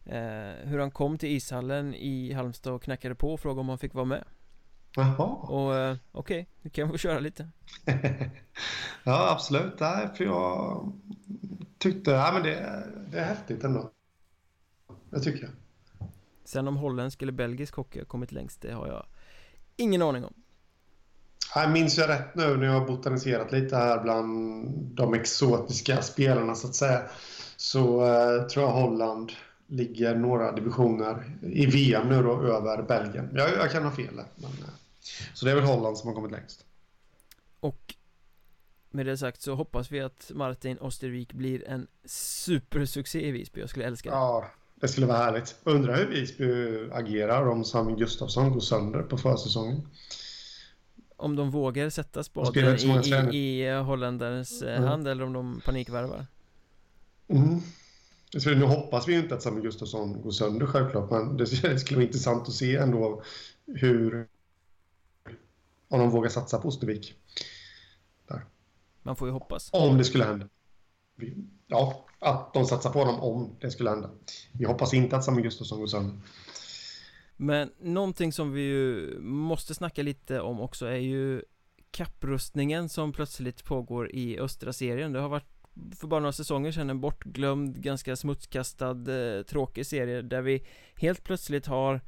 eh, 0.05 0.21
Hur 0.63 0.79
han 0.79 0.91
kom 0.91 1.17
till 1.17 1.29
ishallen 1.29 1.95
i 1.95 2.33
Halmstad 2.33 2.73
och 2.73 2.83
knackade 2.83 3.15
på 3.15 3.33
och 3.33 3.39
frågade 3.39 3.59
om 3.59 3.69
han 3.69 3.77
fick 3.77 3.93
vara 3.93 4.05
med. 4.05 4.23
Jaha. 4.95 5.25
Och 5.25 5.75
eh, 5.75 5.95
okej, 6.11 6.41
okay, 6.41 6.45
nu 6.61 6.69
kan 6.69 6.91
vi 6.91 6.97
köra 6.97 7.19
lite. 7.19 7.49
Ja 9.03 9.31
absolut, 9.31 9.79
nej 9.79 10.09
för 10.15 10.23
jag 10.23 10.91
tyckte, 11.77 12.11
ja 12.11 12.31
men 12.33 12.43
det, 12.43 12.87
det 13.11 13.19
är 13.19 13.25
häftigt 13.25 13.63
ändå. 13.63 13.91
Det 15.09 15.19
tycker 15.19 15.43
jag. 15.43 15.51
Sen 16.43 16.67
om 16.67 16.77
holländsk 16.77 17.21
eller 17.21 17.31
belgisk 17.31 17.75
hockey 17.75 17.99
har 17.99 18.05
kommit 18.05 18.31
längst, 18.31 18.61
det 18.61 18.73
har 18.73 18.87
jag 18.87 19.05
ingen 19.75 20.01
aning 20.01 20.25
om 20.25 20.33
jag 21.55 21.71
minns 21.71 21.97
jag 21.97 22.09
rätt 22.09 22.35
nu 22.35 22.57
när 22.57 22.65
jag 22.65 22.73
har 22.73 22.87
botaniserat 22.87 23.51
lite 23.51 23.75
här 23.75 24.03
bland 24.03 24.67
de 24.95 25.13
exotiska 25.13 26.01
spelarna 26.01 26.55
så 26.55 26.67
att 26.67 26.75
säga. 26.75 27.01
Så 27.57 28.05
eh, 28.05 28.43
tror 28.47 28.65
jag 28.65 28.71
Holland 28.71 29.31
ligger 29.67 30.15
några 30.15 30.51
divisioner 30.51 31.37
i 31.41 31.65
VM 31.65 32.09
nu 32.09 32.23
då 32.23 32.41
över 32.41 32.83
Belgien. 32.83 33.29
Jag, 33.33 33.49
jag 33.49 33.71
kan 33.71 33.83
ha 33.83 33.91
fel. 33.91 34.13
Men, 34.15 34.51
eh, 34.51 34.69
så 35.33 35.45
det 35.45 35.51
är 35.51 35.55
väl 35.55 35.63
Holland 35.63 35.97
som 35.97 36.07
har 36.07 36.15
kommit 36.15 36.31
längst. 36.31 36.65
Och 37.59 37.95
med 38.91 39.05
det 39.05 39.17
sagt 39.17 39.41
så 39.41 39.55
hoppas 39.55 39.91
vi 39.91 39.99
att 39.99 40.31
Martin 40.33 40.77
Ostervik 40.77 41.33
blir 41.33 41.67
en 41.67 41.87
supersuccé 42.05 43.27
i 43.27 43.31
Visby. 43.31 43.59
Jag 43.59 43.69
skulle 43.69 43.85
älska 43.85 44.09
det. 44.09 44.15
Ja, 44.15 44.45
det 44.75 44.87
skulle 44.87 45.05
vara 45.05 45.17
härligt. 45.17 45.55
Undrar 45.63 45.97
hur 45.97 46.05
Visby 46.05 46.43
agerar 46.91 47.47
om 47.47 47.63
Sami 47.63 47.95
Gustafsson 47.95 48.53
går 48.53 48.59
sönder 48.59 49.01
på 49.01 49.17
försäsongen. 49.17 49.87
Om 51.21 51.35
de 51.35 51.51
vågar 51.51 51.89
sätta 51.89 52.23
spaden 52.23 52.77
i, 52.77 53.35
i, 53.35 53.37
i 53.37 53.69
eh, 53.69 53.83
holländarens 53.83 54.61
eh, 54.61 54.77
mm. 54.77 54.89
hand 54.89 55.07
eller 55.07 55.23
om 55.23 55.33
de 55.33 55.61
panikvärvar 55.65 56.25
mm. 57.27 57.61
Så 58.37 58.49
nu 58.49 58.65
hoppas 58.65 59.07
vi 59.07 59.13
ju 59.13 59.19
inte 59.19 59.35
att 59.35 59.41
Samuel 59.41 59.63
Gustafsson 59.63 60.21
går 60.21 60.31
sönder 60.31 60.65
självklart 60.65 61.11
men 61.11 61.37
det 61.37 61.47
skulle 61.47 61.95
vara 61.95 62.03
intressant 62.05 62.47
att 62.47 62.53
se 62.53 62.75
ändå 62.75 63.23
hur 63.65 64.27
om 65.91 65.99
de 65.99 66.09
vågar 66.09 66.29
satsa 66.29 66.57
på 66.57 66.67
Ostervik. 66.67 67.15
Där. 68.27 68.45
Man 69.03 69.15
får 69.15 69.27
ju 69.27 69.31
hoppas. 69.31 69.69
Om 69.73 69.97
det 69.97 70.03
skulle 70.03 70.23
hända. 70.23 70.47
Ja, 71.67 72.05
att 72.19 72.53
de 72.53 72.65
satsar 72.65 72.89
på 72.89 72.99
honom 72.99 73.19
om 73.19 73.55
det 73.59 73.71
skulle 73.71 73.89
hända. 73.89 74.09
Vi 74.51 74.65
hoppas 74.65 74.93
inte 74.93 75.15
att 75.15 75.23
Samuel 75.23 75.43
Gustafsson 75.43 75.79
går 75.79 75.87
sönder. 75.87 76.15
Men 77.43 77.71
någonting 77.79 78.33
som 78.33 78.51
vi 78.51 78.61
ju 78.61 79.19
måste 79.19 79.75
snacka 79.75 80.03
lite 80.03 80.41
om 80.41 80.61
också 80.61 80.85
är 80.85 80.97
ju 80.97 81.43
kapprustningen 81.91 82.89
som 82.89 83.11
plötsligt 83.11 83.63
pågår 83.63 84.15
i 84.15 84.39
östra 84.39 84.73
serien. 84.73 85.13
Det 85.13 85.19
har 85.19 85.29
varit 85.29 85.45
för 85.99 86.07
bara 86.07 86.19
några 86.19 86.33
säsonger 86.33 86.71
sedan 86.71 86.89
en 86.89 87.01
bortglömd, 87.01 87.81
ganska 87.81 88.15
smutskastad, 88.15 89.15
eh, 89.15 89.43
tråkig 89.43 89.85
serie 89.85 90.21
där 90.21 90.41
vi 90.41 90.65
helt 90.95 91.23
plötsligt 91.23 91.65
har 91.65 92.01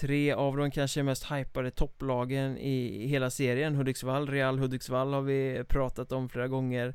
tre 0.00 0.32
av 0.32 0.56
de 0.56 0.70
kanske 0.70 1.02
mest 1.02 1.32
hypade 1.32 1.70
topplagen 1.70 2.58
i 2.58 3.06
hela 3.06 3.30
serien. 3.30 3.74
Hudiksvall, 3.74 4.28
Real 4.28 4.58
Hudiksvall 4.58 5.12
har 5.12 5.22
vi 5.22 5.64
pratat 5.68 6.12
om 6.12 6.28
flera 6.28 6.48
gånger. 6.48 6.94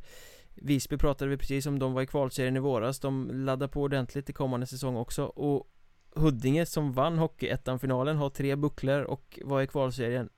Visby 0.55 0.97
pratade 0.97 1.31
vi 1.31 1.37
precis 1.37 1.65
om, 1.65 1.79
de 1.79 1.93
var 1.93 2.01
i 2.01 2.07
kvalserien 2.07 2.57
i 2.57 2.59
våras, 2.59 2.99
de 2.99 3.31
laddar 3.33 3.67
på 3.67 3.81
ordentligt 3.81 4.29
i 4.29 4.33
kommande 4.33 4.65
säsong 4.65 4.95
också. 4.95 5.23
Och 5.25 5.71
Huddinge 6.15 6.65
som 6.65 6.93
vann 6.93 7.17
Hockeyettan-finalen 7.17 8.17
har 8.17 8.29
tre 8.29 8.55
bucklor 8.55 9.01
och 9.01 9.39
var 9.43 9.61
i 9.61 9.67
kvalserien. 9.67 10.29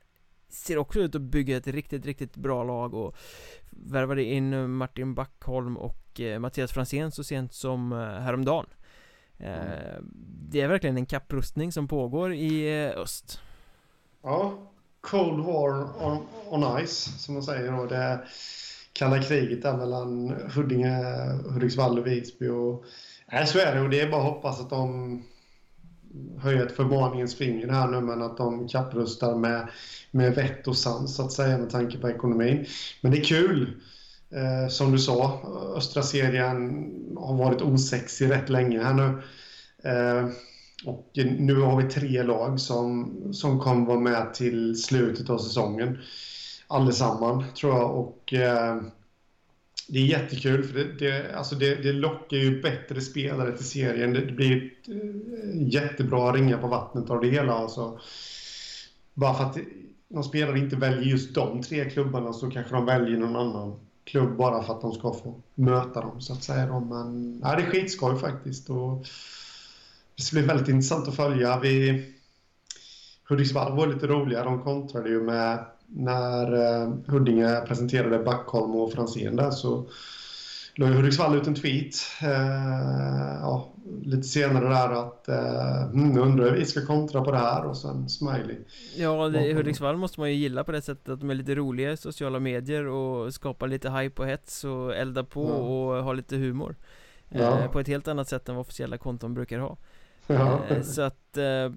Ser 0.49 0.77
också 0.77 0.99
ut 0.99 1.15
att 1.15 1.21
bygga 1.21 1.57
ett 1.57 1.67
riktigt, 1.67 2.05
riktigt 2.05 2.35
bra 2.35 2.63
lag 2.63 2.93
och 2.93 3.15
Värvade 3.69 4.23
in 4.23 4.69
Martin 4.71 5.13
Backholm 5.15 5.77
och 5.77 6.19
eh, 6.19 6.39
Mattias 6.39 6.71
Fransén 6.71 7.11
så 7.11 7.23
sent 7.23 7.53
som 7.53 7.91
eh, 7.91 7.97
häromdagen. 7.97 8.65
Eh, 9.37 10.01
Det 10.49 10.61
är 10.61 10.67
verkligen 10.67 10.97
en 10.97 11.05
kapprustning 11.05 11.71
som 11.71 11.87
pågår 11.87 12.33
i 12.33 12.85
öst. 12.95 13.41
Ja 14.23 14.53
Cold 15.01 15.45
War 15.45 16.03
on, 16.05 16.27
on 16.49 16.85
Ice 16.87 17.23
som 17.23 17.33
man 17.33 17.43
säger 17.43 17.71
då 17.71 17.85
det 17.85 18.19
kalla 18.93 19.21
kriget 19.23 19.61
där 19.61 19.77
mellan 19.77 20.35
Huddinge, 20.55 20.95
Hudiksvall 21.53 21.99
och 21.99 22.07
Visby 22.07 22.47
och 22.47 22.83
Nej, 23.31 23.47
så 23.47 23.59
är 23.59 23.75
det 23.75 23.81
och 23.81 23.89
det 23.89 24.01
är 24.01 24.11
bara 24.11 24.21
att 24.21 24.33
hoppas 24.33 24.59
att 24.61 24.69
de 24.69 25.23
höja 26.37 26.63
ett 26.63 26.75
förvarningens 26.75 27.35
finger 27.35 27.67
här 27.67 27.87
nu 27.87 28.01
men 28.01 28.21
att 28.21 28.37
de 28.37 28.67
kapprustar 28.67 29.35
med, 29.35 29.69
med 30.11 30.35
vett 30.35 30.67
och 30.67 30.77
sans 30.77 31.15
så 31.15 31.25
att 31.25 31.31
säga 31.31 31.57
med 31.57 31.69
tanke 31.69 31.97
på 31.97 32.09
ekonomin. 32.09 32.65
Men 33.01 33.11
det 33.11 33.17
är 33.17 33.23
kul. 33.23 33.81
Eh, 34.31 34.69
som 34.69 34.91
du 34.91 34.99
sa, 34.99 35.41
östra 35.75 36.03
serien 36.03 36.89
har 37.17 37.37
varit 37.37 37.61
osexig 37.61 38.31
rätt 38.31 38.49
länge 38.49 38.83
här 38.83 38.93
nu. 38.93 39.21
Eh, 39.89 40.29
och 40.85 41.11
nu 41.15 41.55
har 41.55 41.81
vi 41.81 41.89
tre 41.89 42.23
lag 42.23 42.59
som, 42.59 43.17
som 43.33 43.59
kommer 43.59 43.85
vara 43.85 43.99
med 43.99 44.33
till 44.33 44.81
slutet 44.81 45.29
av 45.29 45.37
säsongen. 45.37 45.97
Allesammans 46.67 47.53
tror 47.53 47.73
jag. 47.73 47.95
Och, 47.95 48.33
eh, 48.33 48.81
det 49.89 49.99
är 49.99 50.05
jättekul 50.05 50.63
för 50.63 50.73
det, 50.73 50.93
det, 50.99 51.35
alltså 51.35 51.55
det, 51.55 51.75
det 51.75 51.91
lockar 51.91 52.37
ju 52.37 52.61
bättre 52.61 53.01
spelare 53.01 53.57
till 53.57 53.65
serien. 53.65 54.13
Det, 54.13 54.25
det 54.25 54.31
blir 54.31 54.57
ett, 54.57 54.89
eh, 54.89 55.67
jättebra 55.67 56.33
ringa 56.33 56.57
på 56.57 56.67
vattnet 56.67 57.09
av 57.09 57.21
det 57.21 57.29
hela. 57.29 57.53
Alltså. 57.53 57.99
Bara 59.13 59.33
för 59.33 59.43
att 59.43 59.57
någon 60.07 60.23
spelare 60.23 60.59
inte 60.59 60.75
väljer 60.75 61.03
just 61.03 61.35
de 61.35 61.63
tre 61.63 61.89
klubbarna 61.89 62.33
så 62.33 62.49
kanske 62.49 62.75
de 62.75 62.85
väljer 62.85 63.17
någon 63.17 63.35
annan 63.35 63.79
klubb 64.03 64.37
bara 64.37 64.63
för 64.63 64.73
att 64.73 64.81
de 64.81 64.91
ska 64.91 65.13
få 65.13 65.41
möta 65.55 66.01
dem 66.01 66.21
så 66.21 66.33
att 66.33 66.43
säga. 66.43 66.79
Men 66.79 67.39
ja, 67.43 67.55
det 67.55 67.61
är 67.61 67.69
skitskoj 67.69 68.19
faktiskt. 68.19 68.69
Och 68.69 69.05
det 70.15 70.23
ska 70.23 70.35
bli 70.35 70.47
väldigt 70.47 70.67
intressant 70.67 71.07
att 71.07 71.15
följa. 71.15 71.59
Vi, 71.59 72.05
Hudiksvall 73.29 73.77
var 73.77 73.87
lite 73.87 74.07
roliga. 74.07 74.43
De 74.43 74.63
kontrade 74.63 75.09
ju 75.09 75.21
med 75.21 75.65
när 75.89 76.53
eh, 76.53 76.89
Huddinge 77.07 77.61
presenterade 77.67 78.19
Backholm 78.19 78.75
och 78.75 78.91
Franzén 78.91 79.35
där 79.35 79.51
så 79.51 79.89
la 80.75 80.87
Hudiksvall 80.87 81.37
ut 81.37 81.47
en 81.47 81.55
tweet 81.55 81.95
eh, 82.21 83.39
ja, 83.41 83.73
lite 84.01 84.23
senare 84.23 84.69
där 84.69 84.89
att 84.89 85.27
eh, 85.27 85.83
mm, 85.83 86.17
undrar 86.17 86.49
hur 86.49 86.57
vi 86.57 86.65
ska 86.65 86.85
kontra 86.85 87.23
på 87.23 87.31
det 87.31 87.37
här 87.37 87.65
och 87.65 87.77
sen 87.77 88.09
smiley. 88.09 88.57
Ja, 88.97 89.29
det, 89.29 89.53
Hudiksvall 89.53 89.97
måste 89.97 90.19
man 90.19 90.29
ju 90.29 90.35
gilla 90.35 90.63
på 90.63 90.71
det 90.71 90.81
sättet 90.81 91.09
att 91.09 91.19
de 91.19 91.29
är 91.29 91.35
lite 91.35 91.55
roliga 91.55 91.91
i 91.91 91.97
sociala 91.97 92.39
medier 92.39 92.87
och 92.87 93.33
skapar 93.33 93.67
lite 93.67 93.89
hype 93.89 94.21
och 94.21 94.27
hets 94.27 94.63
och 94.63 94.95
eldar 94.95 95.23
på 95.23 95.43
ja. 95.43 95.53
och 95.53 96.03
har 96.03 96.13
lite 96.13 96.35
humor. 96.35 96.75
Ja. 97.29 97.59
Eh, 97.59 97.71
på 97.71 97.79
ett 97.79 97.87
helt 97.87 98.07
annat 98.07 98.27
sätt 98.27 98.49
än 98.49 98.55
vad 98.55 98.61
officiella 98.61 98.97
konton 98.97 99.33
brukar 99.33 99.59
ha. 99.59 99.77
Ja. 100.27 100.59
Eh, 100.69 100.81
så 100.81 101.01
att 101.01 101.37
eh, 101.37 101.71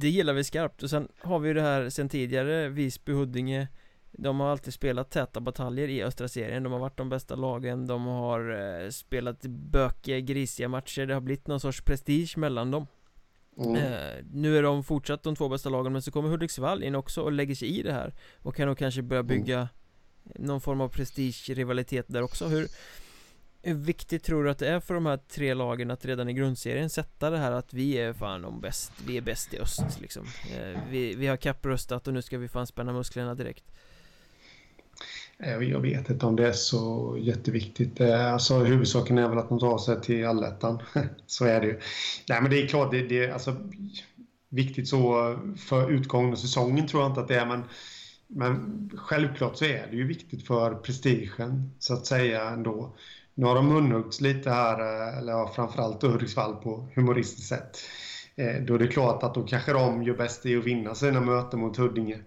det 0.00 0.08
gillar 0.08 0.32
vi 0.32 0.44
skarpt. 0.44 0.82
Och 0.82 0.90
sen 0.90 1.08
har 1.20 1.38
vi 1.38 1.48
ju 1.48 1.54
det 1.54 1.62
här 1.62 1.88
sen 1.88 2.08
tidigare 2.08 2.68
Visby-Huddinge 2.68 3.66
De 4.12 4.40
har 4.40 4.48
alltid 4.48 4.74
spelat 4.74 5.10
täta 5.10 5.40
bataljer 5.40 5.88
i 5.88 6.02
östra 6.02 6.28
serien. 6.28 6.62
De 6.62 6.72
har 6.72 6.80
varit 6.80 6.96
de 6.96 7.08
bästa 7.08 7.34
lagen. 7.34 7.86
De 7.86 8.06
har 8.06 8.50
eh, 8.50 8.88
spelat 8.90 9.42
bökiga, 9.46 10.20
grisiga 10.20 10.68
matcher. 10.68 11.06
Det 11.06 11.14
har 11.14 11.20
blivit 11.20 11.46
någon 11.46 11.60
sorts 11.60 11.80
prestige 11.80 12.36
mellan 12.36 12.70
dem. 12.70 12.86
Mm. 13.58 13.76
eh, 13.76 14.24
Nu 14.32 14.58
är 14.58 14.62
de 14.62 14.84
fortsatt 14.84 15.22
de 15.22 15.36
två 15.36 15.48
bästa 15.48 15.68
lagen 15.68 15.92
Men 15.92 16.02
så 16.02 16.10
kommer 16.10 16.28
Hudiksvall 16.28 16.82
in 16.82 16.94
också 16.94 17.22
och 17.22 17.32
lägger 17.32 17.54
sig 17.54 17.78
i 17.78 17.82
det 17.82 17.92
här. 17.92 18.14
Och 18.38 18.56
kan 18.56 18.68
nog 18.68 18.78
kanske 18.78 19.02
börja 19.02 19.22
bygga 19.22 19.56
mm. 19.56 19.68
Någon 20.38 20.60
form 20.60 20.80
av 20.80 20.88
prestige-rivalitet 20.88 22.04
där 22.08 22.22
också. 22.22 22.46
Hur 22.48 22.68
hur 23.62 23.74
viktigt 23.74 24.24
tror 24.24 24.44
du 24.44 24.50
att 24.50 24.58
det 24.58 24.68
är 24.68 24.80
för 24.80 24.94
de 24.94 25.06
här 25.06 25.16
tre 25.16 25.54
lagen 25.54 25.90
att 25.90 26.04
redan 26.04 26.28
i 26.28 26.32
grundserien 26.32 26.90
sätta 26.90 27.30
det 27.30 27.38
här 27.38 27.52
att 27.52 27.74
vi 27.74 27.98
är 27.98 28.12
fan 28.12 28.42
de 28.42 28.60
bäst, 28.60 28.92
vi 29.06 29.16
är 29.16 29.20
bäst 29.20 29.54
i 29.54 29.58
öst 29.58 30.00
liksom 30.00 30.26
eh, 30.56 30.80
Vi, 30.90 31.14
vi 31.14 31.26
har 31.26 31.36
kappröstat 31.36 32.08
och 32.08 32.14
nu 32.14 32.22
ska 32.22 32.38
vi 32.38 32.48
fan 32.48 32.66
spänna 32.66 32.92
musklerna 32.92 33.34
direkt 33.34 33.64
eh, 35.38 35.52
jag 35.52 35.80
vet 35.80 36.10
inte 36.10 36.26
om 36.26 36.36
det 36.36 36.48
är 36.48 36.52
så 36.52 37.16
jätteviktigt. 37.20 38.00
Eh, 38.00 38.32
alltså, 38.32 38.58
huvudsaken 38.58 39.18
är 39.18 39.28
väl 39.28 39.38
att 39.38 39.48
de 39.48 39.58
tar 39.58 39.78
sig 39.78 40.00
till 40.00 40.26
allettan. 40.26 40.82
så 41.26 41.44
är 41.44 41.60
det 41.60 41.66
ju. 41.66 41.80
Nej, 42.28 42.42
men 42.42 42.50
det 42.50 42.62
är 42.62 42.66
klart, 42.66 42.90
det, 42.90 43.02
det 43.02 43.24
är 43.24 43.32
alltså, 43.32 43.56
viktigt 44.48 44.88
så 44.88 45.36
för 45.58 45.90
utgången 45.90 46.32
av 46.32 46.36
säsongen 46.36 46.86
tror 46.86 47.02
jag 47.02 47.10
inte 47.10 47.20
att 47.20 47.28
det 47.28 47.36
är. 47.36 47.46
Men, 47.46 47.64
men 48.26 48.90
självklart 48.96 49.56
så 49.56 49.64
är 49.64 49.86
det 49.90 49.96
ju 49.96 50.06
viktigt 50.06 50.46
för 50.46 50.74
prestigen, 50.74 51.70
så 51.78 51.94
att 51.94 52.06
säga 52.06 52.50
ändå. 52.50 52.96
Nu 53.40 53.46
har 53.46 53.54
de 53.54 53.68
munhuggits 53.68 54.20
lite 54.20 54.50
här, 54.50 54.80
eh, 54.80 55.18
eller 55.18 55.32
ja, 55.32 55.52
framförallt 55.54 56.02
Hudiksvall 56.02 56.54
på 56.54 56.88
humoristiskt 56.94 57.48
sätt. 57.48 57.78
Eh, 58.36 58.62
då 58.62 58.74
är 58.74 58.78
det 58.78 58.86
klart 58.86 59.22
att 59.22 59.34
då 59.34 59.42
kanske 59.42 59.72
de 59.72 60.02
gör 60.02 60.14
bäst 60.14 60.46
i 60.46 60.56
att 60.56 60.64
vinna 60.64 60.94
sina 60.94 61.20
möten 61.20 61.60
mot 61.60 61.76
Huddinge. 61.76 62.18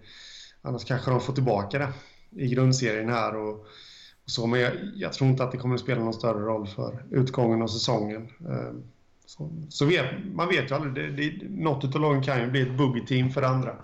Annars 0.62 0.86
kanske 0.86 1.12
de 1.12 1.22
får 1.22 1.34
tillbaka 1.34 1.80
det 1.80 1.94
i 2.44 2.48
grundserien 2.48 3.10
här. 3.10 3.36
Och, 3.36 3.54
och 4.24 4.32
så. 4.32 4.48
Men 4.48 4.60
jag, 4.60 4.72
jag, 4.96 5.14
tror 5.14 5.30
inte 5.30 5.44
att 5.44 5.52
det 5.52 5.58
kommer 5.58 5.76
att 5.76 5.82
spela 5.82 6.04
någon 6.04 6.14
större 6.14 6.40
roll 6.40 6.68
för 6.68 7.06
utgången 7.12 7.62
av 7.62 7.68
säsongen. 7.68 8.22
Eh, 8.50 8.74
så, 9.26 9.52
så 9.70 9.86
vet, 9.86 10.06
man 10.34 10.48
vet 10.48 10.72
ju 10.72 10.76
aldrig. 10.76 10.94
Det, 10.94 11.30
det, 11.30 11.50
något 11.50 11.96
av 11.96 12.02
lagen 12.02 12.24
kan 12.24 12.42
ju 12.42 12.52
bli 12.52 12.62
ett 12.62 12.78
buggy-team 12.78 13.30
för 13.30 13.42
andra. 13.42 13.76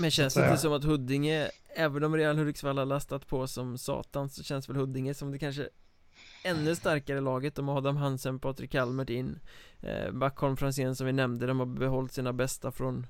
Men 0.00 0.10
känns 0.10 0.34
det 0.34 0.44
inte 0.44 0.58
som 0.58 0.72
att 0.72 0.84
Huddinge, 0.84 1.48
även 1.76 2.04
om 2.04 2.16
Real 2.16 2.38
Hudiksvall 2.38 2.78
har 2.78 2.86
lastat 2.86 3.26
på 3.26 3.46
som 3.46 3.78
satan, 3.78 4.28
så 4.28 4.42
känns 4.42 4.68
väl 4.68 4.76
Huddinge 4.76 5.14
som 5.14 5.32
det 5.32 5.38
kanske 5.38 5.68
ännu 6.46 6.74
starkare 6.74 7.20
laget. 7.20 7.54
De 7.54 7.68
har 7.68 7.78
Adam 7.78 7.96
Hansen, 7.96 8.38
Patrik 8.38 8.70
Kalmert 8.70 9.10
in 9.10 9.38
eh, 9.80 10.12
Backholm 10.12 10.56
Franzén 10.56 10.96
som 10.96 11.06
vi 11.06 11.12
nämnde. 11.12 11.46
De 11.46 11.58
har 11.58 11.66
behållit 11.66 12.12
sina 12.12 12.32
bästa 12.32 12.72
från 12.72 13.06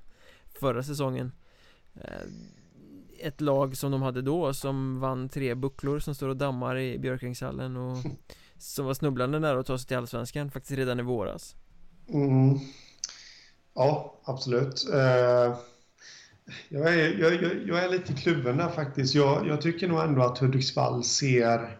förra 0.60 0.82
säsongen. 0.82 1.32
Eh, 1.94 2.20
Ett 3.18 3.40
lag 3.40 3.76
som 3.76 3.90
de 3.90 4.02
hade 4.02 4.22
då 4.22 4.54
som 4.54 5.00
vann 5.00 5.28
tre 5.28 5.54
bucklor 5.54 5.98
som 5.98 6.14
står 6.14 6.28
och 6.28 6.36
dammar 6.36 6.78
i 6.78 6.98
Björkängshallen 6.98 7.76
och 7.76 7.96
Som 8.58 8.86
var 8.86 8.94
snubblande 8.94 9.38
nära 9.38 9.60
att 9.60 9.66
ta 9.66 9.78
sig 9.78 9.88
till 9.88 9.96
Allsvenskan 9.96 10.50
faktiskt 10.50 10.78
redan 10.78 11.00
i 11.00 11.02
våras. 11.02 11.56
Mm. 12.08 12.58
Ja, 13.74 14.20
absolut. 14.24 14.88
Uh... 14.94 15.56
Jag 16.68 16.94
är, 16.94 17.18
jag, 17.18 17.34
jag, 17.66 17.84
är 17.84 17.88
lite 17.88 18.12
kluven 18.12 18.56
där 18.56 18.68
faktiskt. 18.68 19.14
Jag, 19.14 19.46
jag 19.46 19.60
tycker 19.60 19.88
nog 19.88 20.00
ändå 20.00 20.22
att 20.22 20.38
Hudiksvall 20.38 21.04
ser 21.04 21.78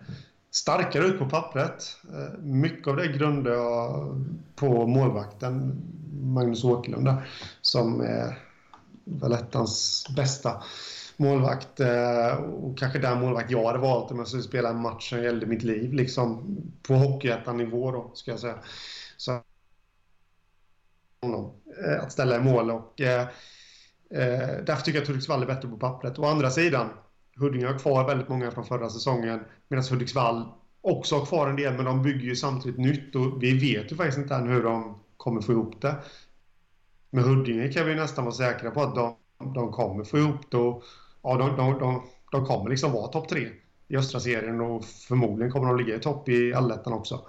starkare 0.57 1.05
ut 1.05 1.19
på 1.19 1.29
pappret. 1.29 1.97
Eh, 2.15 2.39
mycket 2.39 2.89
av 2.89 2.97
det 2.97 3.07
grundar 3.07 3.51
jag 3.51 4.25
på 4.55 4.87
målvakten 4.87 5.83
Magnus 6.23 6.65
Åkerlund 6.65 7.05
där, 7.05 7.29
som 7.61 8.01
är 8.01 8.39
Valettans 9.05 10.07
bästa 10.17 10.63
målvakt 11.17 11.81
eh, 11.81 12.33
och 12.37 12.79
kanske 12.79 12.99
den 12.99 13.21
målvakt 13.21 13.51
jag 13.51 13.67
hade 13.67 13.79
valt 13.79 14.11
om 14.11 14.19
jag 14.19 14.29
skulle 14.29 14.43
spela 14.43 14.69
en 14.69 14.81
match 14.81 15.09
som 15.09 15.23
gällde 15.23 15.47
mitt 15.47 15.63
liv 15.63 15.93
liksom 15.93 16.57
på 16.83 16.95
Hockeyettan-nivå 16.95 17.93
då, 17.93 18.11
ska 18.15 18.31
jag 18.31 18.41
säga. 18.41 18.59
Så 19.17 19.33
eh, 19.33 19.41
att 22.03 22.13
ställa 22.13 22.37
i 22.37 22.41
mål 22.41 22.71
och 22.71 22.93
därför 24.09 24.83
tycker 24.83 24.99
jag 24.99 25.03
att 25.03 25.09
Hudiksvall 25.09 25.43
är 25.43 25.47
bättre 25.47 25.69
på 25.69 25.77
pappret. 25.77 26.19
Å 26.19 26.25
andra 26.25 26.51
sidan 26.51 26.89
Huddinge 27.37 27.67
har 27.67 27.79
kvar 27.79 28.07
väldigt 28.07 28.29
många 28.29 28.51
från 28.51 28.65
förra 28.65 28.91
säsongen 28.91 29.41
medan 29.69 29.85
Hudiksvall 29.91 30.49
också 30.81 31.19
har 31.19 31.27
kvar 31.27 31.49
en 31.49 31.57
del 31.57 31.75
men 31.75 31.85
de 31.85 32.03
bygger 32.03 32.25
ju 32.25 32.37
samtidigt 32.37 32.79
nytt 32.79 33.15
och 33.15 33.43
vi 33.43 33.59
vet 33.59 33.93
ju 33.93 33.97
faktiskt 33.97 34.19
inte 34.19 34.35
än 34.35 34.49
hur 34.49 34.63
de 34.63 34.99
kommer 35.17 35.41
få 35.41 35.53
ihop 35.53 35.81
det. 35.83 35.97
Med 37.11 37.25
Huddinge 37.25 37.69
kan 37.69 37.87
vi 37.87 37.95
nästan 37.95 38.25
vara 38.25 38.35
säkra 38.35 38.71
på 38.71 38.83
att 38.83 38.95
de, 38.95 39.15
de 39.55 39.73
kommer 39.73 40.05
få 40.05 40.19
ihop 40.19 40.51
det 40.51 40.57
och 40.57 40.83
ja, 41.23 41.37
de, 41.37 41.57
de, 41.57 41.79
de, 41.79 42.03
de 42.33 42.47
kommer 42.47 42.71
liksom 42.71 42.93
vara 42.93 43.09
topp 43.09 43.29
tre 43.29 43.49
i 43.89 43.97
östra 43.97 44.21
serien 44.21 44.61
och 44.61 44.85
förmodligen 44.85 45.53
kommer 45.53 45.67
de 45.67 45.77
ligga 45.77 45.97
i 45.97 46.01
topp 46.01 46.29
i 46.29 46.55
allettan 46.55 46.93
också. 46.93 47.21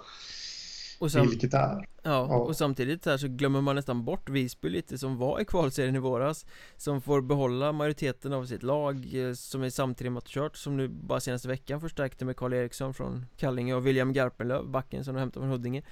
Och 0.98 1.10
sam- 1.12 1.28
Vilket 1.28 1.54
är 1.54 1.58
ja, 1.58 1.84
ja, 2.02 2.36
och 2.36 2.56
samtidigt 2.56 3.06
här 3.06 3.16
så 3.16 3.28
glömmer 3.28 3.60
man 3.60 3.76
nästan 3.76 4.04
bort 4.04 4.28
Visby 4.28 4.68
lite 4.68 4.98
som 4.98 5.16
var 5.18 5.40
i 5.40 5.44
kvalserien 5.44 5.96
i 5.96 5.98
våras 5.98 6.46
Som 6.76 7.00
får 7.00 7.20
behålla 7.20 7.72
majoriteten 7.72 8.32
av 8.32 8.44
sitt 8.46 8.62
lag 8.62 9.14
eh, 9.14 9.32
Som 9.32 9.62
är 9.62 9.70
samtrimmat 9.70 10.24
och 10.24 10.30
kört 10.30 10.56
Som 10.56 10.76
nu 10.76 10.88
bara 10.88 11.20
senaste 11.20 11.48
veckan 11.48 11.80
förstärkte 11.80 12.24
med 12.24 12.36
Karl 12.36 12.52
Eriksson 12.52 12.94
från 12.94 13.26
Kallinge 13.36 13.74
och 13.74 13.86
William 13.86 14.12
Garpenlöv 14.12 14.68
Backen 14.68 15.04
som 15.04 15.14
de 15.14 15.20
hämtade 15.20 15.44
från 15.44 15.50
Huddinge 15.52 15.82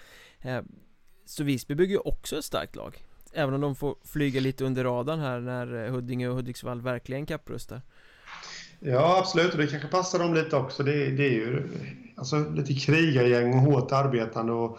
eh, 0.41 0.61
Så 1.25 1.45
Visby 1.45 1.75
bygger 1.75 1.93
ju 1.95 2.01
också 2.01 2.37
ett 2.39 2.45
starkt 2.45 2.77
lag 2.77 3.05
Även 3.33 3.55
om 3.55 3.61
de 3.61 3.75
får 3.75 3.97
flyga 4.05 4.41
lite 4.41 4.65
under 4.65 4.85
radarn 4.85 5.21
här 5.21 5.41
när 5.41 5.85
eh, 5.85 5.93
Huddinge 5.93 6.29
och 6.29 6.35
Hudiksvall 6.37 6.81
verkligen 6.81 7.27
kapprustar 7.27 7.83
Ja, 8.81 9.19
absolut. 9.19 9.53
Och 9.53 9.59
det 9.59 9.67
kanske 9.67 9.89
passar 9.89 10.19
dem 10.19 10.35
lite 10.35 10.57
också. 10.57 10.83
Det, 10.83 11.11
det 11.11 11.27
är 11.27 11.33
ju 11.33 11.63
alltså, 12.17 12.51
lite 12.51 12.75
krigargäng 12.75 13.55
och 13.55 13.61
hårt 13.61 13.93
arbetande 13.93 14.53
och, 14.53 14.79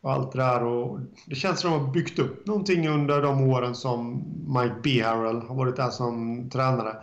och 0.00 0.12
allt 0.12 0.32
det 0.32 0.38
där. 0.38 0.64
Och 0.64 1.00
det 1.26 1.34
känns 1.34 1.60
som 1.60 1.72
att 1.72 1.78
de 1.78 1.84
har 1.84 1.92
byggt 1.92 2.18
upp 2.18 2.46
någonting 2.46 2.88
under 2.88 3.22
de 3.22 3.42
åren 3.42 3.74
som 3.74 4.24
Mike 4.46 4.76
B. 4.82 5.02
Harrell 5.02 5.42
har 5.42 5.54
varit 5.54 5.76
där 5.76 5.90
som 5.90 6.50
tränare. 6.50 6.96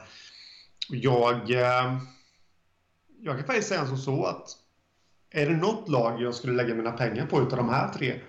Jag, 0.90 1.52
eh, 1.52 1.98
jag 3.20 3.38
kan 3.38 3.46
faktiskt 3.46 3.70
säga 3.70 3.86
som 3.86 3.98
så 3.98 4.26
att 4.26 4.48
är 5.30 5.50
det 5.50 5.58
något 5.58 5.90
lag 5.90 6.22
jag 6.22 6.36
skulle 6.36 6.54
lägga 6.54 6.76
mina 6.76 6.92
pengar 6.92 7.26
på 7.26 7.42
utav 7.42 7.58
de 7.58 7.70
här 7.70 7.94
tre 7.94 8.22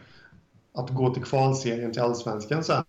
att 0.75 0.91
gå 0.91 1.14
till 1.14 1.25
kvalserien 1.25 1.93
till 1.93 2.03
Allsvenskan 2.03 2.64
sen 2.64 2.85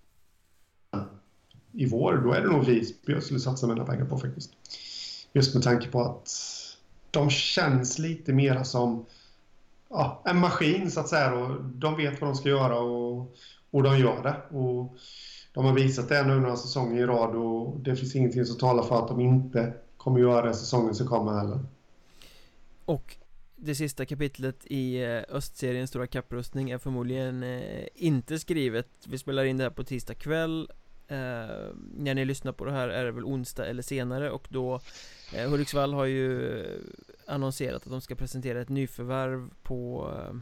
i 1.73 1.85
vår, 1.85 2.17
då 2.17 2.33
är 2.33 2.41
det 2.41 2.47
nog 2.47 2.65
Visby 2.65 3.13
jag 3.13 3.23
skulle 3.23 3.39
satsa 3.39 3.67
mina 3.67 3.85
pengar 3.85 4.05
på 4.05 4.17
faktiskt. 4.17 4.51
Just 5.33 5.53
med 5.53 5.63
tanke 5.63 5.87
på 5.87 6.01
att 6.01 6.29
de 7.13 7.29
känns 7.29 7.99
lite 7.99 8.33
mera 8.33 8.63
som 8.63 9.05
ja, 9.89 10.21
en 10.25 10.37
maskin 10.37 10.91
så 10.91 10.99
att 10.99 11.09
säga. 11.09 11.33
Och 11.33 11.63
de 11.63 11.97
vet 11.97 12.21
vad 12.21 12.29
de 12.29 12.35
ska 12.35 12.49
göra 12.49 12.79
och, 12.79 13.35
och 13.71 13.83
de 13.83 13.99
gör 13.99 14.23
det. 14.23 14.57
Och 14.57 14.97
de 15.53 15.65
har 15.65 15.73
visat 15.73 16.09
det 16.09 16.23
nu 16.23 16.39
några 16.39 16.55
säsonger 16.55 17.01
i 17.01 17.05
rad 17.05 17.35
och 17.35 17.79
det 17.79 17.95
finns 17.95 18.15
ingenting 18.15 18.45
som 18.45 18.57
talar 18.57 18.83
för 18.83 18.99
att 18.99 19.07
de 19.07 19.19
inte 19.19 19.73
kommer 19.97 20.19
göra 20.19 20.47
det 20.47 20.53
säsongen 20.53 20.95
som 20.95 21.07
kommer 21.07 21.31
heller. 21.31 21.59
Och 22.85 23.17
det 23.55 23.75
sista 23.75 24.05
kapitlet 24.05 24.65
i 24.65 25.03
eh, 25.03 25.21
Östseriens 25.29 25.89
stora 25.89 26.07
kapprustning 26.07 26.69
är 26.69 26.77
förmodligen 26.77 27.43
eh, 27.43 27.87
inte 27.95 28.39
skrivet 28.39 28.87
Vi 29.07 29.17
spelar 29.17 29.43
in 29.43 29.57
det 29.57 29.63
här 29.63 29.71
på 29.71 29.83
tisdag 29.83 30.13
kväll 30.13 30.67
Eh, 31.07 31.15
när 31.95 32.13
ni 32.13 32.25
lyssnar 32.25 32.51
på 32.51 32.65
det 32.65 32.71
här 32.71 32.89
är 32.89 33.05
det 33.05 33.11
väl 33.11 33.23
onsdag 33.23 33.65
eller 33.65 33.81
senare 33.81 34.31
och 34.31 34.47
då 34.49 34.79
eh, 35.35 35.49
Hudiksvall 35.49 35.93
har 35.93 36.05
ju 36.05 36.63
annonserat 37.27 37.83
att 37.83 37.91
de 37.91 38.01
ska 38.01 38.15
presentera 38.15 38.61
ett 38.61 38.69
nyförvärv 38.69 39.49
på 39.63 40.11
eh, 40.15 40.35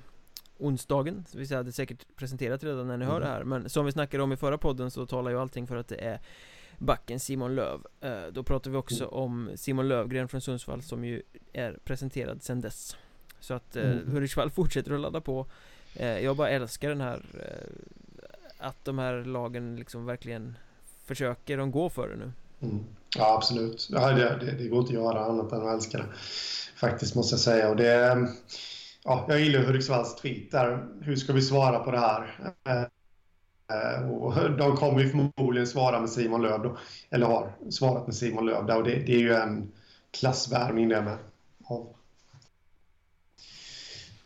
onsdagen 0.57 1.25
Så 1.27 1.37
vi 1.37 1.45
det 1.45 1.71
säkert 1.71 2.05
presenterat 2.15 2.63
redan 2.63 2.87
när 2.87 2.97
ni 2.97 3.05
mm. 3.05 3.13
hör 3.13 3.21
det 3.21 3.27
här 3.27 3.43
Men 3.43 3.69
som 3.69 3.85
vi 3.85 3.91
snackade 3.91 4.23
om 4.23 4.31
i 4.31 4.37
förra 4.37 4.57
podden 4.57 4.91
så 4.91 5.05
talar 5.05 5.31
ju 5.31 5.39
allting 5.39 5.67
för 5.67 5.75
att 5.75 5.87
det 5.87 5.95
är 5.95 6.19
backen 6.77 7.19
Simon 7.19 7.55
Löv 7.55 7.85
eh, 8.01 8.27
Då 8.31 8.43
pratar 8.43 8.71
vi 8.71 8.77
också 8.77 9.03
mm. 9.03 9.15
om 9.15 9.51
Simon 9.55 9.87
Lövgren 9.87 10.27
från 10.27 10.41
Sundsvall 10.41 10.81
som 10.81 11.05
ju 11.05 11.21
är 11.53 11.77
presenterad 11.83 12.43
sedan 12.43 12.61
dess 12.61 12.97
Så 13.39 13.53
att 13.53 13.75
eh, 13.75 13.91
mm. 13.91 14.11
Hudiksvall 14.11 14.49
fortsätter 14.49 14.93
att 14.93 14.99
ladda 14.99 15.21
på 15.21 15.45
eh, 15.95 16.19
Jag 16.19 16.35
bara 16.35 16.49
älskar 16.49 16.89
den 16.89 17.01
här 17.01 17.25
Att 18.61 18.85
de 18.85 18.99
här 18.99 19.23
lagen 19.23 19.75
liksom 19.75 20.05
verkligen 20.05 20.57
Försöker, 21.05 21.57
de 21.57 21.71
går 21.71 21.89
för 21.89 22.09
det 22.09 22.15
nu 22.15 22.31
mm. 22.61 22.83
Ja 23.17 23.35
absolut, 23.35 23.87
ja, 23.91 24.11
det, 24.11 24.37
det, 24.39 24.51
det, 24.51 24.67
går 24.67 24.79
inte 24.79 24.89
att 24.89 25.03
göra 25.03 25.25
annat 25.25 25.51
än 25.51 25.67
att 25.67 25.73
älska 25.73 25.97
det 25.97 26.05
Faktiskt 26.75 27.15
måste 27.15 27.33
jag 27.33 27.39
säga 27.39 27.69
och 27.69 27.75
det 27.75 28.27
Ja, 29.03 29.25
jag 29.27 29.39
gillar 29.39 29.63
Hudiksvalls 29.63 30.15
tweet 30.15 30.51
där. 30.51 30.87
Hur 31.01 31.15
ska 31.15 31.33
vi 31.33 31.41
svara 31.41 31.79
på 31.79 31.91
det 31.91 31.99
här? 31.99 32.53
Eh, 33.69 34.09
och 34.09 34.57
de 34.57 34.77
kommer 34.77 35.01
ju 35.01 35.09
förmodligen 35.09 35.67
svara 35.67 35.99
med 35.99 36.09
Simon 36.09 36.41
Löv 36.41 36.61
då, 36.61 36.77
eller 37.09 37.25
har 37.25 37.53
svarat 37.69 38.07
med 38.07 38.15
Simon 38.15 38.45
Löv 38.45 38.65
där, 38.65 38.77
och 38.77 38.83
det, 38.83 38.95
det 38.95 39.15
är 39.15 39.19
ju 39.19 39.33
en 39.33 39.71
klassvärmning 40.11 40.89
det 40.89 41.01
med. 41.01 41.17
Av 41.63 41.95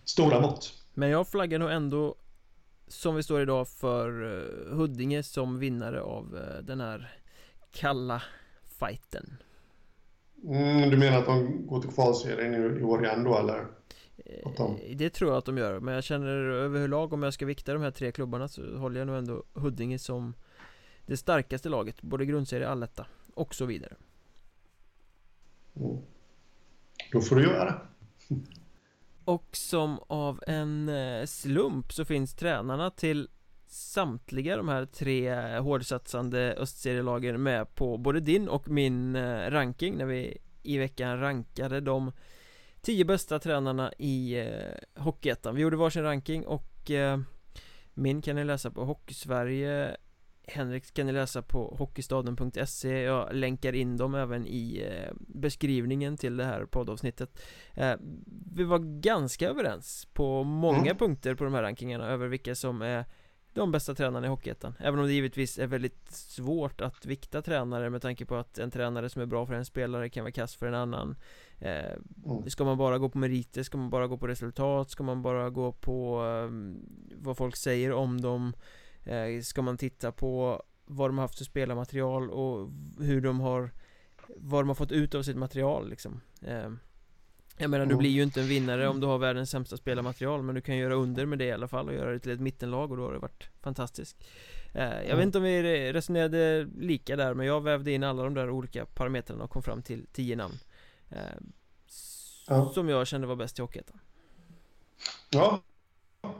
stora 0.05 0.39
mått. 0.41 0.73
Men 0.93 1.09
jag 1.09 1.27
flaggar 1.27 1.59
nog 1.59 1.71
ändå 1.71 2.15
som 2.87 3.15
vi 3.15 3.23
står 3.23 3.41
idag 3.41 3.67
för 3.67 4.23
uh, 4.23 4.75
Huddinge 4.75 5.23
som 5.23 5.59
vinnare 5.59 6.01
av 6.01 6.35
uh, 6.35 6.63
den 6.63 6.81
här 6.81 7.19
kalla 7.71 8.23
fighten. 8.79 9.37
Mm, 10.43 10.89
du 10.89 10.97
menar 10.97 11.17
att 11.17 11.25
de 11.25 11.67
går 11.67 11.81
till 11.81 11.89
kvalserien 11.89 12.77
i, 12.77 12.83
år 12.83 13.05
igen 13.05 13.23
då 13.23 13.37
eller? 13.37 13.65
Eh, 14.17 14.95
det 14.95 15.09
tror 15.09 15.31
jag 15.31 15.37
att 15.37 15.45
de 15.45 15.57
gör, 15.57 15.79
men 15.79 15.93
jag 15.93 16.03
känner 16.03 16.35
överlag 16.37 17.13
om 17.13 17.23
jag 17.23 17.33
ska 17.33 17.45
vikta 17.45 17.73
de 17.73 17.81
här 17.81 17.91
tre 17.91 18.11
klubbarna 18.11 18.47
så 18.47 18.77
håller 18.77 18.99
jag 18.99 19.07
nog 19.07 19.15
ändå 19.15 19.43
Huddinge 19.53 19.99
som 19.99 20.33
det 21.05 21.17
starkaste 21.17 21.69
laget, 21.69 22.01
både 22.01 22.25
grundserie, 22.25 22.67
alletta 22.67 23.07
och 23.33 23.55
så 23.55 23.65
vidare. 23.65 23.93
Mm. 25.75 25.97
Då 27.11 27.21
får 27.21 27.35
du 27.35 27.43
göra 27.43 27.65
det. 27.65 27.79
Och 29.25 29.47
som 29.51 29.99
av 30.07 30.43
en 30.47 30.89
eh, 30.89 31.25
slump 31.25 31.93
så 31.93 32.05
finns 32.05 32.35
tränarna 32.35 32.89
till 32.89 33.29
samtliga 33.67 34.57
de 34.57 34.69
här 34.69 34.85
tre 34.85 35.35
hårdsatsande 35.57 36.55
östserielagen 36.57 37.43
med 37.43 37.75
på 37.75 37.97
både 37.97 38.19
din 38.19 38.47
och 38.47 38.69
min 38.69 39.15
eh, 39.15 39.51
ranking 39.51 39.97
när 39.97 40.05
vi 40.05 40.37
i 40.63 40.77
veckan 40.77 41.19
rankade 41.19 41.81
de 41.81 42.11
Tio 42.81 43.05
bästa 43.05 43.39
tränarna 43.39 43.93
i 43.97 44.39
eh, 44.39 45.01
Hockeyettan. 45.03 45.55
Vi 45.55 45.61
gjorde 45.61 45.77
varsin 45.77 46.03
ranking 46.03 46.45
och 46.45 46.71
Min 47.97 48.21
kan 48.21 48.35
ni 48.35 48.43
läsa 48.43 48.71
på 48.71 48.85
Hockeysverige 48.85 49.97
Henrik 50.47 50.93
kan 50.93 51.05
ni 51.05 51.11
läsa 51.11 51.41
på 51.41 51.75
hockeystaden.se 51.77 53.01
Jag 53.01 53.33
länkar 53.35 53.73
in 53.73 53.97
dem 53.97 54.15
även 54.15 54.47
i 54.47 54.83
eh, 54.91 55.13
beskrivningen 55.19 56.17
till 56.17 56.37
det 56.37 56.45
här 56.45 56.65
poddavsnittet 56.65 57.41
eh, 57.73 57.93
Vi 58.55 58.63
var 58.63 58.79
ganska 59.01 59.49
överens 59.49 60.07
på 60.13 60.43
många 60.43 60.91
mm. 60.91 60.97
punkter 60.97 61.35
på 61.35 61.43
de 61.43 61.53
här 61.53 61.63
rankingarna 61.63 62.07
över 62.07 62.27
vilka 62.27 62.55
som 62.55 62.81
är 62.81 63.05
de 63.53 63.71
bästa 63.71 63.95
tränarna 63.95 64.27
i 64.27 64.29
Hockeyettan 64.29 64.73
Även 64.79 64.99
om 64.99 65.05
det 65.05 65.13
givetvis 65.13 65.59
är 65.59 65.67
väldigt 65.67 66.11
svårt 66.11 66.81
att 66.81 67.05
vikta 67.05 67.41
tränare 67.41 67.89
med 67.89 68.01
tanke 68.01 68.25
på 68.25 68.35
att 68.35 68.57
en 68.57 68.71
tränare 68.71 69.09
som 69.09 69.21
är 69.21 69.25
bra 69.25 69.45
för 69.45 69.53
en 69.53 69.65
spelare 69.65 70.09
kan 70.09 70.23
vara 70.23 70.31
kass 70.31 70.55
för 70.55 70.67
en 70.67 70.75
annan 70.75 71.15
eh, 71.59 71.93
mm. 72.25 72.49
Ska 72.49 72.63
man 72.63 72.77
bara 72.77 72.97
gå 72.97 73.09
på 73.09 73.17
meriter? 73.17 73.63
Ska 73.63 73.77
man 73.77 73.89
bara 73.89 74.07
gå 74.07 74.17
på 74.17 74.27
resultat? 74.27 74.89
Ska 74.89 75.03
man 75.03 75.21
bara 75.21 75.49
gå 75.49 75.71
på 75.71 76.25
eh, 76.25 76.49
vad 77.15 77.37
folk 77.37 77.55
säger 77.55 77.91
om 77.91 78.21
dem? 78.21 78.53
Eh, 79.05 79.41
ska 79.41 79.61
man 79.61 79.77
titta 79.77 80.11
på 80.11 80.63
vad 80.85 81.09
de 81.09 81.17
har 81.17 81.23
haft 81.23 81.37
för 81.37 81.45
spelarmaterial 81.45 82.29
och 82.29 82.69
hur 82.99 83.21
de 83.21 83.39
har 83.39 83.71
vad 84.35 84.61
de 84.61 84.67
har 84.67 84.75
fått 84.75 84.91
ut 84.91 85.15
av 85.15 85.23
sitt 85.23 85.37
material 85.37 85.89
liksom. 85.89 86.21
Eh, 86.41 86.71
jag 87.57 87.69
menar 87.69 87.85
du 87.85 87.95
blir 87.95 88.09
ju 88.09 88.23
inte 88.23 88.41
en 88.41 88.47
vinnare 88.47 88.87
om 88.87 88.99
du 88.99 89.07
har 89.07 89.17
världens 89.17 89.49
sämsta 89.49 89.77
spelarmaterial 89.77 90.41
Men 90.43 90.55
du 90.55 90.61
kan 90.61 90.77
göra 90.77 90.93
under 90.93 91.25
med 91.25 91.39
det 91.39 91.45
i 91.45 91.51
alla 91.51 91.67
fall 91.67 91.87
och 91.87 91.93
göra 91.93 92.11
det 92.11 92.19
till 92.19 92.31
ett 92.31 92.39
mittenlag 92.39 92.91
och 92.91 92.97
då 92.97 93.03
har 93.03 93.13
det 93.13 93.19
varit 93.19 93.49
fantastiskt. 93.61 94.23
Eh, 94.73 94.83
Jag 94.83 95.05
mm. 95.05 95.17
vet 95.17 95.25
inte 95.25 95.37
om 95.37 95.43
vi 95.43 95.93
resonerade 95.93 96.67
lika 96.79 97.15
där 97.15 97.33
men 97.33 97.45
jag 97.47 97.61
vävde 97.61 97.91
in 97.91 98.03
alla 98.03 98.23
de 98.23 98.33
där 98.33 98.49
olika 98.49 98.85
parametrarna 98.85 99.43
och 99.43 99.49
kom 99.49 99.63
fram 99.63 99.81
till 99.81 100.05
tio 100.13 100.35
namn. 100.35 100.55
Eh, 101.09 101.19
ja. 102.47 102.71
Som 102.73 102.89
jag 102.89 103.07
kände 103.07 103.27
var 103.27 103.35
bäst 103.35 103.59
i 103.59 103.61
Hockeyettan. 103.61 103.99
Ja 105.29 105.61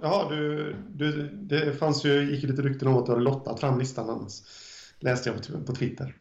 Ja, 0.02 0.28
du, 0.30 0.76
du, 0.90 1.30
det 1.30 1.74
fanns 1.74 2.06
ju, 2.06 2.32
gick 2.32 2.44
lite 2.44 2.62
rykten 2.62 2.88
om 2.88 2.98
att 2.98 3.06
du 3.06 3.12
hade 3.12 3.24
lottat 3.24 3.60
fram 3.60 3.80
listan 3.80 4.10
annars 4.10 4.42
Läste 5.00 5.30
jag 5.30 5.48
på, 5.48 5.64
på 5.66 5.74
Twitter 5.74 6.16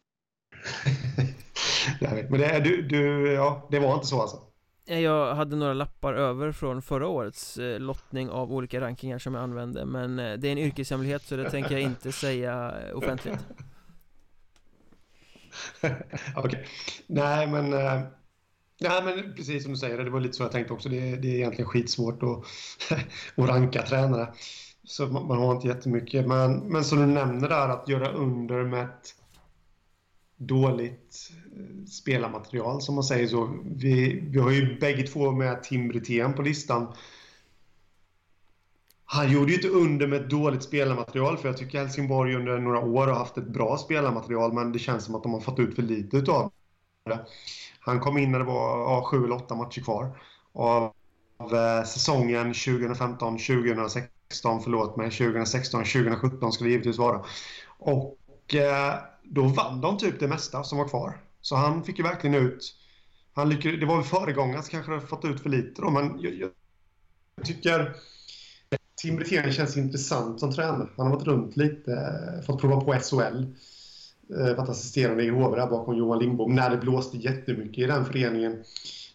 Men 2.29 2.41
det, 2.41 2.61
du, 2.61 2.83
du, 2.83 3.33
ja, 3.33 3.69
det 3.71 3.79
var 3.79 3.95
inte 3.95 4.07
så 4.07 4.21
alltså? 4.21 4.37
Eh, 4.87 5.01
jag 5.01 5.35
hade 5.35 5.57
några 5.57 5.75
lappar 5.75 6.15
över 6.15 6.53
från 6.53 6.83
förra 6.83 7.09
årets 7.09 7.59
eh, 7.59 7.81
lottning 7.81 8.31
av 8.31 8.53
olika 8.53 8.81
rankingar 8.81 9.19
som 9.19 9.35
jag 9.35 9.43
använde 9.43 9.85
Men 9.85 10.19
eh, 10.19 10.33
det 10.33 10.49
är 10.49 10.53
en 10.53 10.59
yrkeshemlighet 10.59 11.23
så 11.23 11.37
det 11.37 11.51
tänker 11.51 11.73
jag 11.73 11.81
inte 11.81 12.13
säga 12.23 12.75
offentligt 12.95 13.39
Okej, 15.81 16.05
okay. 16.37 16.65
nej 17.07 17.47
men 17.47 17.73
Nej 18.81 19.05
men 19.05 19.35
precis 19.35 19.63
som 19.63 19.73
du 19.73 19.79
säger, 19.79 20.05
det 20.05 20.11
var 20.11 20.21
lite 20.21 20.35
så 20.35 20.43
jag 20.43 20.53
tänkte 20.53 20.73
också 20.73 20.89
Det, 20.89 21.17
det 21.17 21.29
är 21.29 21.35
egentligen 21.35 21.71
skitsvårt 21.71 22.23
att, 22.23 22.45
att 23.37 23.49
ranka 23.49 23.83
tränare 23.83 24.35
Så 24.85 25.07
man, 25.07 25.27
man, 25.27 25.39
har 25.39 25.55
inte 25.55 25.69
jättemycket 25.69 26.27
men, 26.27 26.59
men 26.59 26.85
som 26.85 26.99
du 26.99 27.07
nämner 27.07 27.49
där 27.49 27.69
att 27.69 27.89
göra 27.89 28.13
under 28.13 28.65
med 28.65 28.85
ett 28.85 29.15
dåligt 30.37 31.31
eh, 31.57 31.87
spelarmaterial 31.87 32.83
som 32.83 32.95
man 32.95 33.05
säger 33.05 33.27
så. 33.27 33.59
Vi, 33.65 34.21
vi 34.21 34.39
har 34.39 34.51
ju 34.51 34.79
bägge 34.79 35.03
två 35.03 35.33
med 35.33 35.63
Tim 35.63 35.89
Brithén 35.89 36.35
på 36.35 36.43
listan. 36.43 36.95
Han 39.05 39.33
gjorde 39.33 39.53
ju 39.53 39.55
inte 39.55 39.69
under 39.69 40.07
med 40.07 40.21
ett 40.21 40.31
dåligt 40.31 40.63
spelarmaterial 40.63 41.37
för 41.37 41.49
jag 41.49 41.57
tycker 41.57 41.79
Helsingborg 41.79 42.35
under 42.35 42.59
några 42.59 42.81
år 42.81 43.07
har 43.07 43.15
haft 43.15 43.39
ett 43.39 43.49
bra 43.49 43.79
spelarmaterial 43.79 44.53
men 44.53 44.73
det 44.73 44.79
känns 44.79 45.05
som 45.05 45.15
att 45.15 45.23
de 45.23 45.33
har 45.33 45.41
fått 45.41 45.59
ut 45.59 45.75
för 45.75 45.83
lite 45.83 46.17
utav 46.17 46.53
det. 47.05 47.27
Han 47.85 48.01
kom 48.01 48.19
in 48.19 48.33
när 48.33 48.39
det 48.39 48.45
var 48.45 48.79
ja, 48.79 49.05
sju 49.11 49.25
eller 49.25 49.37
åtta 49.37 49.55
matcher 49.55 49.81
kvar 49.81 50.19
av 50.53 50.93
eh, 51.41 51.85
säsongen 51.85 52.53
2015-2016, 52.53 54.09
förlåt 54.65 54.97
mig, 54.97 55.09
2016-2017 55.09 56.51
ska 56.51 56.65
det 56.65 56.71
givetvis 56.71 56.99
vara. 56.99 57.25
Och 57.79 58.55
eh, 58.55 58.95
då 59.23 59.43
vann 59.43 59.81
de 59.81 59.99
typ 59.99 60.21
det 60.21 60.29
mesta 60.29 60.65
som 60.65 60.79
var 60.79 60.89
kvar. 60.89 61.21
Så 61.41 61.57
han 61.57 61.85
fick 61.85 61.99
ju 61.99 62.05
verkligen 62.05 62.37
ut... 62.37 62.75
Han 63.35 63.49
lyckades, 63.49 63.81
det 63.81 63.87
var 63.87 63.97
väl 63.97 64.05
föregångaren 64.05 64.63
som 64.63 64.71
kanske 64.71 64.93
hade 64.93 65.07
fått 65.07 65.25
ut 65.25 65.41
för 65.41 65.51
lite 65.51 65.83
då, 65.83 65.91
men 65.91 66.21
jag, 66.21 66.35
jag 66.35 66.51
tycker 67.45 67.97
Tim 69.03 69.17
Brithén 69.17 69.53
känns 69.53 69.77
intressant 69.77 70.41
som 70.41 70.53
tränare. 70.53 70.89
Han 70.97 71.07
har 71.07 71.15
varit 71.15 71.27
runt 71.27 71.57
lite, 71.57 72.43
fått 72.47 72.61
prova 72.61 72.81
på 72.81 72.93
SHL. 72.93 73.45
Varit 74.29 74.69
assisterande 74.69 75.25
i 75.25 75.29
HV 75.29 75.57
där 75.57 75.67
bakom 75.67 75.97
Johan 75.97 76.19
Lindbom 76.19 76.55
när 76.55 76.71
det 76.71 76.77
blåste 76.77 77.17
jättemycket 77.17 77.79
i 77.79 77.87
den 77.87 78.05
föreningen 78.05 78.65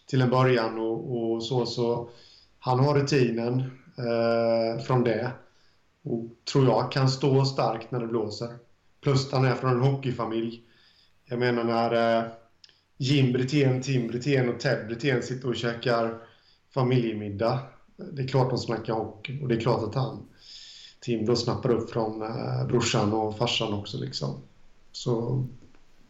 till 0.06 0.22
en 0.22 0.30
början 0.30 0.78
och, 0.78 1.32
och 1.32 1.44
så. 1.44 1.66
så 1.66 2.10
han 2.58 2.80
har 2.80 2.94
rutinen 2.94 3.60
eh, 3.98 4.82
från 4.82 5.04
det 5.04 5.30
och 6.02 6.24
tror 6.52 6.64
jag 6.64 6.92
kan 6.92 7.08
stå 7.08 7.44
starkt 7.44 7.90
när 7.90 8.00
det 8.00 8.06
blåser. 8.06 8.48
Plus 9.00 9.32
han 9.32 9.44
är 9.44 9.54
från 9.54 9.70
en 9.70 9.80
hockeyfamilj. 9.80 10.62
Jag 11.24 11.38
menar 11.38 11.64
när 11.64 12.18
eh, 12.18 12.30
Jim 12.96 13.32
Brithén, 13.32 13.82
Tim 13.82 14.08
Brithén 14.08 14.48
och 14.48 14.60
Ted 14.60 14.86
Brithén 14.86 15.22
sitter 15.22 15.48
och 15.48 15.56
käkar 15.56 16.18
familjemiddag. 16.74 17.58
Det 18.12 18.22
är 18.22 18.28
klart 18.28 18.50
de 18.50 18.58
snackar 18.58 18.94
hockey 18.94 19.42
och 19.42 19.48
det 19.48 19.54
är 19.54 19.60
klart 19.60 19.88
att 19.88 19.94
han, 19.94 20.28
Tim, 21.00 21.26
då 21.26 21.36
snappar 21.36 21.70
upp 21.70 21.90
från 21.90 22.22
eh, 22.22 22.66
brorsan 22.66 23.12
och 23.12 23.38
farsan 23.38 23.72
också 23.74 23.98
liksom. 23.98 24.42
Så, 24.92 25.44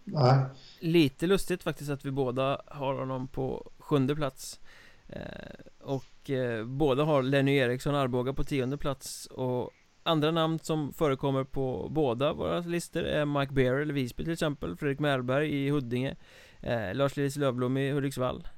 nej. 0.05 0.45
Lite 0.81 1.26
lustigt 1.26 1.62
faktiskt 1.62 1.91
att 1.91 2.05
vi 2.05 2.11
båda 2.11 2.62
har 2.66 2.95
honom 2.95 3.28
på 3.28 3.70
sjunde 3.78 4.16
plats. 4.16 4.61
Eh, 5.09 5.55
och 5.81 6.31
eh, 6.31 6.64
båda 6.64 7.05
har 7.05 7.22
Lenny 7.22 7.57
Eriksson 7.57 7.95
Arboga 7.95 8.33
på 8.33 8.45
tionde 8.45 8.76
plats 8.76 9.26
och 9.26 9.70
Andra 10.03 10.31
namn 10.31 10.59
som 10.59 10.93
förekommer 10.93 11.45
på 11.45 11.89
båda 11.91 12.33
våra 12.33 12.61
listor 12.61 13.03
är 13.03 13.24
Mike 13.24 13.53
Bear 13.53 13.74
eller 13.74 13.95
Visby 13.95 14.24
till 14.24 14.33
exempel 14.33 14.76
Fredrik 14.76 14.99
Märberg 14.99 15.66
i 15.66 15.70
Huddinge 15.70 16.16
eh, 16.61 16.95
Lars 16.95 17.16
Lillis 17.16 17.37
Lövblom 17.37 17.76
i 17.76 17.91
Hudiksvall 17.91 18.49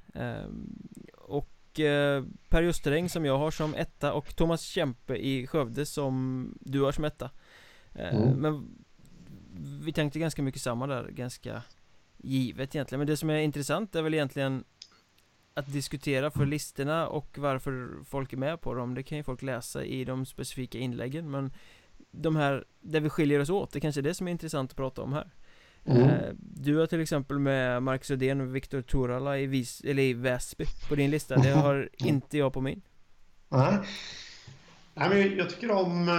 Och 1.17 1.49
Per 2.49 2.61
Justeräng 2.61 3.09
som 3.09 3.25
jag 3.25 3.37
har 3.37 3.51
som 3.51 3.75
etta 3.75 4.13
och 4.13 4.35
Thomas 4.35 4.61
Kempe 4.61 5.15
i 5.15 5.47
Skövde 5.47 5.85
som 5.85 6.47
du 6.61 6.81
har 6.81 6.91
som 6.91 7.03
etta 7.03 7.29
mm. 7.95 8.29
Men 8.29 8.82
vi 9.59 9.93
tänkte 9.93 10.19
ganska 10.19 10.41
mycket 10.41 10.61
samma 10.61 10.87
där, 10.87 11.09
ganska 11.09 11.61
givet 12.17 12.75
egentligen. 12.75 12.99
Men 12.99 13.07
det 13.07 13.17
som 13.17 13.29
är 13.29 13.37
intressant 13.37 13.95
är 13.95 14.01
väl 14.01 14.13
egentligen 14.13 14.63
att 15.53 15.73
diskutera 15.73 16.31
för 16.31 16.45
listorna 16.45 17.07
och 17.07 17.37
varför 17.37 17.89
folk 18.05 18.33
är 18.33 18.37
med 18.37 18.61
på 18.61 18.73
dem. 18.73 18.95
Det 18.95 19.03
kan 19.03 19.17
ju 19.17 19.23
folk 19.23 19.41
läsa 19.41 19.83
i 19.83 20.05
de 20.05 20.25
specifika 20.25 20.77
inläggen 20.77 21.31
men 21.31 21.53
De 22.11 22.35
här 22.35 22.65
där 22.81 22.99
vi 22.99 23.09
skiljer 23.09 23.39
oss 23.39 23.49
åt, 23.49 23.71
det 23.71 23.79
kanske 23.79 24.01
är 24.01 24.03
det 24.03 24.13
som 24.13 24.27
är 24.27 24.31
intressant 24.31 24.71
att 24.71 24.77
prata 24.77 25.01
om 25.01 25.13
här. 25.13 25.31
Mm. 25.85 26.09
Du 26.39 26.77
har 26.77 26.87
till 26.87 27.01
exempel 27.01 27.39
med 27.39 27.83
Marcus 27.83 28.11
Ödén 28.11 28.41
och 28.41 28.55
Viktor 28.55 28.81
Torala 28.81 29.39
i, 29.39 29.45
Vis 29.45 29.81
eller 29.81 30.03
i 30.03 30.13
Väsby 30.13 30.65
på 30.89 30.95
din 30.95 31.11
lista. 31.11 31.35
Det 31.35 31.49
har 31.49 31.89
inte 31.97 32.37
jag 32.37 32.53
på 32.53 32.61
min. 32.61 32.81
Nej. 33.49 33.77
Nej 34.93 35.09
men 35.09 35.37
jag 35.37 35.49
tycker 35.49 35.71
om 35.71 36.09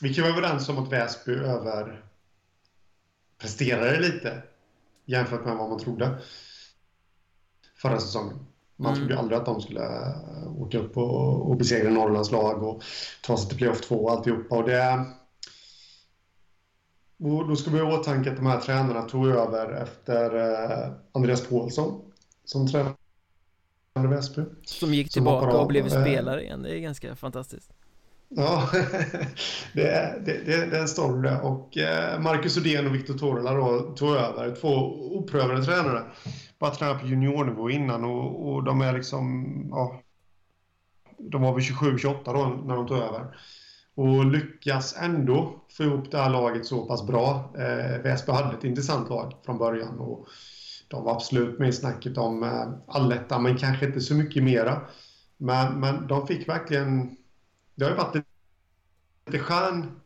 Vi 0.00 0.14
kan 0.14 0.24
vara 0.24 0.36
överens 0.36 0.68
om 0.68 0.78
att 0.78 0.92
Väsby 0.92 1.32
över 1.32 2.04
presterade 3.38 4.00
lite 4.00 4.42
jämfört 5.04 5.44
med 5.44 5.56
vad 5.56 5.68
man 5.68 5.78
trodde 5.78 6.18
förra 7.74 8.00
säsongen. 8.00 8.46
Man 8.76 8.92
mm. 8.92 8.98
trodde 8.98 9.20
aldrig 9.20 9.38
att 9.38 9.46
de 9.46 9.60
skulle 9.60 9.84
eh, 9.84 10.60
åka 10.62 10.78
upp 10.78 10.96
och, 10.96 11.50
och 11.50 11.56
besegra 11.56 11.90
Norrlands 11.90 12.30
lag 12.30 12.62
och 12.62 12.82
ta 13.22 13.36
sig 13.36 13.48
till 13.48 13.58
playoff 13.58 13.80
2 13.80 14.04
och 14.04 14.10
alltihopa. 14.10 14.56
Och 14.56 14.68
det, 14.68 15.04
och 17.18 17.48
då 17.48 17.56
ska 17.56 17.70
vi 17.70 17.80
ha 17.80 17.94
i 17.94 17.98
åtanke 17.98 18.30
att 18.30 18.36
de 18.36 18.46
här 18.46 18.60
tränarna 18.60 19.02
tog 19.02 19.28
över 19.28 19.72
efter 19.72 20.36
eh, 20.36 20.92
Andreas 21.12 21.48
Paulsson 21.48 22.12
som 22.44 22.68
tränade 22.68 22.94
Väsby. 23.94 24.42
Som 24.62 24.94
gick 24.94 25.12
tillbaka 25.12 25.50
som 25.50 25.60
och 25.60 25.68
blev 25.68 25.84
eh, 25.84 26.02
spelare 26.02 26.42
igen. 26.42 26.62
Det 26.62 26.76
är 26.76 26.78
ganska 26.78 27.16
fantastiskt. 27.16 27.72
Ja, 28.36 28.68
det 29.74 29.88
är, 29.88 30.20
det, 30.20 30.32
det, 30.46 30.66
det 30.70 30.76
är 30.76 30.80
en 30.80 30.88
story 30.88 31.28
det. 31.28 31.40
Och 31.40 31.78
eh, 31.78 32.20
Marcus 32.20 32.56
Odén 32.56 32.86
och 32.86 32.94
Viktor 32.94 33.14
Torla 33.14 33.54
då 33.54 33.80
tog 33.80 34.10
över. 34.10 34.54
Två 34.54 34.68
oprövade 35.16 35.64
tränare. 35.64 36.02
Bara 36.58 36.70
tränat 36.70 37.00
på 37.00 37.06
juniornivå 37.06 37.70
innan 37.70 38.04
och, 38.04 38.48
och 38.48 38.64
de 38.64 38.80
är 38.80 38.92
liksom... 38.92 39.46
Ja, 39.70 40.00
de 41.18 41.42
var 41.42 41.52
väl 41.52 41.62
27-28 41.62 42.16
då 42.24 42.62
när 42.66 42.76
de 42.76 42.86
tog 42.86 42.98
över. 42.98 43.36
Och 43.94 44.24
lyckas 44.24 44.96
ändå 45.00 45.64
få 45.76 45.82
ihop 45.82 46.10
det 46.10 46.18
här 46.18 46.30
laget 46.30 46.66
så 46.66 46.86
pass 46.86 47.06
bra. 47.06 47.52
Eh, 47.58 48.02
Väsby 48.02 48.32
hade 48.32 48.56
ett 48.56 48.64
intressant 48.64 49.08
lag 49.08 49.32
från 49.44 49.58
början. 49.58 49.98
Och 49.98 50.26
de 50.88 51.04
var 51.04 51.12
absolut 51.12 51.58
med 51.58 51.68
i 51.68 51.72
snacket 51.72 52.18
om 52.18 52.42
eh, 52.42 52.68
allettan, 52.86 53.42
men 53.42 53.58
kanske 53.58 53.86
inte 53.86 54.00
så 54.00 54.14
mycket 54.14 54.42
mera. 54.42 54.80
Men, 55.36 55.80
men 55.80 56.06
de 56.06 56.26
fick 56.26 56.48
verkligen 56.48 57.16
det 57.80 57.86
har 57.86 57.90
ju 57.90 57.96
varit 57.96 58.24
lite 59.26 59.44
stjärn, 59.44 60.00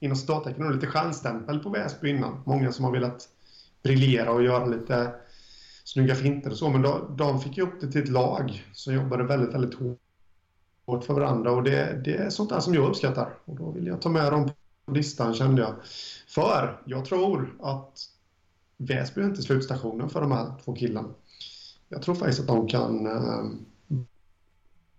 inom 0.00 0.16
citattecken, 0.16 0.72
lite 0.72 0.86
stjärnstämpel 0.86 1.58
på 1.58 1.68
Väsby 1.68 2.10
innan. 2.10 2.42
Många 2.46 2.72
som 2.72 2.84
har 2.84 2.92
velat 2.92 3.28
briljera 3.82 4.32
och 4.32 4.42
göra 4.42 4.66
lite 4.66 5.14
snygga 5.84 6.14
finter 6.14 6.50
och 6.50 6.56
så, 6.56 6.70
men 6.70 6.82
de, 6.82 7.16
de 7.16 7.40
fick 7.40 7.56
ju 7.56 7.62
upp 7.62 7.80
det 7.80 7.92
till 7.92 8.02
ett 8.02 8.08
lag 8.08 8.64
som 8.72 8.94
jobbade 8.94 9.24
väldigt, 9.24 9.54
väldigt 9.54 9.78
hårt 10.86 11.04
för 11.04 11.14
varandra 11.14 11.52
och 11.52 11.62
det, 11.62 12.00
det 12.04 12.16
är 12.16 12.30
sånt 12.30 12.50
där 12.50 12.60
som 12.60 12.74
jag 12.74 12.88
uppskattar. 12.88 13.38
Och 13.44 13.56
då 13.56 13.70
vill 13.70 13.86
jag 13.86 14.02
ta 14.02 14.08
med 14.08 14.32
dem 14.32 14.50
på 14.86 14.92
listan 14.92 15.34
kände 15.34 15.62
jag. 15.62 15.74
För 16.28 16.82
jag 16.86 17.04
tror 17.04 17.56
att 17.62 17.98
Väsby 18.76 19.20
är 19.20 19.24
inte 19.24 19.42
slutstationen 19.42 20.10
för 20.10 20.20
de 20.20 20.32
här 20.32 20.52
två 20.64 20.74
killarna. 20.74 21.08
Jag 21.88 22.02
tror 22.02 22.14
faktiskt 22.14 22.40
att 22.40 22.46
de 22.46 22.68
kan 22.68 23.06
äh, 23.06 23.44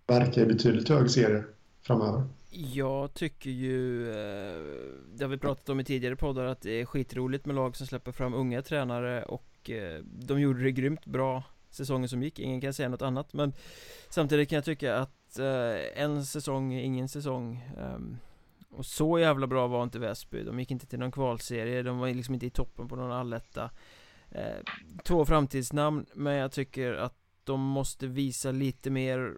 verka 0.07 0.41
i 0.41 0.45
betydligt 0.45 0.89
högre 0.89 1.09
serier 1.09 1.47
framöver? 1.82 2.23
Jag 2.53 3.13
tycker 3.13 3.49
ju, 3.49 4.09
eh, 4.09 4.61
det 5.13 5.23
har 5.23 5.29
vi 5.29 5.38
pratat 5.38 5.69
om 5.69 5.79
i 5.79 5.84
tidigare 5.84 6.15
poddar, 6.15 6.45
att 6.45 6.61
det 6.61 6.71
är 6.71 6.86
skitroligt 6.86 7.45
med 7.45 7.55
lag 7.55 7.75
som 7.75 7.88
släpper 7.88 8.11
fram 8.11 8.34
unga 8.34 8.61
tränare 8.61 9.23
och 9.23 9.69
eh, 9.69 10.03
de 10.03 10.41
gjorde 10.41 10.63
det 10.63 10.71
grymt 10.71 11.05
bra 11.05 11.43
säsongen 11.69 12.09
som 12.09 12.23
gick, 12.23 12.39
ingen 12.39 12.61
kan 12.61 12.73
säga 12.73 12.89
något 12.89 13.01
annat 13.01 13.34
men 13.34 13.53
samtidigt 14.09 14.49
kan 14.49 14.55
jag 14.55 14.65
tycka 14.65 14.95
att 14.95 15.39
eh, 15.39 16.03
en 16.03 16.25
säsong 16.25 16.73
är 16.73 16.82
ingen 16.82 17.09
säsong. 17.09 17.63
Ehm, 17.77 18.17
och 18.69 18.86
så 18.86 19.19
jävla 19.19 19.47
bra 19.47 19.67
var 19.67 19.84
inte 19.84 19.99
Väsby, 19.99 20.43
de 20.43 20.59
gick 20.59 20.71
inte 20.71 20.86
till 20.86 20.99
någon 20.99 21.11
kvalserie, 21.11 21.84
de 21.84 21.99
var 21.99 22.07
liksom 22.07 22.34
inte 22.34 22.45
i 22.45 22.49
toppen 22.49 22.88
på 22.88 22.95
någon 22.95 23.11
alletta. 23.11 23.71
Två 25.03 25.25
framtidsnamn, 25.25 26.05
men 26.13 26.34
jag 26.34 26.51
tycker 26.51 26.93
att 26.93 27.15
de 27.43 27.61
måste 27.61 28.07
visa 28.07 28.51
lite 28.51 28.89
mer 28.89 29.38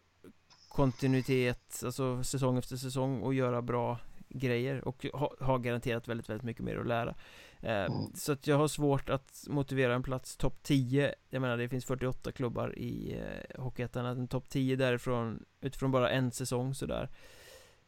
kontinuitet, 0.74 1.82
alltså 1.86 2.24
säsong 2.24 2.58
efter 2.58 2.78
säsong 2.78 3.22
och 3.22 3.34
göra 3.34 3.62
bra 3.62 4.00
grejer 4.30 4.88
och 4.88 5.06
ha, 5.40 5.58
garanterat 5.58 6.08
väldigt, 6.08 6.30
väldigt 6.30 6.44
mycket 6.44 6.64
mer 6.64 6.78
att 6.78 6.88
lära. 6.88 7.16
Eh, 7.60 7.86
mm. 7.86 8.16
Så 8.16 8.32
att 8.32 8.48
jag 8.48 8.58
har 8.58 8.68
svårt 8.68 9.10
att 9.10 9.46
motivera 9.50 9.96
en 9.96 10.04
plats 10.04 10.38
topp 10.38 10.64
10 10.64 11.16
Jag 11.30 11.42
menar 11.42 11.58
det 11.58 11.70
finns 11.70 11.86
48 11.86 12.32
klubbar 12.32 12.80
i 12.80 13.20
eh, 13.20 13.62
Hockeyettan, 13.62 14.06
en 14.06 14.28
topp 14.28 14.50
10 14.50 14.76
därifrån 14.76 15.46
utifrån 15.62 15.92
bara 15.92 16.10
en 16.10 16.32
säsong 16.32 16.76
sådär 16.76 17.10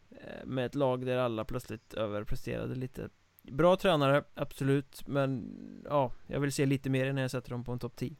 eh, 0.10 0.46
Med 0.46 0.66
ett 0.66 0.76
lag 0.76 1.06
där 1.06 1.18
alla 1.18 1.46
plötsligt 1.46 1.94
överpresterade 1.94 2.76
lite. 2.76 3.10
Bra 3.42 3.76
tränare, 3.76 4.24
absolut, 4.34 5.08
men 5.08 5.56
ja, 5.90 6.12
jag 6.28 6.40
vill 6.40 6.52
se 6.52 6.66
lite 6.66 6.90
mer 6.90 7.14
när 7.14 7.22
jag 7.22 7.32
sätter 7.32 7.50
dem 7.50 7.64
på 7.64 7.72
en 7.72 7.80
topp 7.80 7.96
10 7.96 8.16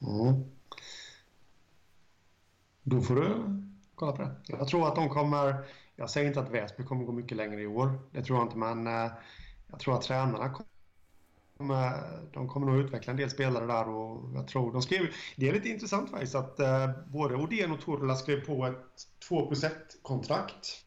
mm. 0.00 0.44
Då 2.82 3.00
får 3.00 3.14
du 3.14 3.26
kolla 3.96 4.12
på 4.12 4.22
det. 4.22 4.34
Jag 4.46 4.68
tror 4.68 4.88
att 4.88 4.94
de 4.94 5.08
kommer... 5.08 5.64
Jag 5.96 6.10
säger 6.10 6.28
inte 6.28 6.40
att 6.40 6.50
Väsby 6.50 6.84
kommer 6.84 7.04
gå 7.04 7.12
mycket 7.12 7.36
längre 7.36 7.62
i 7.62 7.66
år. 7.66 7.98
Det 8.12 8.22
tror 8.22 8.38
jag 8.38 8.46
inte, 8.46 8.58
men 8.58 8.86
eh, 8.86 9.12
jag 9.70 9.80
tror 9.80 9.94
att 9.94 10.02
tränarna 10.02 10.54
kommer, 11.56 12.02
de 12.32 12.48
kommer 12.48 12.66
nog 12.66 12.76
utveckla 12.76 13.10
en 13.10 13.16
del 13.16 13.30
spelare 13.30 13.66
där 13.66 13.88
och 13.88 14.34
jag 14.34 14.48
tror 14.48 14.72
de 14.72 14.82
skrev... 14.82 15.06
Det 15.36 15.48
är 15.48 15.52
lite 15.52 15.68
intressant 15.68 16.10
faktiskt 16.10 16.34
att 16.34 16.60
eh, 16.60 16.90
både 17.06 17.36
Odén 17.36 17.72
och 17.72 17.80
Torla 17.80 18.14
skrev 18.14 18.46
på 18.46 18.66
ett 18.66 19.26
2 19.28 19.46
plus 19.46 19.64
1-kontrakt 19.64 20.82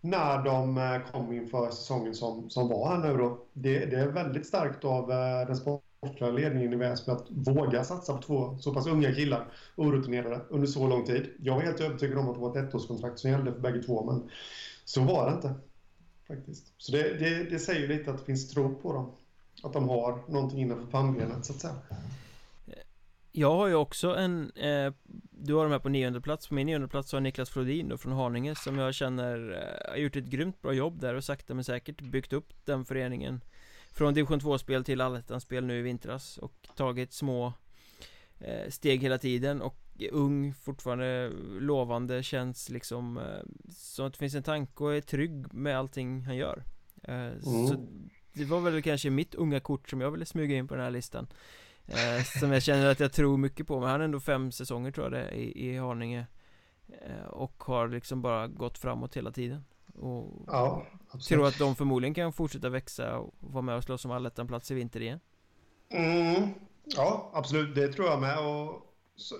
när 0.00 0.42
de 0.42 0.78
eh, 0.78 1.12
kom 1.12 1.32
inför 1.32 1.70
säsongen 1.70 2.14
som, 2.14 2.50
som 2.50 2.68
var 2.68 2.88
här 2.88 2.98
nu 2.98 3.18
då. 3.18 3.46
Det, 3.52 3.86
det 3.86 3.96
är 3.96 4.08
väldigt 4.08 4.46
starkt 4.46 4.84
av 4.84 5.08
den 5.46 5.56
sport 5.56 5.83
sportsliga 6.04 6.30
ledningen 6.30 6.72
i 6.72 6.76
Väsby 6.76 7.12
att 7.12 7.26
våga 7.30 7.84
satsa 7.84 8.12
på 8.16 8.22
två 8.22 8.58
så 8.58 8.74
pass 8.74 8.86
unga 8.86 9.14
killar, 9.14 9.52
orutinerade, 9.76 10.40
under 10.48 10.66
så 10.66 10.88
lång 10.88 11.06
tid. 11.06 11.30
Jag 11.38 11.54
var 11.54 11.62
helt 11.62 11.80
övertygad 11.80 12.18
om 12.18 12.28
att 12.28 12.34
det 12.34 12.40
var 12.40 12.58
ett 12.58 12.74
ettårskontrakt 12.74 13.18
som 13.18 13.30
gällde 13.30 13.52
för 13.52 13.60
bägge 13.60 13.82
två, 13.82 14.04
men 14.04 14.30
så 14.84 15.00
var 15.00 15.30
det 15.30 15.34
inte. 15.34 15.54
Faktiskt. 16.28 16.72
Så 16.78 16.92
det, 16.92 17.18
det, 17.18 17.50
det 17.50 17.58
säger 17.58 17.88
lite 17.88 18.10
att 18.10 18.18
det 18.18 18.24
finns 18.24 18.50
tro 18.50 18.74
på 18.74 18.92
dem. 18.92 19.12
Att 19.62 19.72
de 19.72 19.88
har 19.88 20.18
någonting 20.28 20.60
innanför 20.60 20.86
pannbenet, 20.86 21.44
så 21.44 21.52
att 21.52 21.60
säga. 21.60 21.74
Jag 23.32 23.54
har 23.54 23.68
ju 23.68 23.74
också 23.74 24.16
en, 24.16 24.50
eh, 24.50 24.92
du 25.30 25.54
har 25.54 25.62
de 25.62 25.72
här 25.72 25.78
på 25.78 25.88
nionde 25.88 26.20
plats, 26.20 26.48
på 26.48 26.54
min 26.54 26.66
nionde 26.66 26.88
plats 26.88 27.12
har 27.12 27.20
Niklas 27.20 27.50
Flodin 27.50 27.88
då 27.88 27.98
från 27.98 28.12
Haninge 28.12 28.54
som 28.54 28.78
jag 28.78 28.94
känner 28.94 29.50
eh, 29.50 29.90
har 29.90 29.96
gjort 29.96 30.16
ett 30.16 30.24
grymt 30.24 30.62
bra 30.62 30.72
jobb 30.72 31.00
där 31.00 31.14
och 31.14 31.24
sakta 31.24 31.54
men 31.54 31.64
säkert 31.64 32.00
byggt 32.00 32.32
upp 32.32 32.52
den 32.64 32.84
föreningen 32.84 33.40
från 33.94 34.14
division 34.14 34.40
2-spel 34.40 34.84
till 34.84 35.00
allettan-spel 35.00 35.64
nu 35.64 35.78
i 35.78 35.82
vintras 35.82 36.38
och 36.38 36.68
tagit 36.76 37.12
små 37.12 37.52
eh, 38.38 38.70
steg 38.70 39.02
hela 39.02 39.18
tiden 39.18 39.62
och 39.62 39.80
ung, 40.10 40.54
fortfarande 40.54 41.32
lovande, 41.60 42.22
känns 42.22 42.70
liksom 42.70 43.18
eh, 43.18 43.72
som 43.74 44.06
att 44.06 44.12
det 44.12 44.18
finns 44.18 44.34
en 44.34 44.42
tanke 44.42 44.84
och 44.84 44.94
är 44.94 45.00
trygg 45.00 45.54
med 45.54 45.78
allting 45.78 46.22
han 46.22 46.36
gör. 46.36 46.64
Eh, 47.02 47.14
mm. 47.14 47.42
Så 47.42 47.86
det 48.32 48.44
var 48.44 48.60
väl 48.60 48.82
kanske 48.82 49.10
mitt 49.10 49.34
unga 49.34 49.60
kort 49.60 49.88
som 49.88 50.00
jag 50.00 50.10
ville 50.10 50.26
smyga 50.26 50.56
in 50.56 50.68
på 50.68 50.74
den 50.74 50.84
här 50.84 50.90
listan. 50.90 51.26
Eh, 51.86 52.24
som 52.40 52.52
jag 52.52 52.62
känner 52.62 52.86
att 52.86 53.00
jag 53.00 53.12
tror 53.12 53.36
mycket 53.36 53.66
på, 53.66 53.80
men 53.80 53.90
han 53.90 54.00
är 54.00 54.04
ändå 54.04 54.20
fem 54.20 54.52
säsonger 54.52 54.90
tror 54.90 55.06
jag 55.06 55.12
det 55.12 55.28
är 55.28 55.32
i, 55.32 55.68
i 55.68 55.78
Haninge. 55.78 56.26
Eh, 56.88 57.26
och 57.26 57.64
har 57.64 57.88
liksom 57.88 58.22
bara 58.22 58.48
gått 58.48 58.78
framåt 58.78 59.16
hela 59.16 59.32
tiden. 59.32 59.64
Och 59.98 60.44
ja, 60.46 60.86
tror 61.28 61.46
att 61.46 61.58
de 61.58 61.76
förmodligen 61.76 62.14
kan 62.14 62.32
fortsätta 62.32 62.68
växa 62.68 63.18
och 63.18 63.34
vara 63.40 63.62
med 63.62 63.76
och 63.76 63.84
slåss 63.84 64.04
om 64.04 64.10
allettan-plats 64.10 64.70
i 64.70 64.74
vinter 64.74 65.00
igen. 65.00 65.20
Mm, 65.90 66.48
ja, 66.84 67.30
absolut. 67.34 67.74
Det 67.74 67.88
tror 67.88 68.08
jag 68.08 68.20
med. 68.20 68.38
Och 68.38 68.82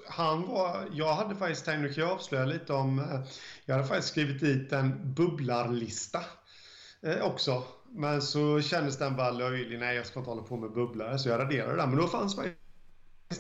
han 0.09 0.47
var, 0.47 0.89
jag 0.93 1.15
hade 1.15 1.35
faktiskt 1.35 1.65
tänkt, 1.65 1.97
nu 1.97 2.05
avslöja 2.05 2.45
lite 2.45 2.73
om, 2.73 2.99
eh, 2.99 3.21
jag 3.65 3.75
hade 3.75 3.89
faktiskt 3.89 4.09
skrivit 4.09 4.41
dit 4.41 4.73
en 4.73 5.15
bubblarlista 5.15 6.21
eh, 7.03 7.23
också. 7.23 7.63
Men 7.89 8.23
så 8.23 8.61
kändes 8.61 8.99
den 8.99 9.17
bara 9.17 9.31
löjlig, 9.31 9.79
nej 9.79 9.97
jag 9.97 10.07
ska 10.07 10.19
inte 10.19 10.31
hålla 10.31 10.43
på 10.43 10.57
med 10.57 10.73
bubblare, 10.73 11.19
så 11.19 11.29
jag 11.29 11.41
raderade 11.41 11.77
den. 11.77 11.91
Men 11.91 11.99
då 11.99 12.07
fanns 12.07 12.37
faktiskt 12.37 12.64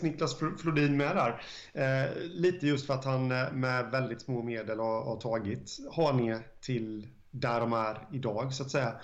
Niklas 0.02 0.36
Flodin 0.58 0.96
med 0.96 1.16
där. 1.16 1.42
Eh, 1.72 2.16
lite 2.22 2.66
just 2.66 2.86
för 2.86 2.94
att 2.94 3.04
han 3.04 3.32
eh, 3.32 3.52
med 3.52 3.90
väldigt 3.90 4.22
små 4.22 4.42
medel 4.42 4.78
har, 4.78 5.04
har 5.04 5.16
tagit 5.16 5.70
Haninge 5.92 6.40
till 6.60 7.08
där 7.30 7.60
de 7.60 7.72
är 7.72 8.08
idag 8.12 8.54
så 8.54 8.62
att 8.62 8.70
säga. 8.70 8.94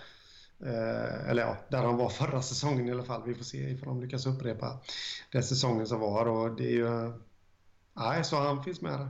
Eh, 0.60 1.30
eller 1.30 1.42
ja, 1.42 1.56
där 1.68 1.82
de 1.82 1.96
var 1.96 2.08
förra 2.20 2.42
säsongen 2.42 2.88
i 2.88 2.92
alla 2.92 3.04
fall. 3.04 3.22
Vi 3.26 3.34
får 3.34 3.44
se 3.44 3.70
ifall 3.70 3.88
de 3.88 4.00
lyckas 4.00 4.26
upprepa 4.26 4.80
den 5.32 5.42
säsongen 5.42 5.86
som 5.86 6.00
var. 6.00 6.26
Och 6.26 6.56
det 6.56 6.64
är 6.64 6.72
ju... 6.72 7.04
Eh, 7.04 7.14
nej, 7.92 8.24
så 8.24 8.36
han 8.36 8.64
finns 8.64 8.80
med 8.80 9.00
där. 9.00 9.08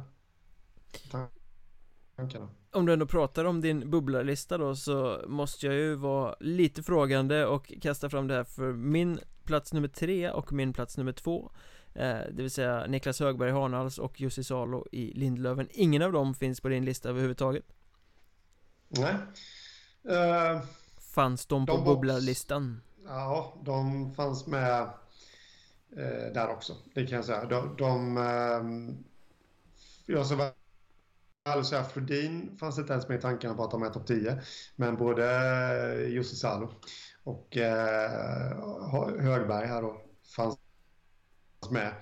Tankarna. 2.17 2.49
Om 2.73 2.87
du 2.87 2.93
ändå 2.93 3.07
pratar 3.07 3.45
om 3.45 3.61
din 3.61 3.91
bubblarlista 3.91 4.59
då 4.59 4.77
så 4.77 5.25
måste 5.29 5.67
jag 5.67 5.75
ju 5.75 5.95
vara 5.95 6.35
lite 6.41 6.83
frågande 6.83 7.47
och 7.47 7.73
kasta 7.83 8.11
fram 8.11 8.27
det 8.27 8.35
här 8.35 8.45
för 8.45 8.73
min 8.73 9.21
plats 9.51 9.73
nummer 9.73 9.89
tre 9.89 10.31
och 10.31 10.53
min 10.53 10.73
plats 10.73 10.97
nummer 10.97 11.13
två 11.13 11.51
eh, 11.95 12.19
Det 12.33 12.43
vill 12.43 12.51
säga 12.51 12.87
Niklas 12.87 13.21
Högberg 13.21 13.49
i 13.49 13.53
Hanals 13.53 13.99
och 13.99 14.21
Jussi 14.21 14.45
Salo 14.45 14.87
i 14.93 15.13
Lindlöven 15.15 15.69
Ingen 15.71 16.03
av 16.03 16.13
dem 16.13 16.35
finns 16.35 16.61
på 16.61 16.69
din 16.69 16.85
lista 16.85 17.09
överhuvudtaget 17.09 17.65
Nej 18.89 19.15
uh... 20.09 20.63
Fanns 21.15 21.47
de 21.47 21.67
på 21.67 21.77
de 21.77 21.85
bubblarlistan? 21.85 22.81
Ja, 23.07 23.55
de 23.65 24.15
fanns 24.15 24.47
med 24.47 24.83
eh, 25.97 26.33
där 26.35 26.49
också. 26.49 26.77
Det 26.95 27.07
kan 27.07 27.17
jag 27.17 27.25
säga. 27.25 27.45
De, 27.45 27.77
de 27.77 28.17
eh, 28.17 28.95
jag 30.15 30.27
ska 30.27 30.37
vara 30.37 30.53
ärlig 31.45 31.67
säga 31.67 31.85
fanns 32.61 32.79
inte 32.79 32.93
ens 32.93 33.09
med 33.09 33.19
i 33.19 33.21
tankarna 33.21 33.55
på 33.55 33.65
att 33.65 33.71
de 33.71 33.83
är 33.83 33.91
topp 33.91 34.07
10. 34.07 34.43
Men 34.77 34.97
både 34.97 35.25
Jussi 36.09 36.37
Salo 36.37 36.73
och 37.25 37.57
eh, 37.57 39.21
Högberg 39.21 39.67
här 39.67 39.83
då 39.83 40.03
fanns 40.37 40.59
med 41.71 41.95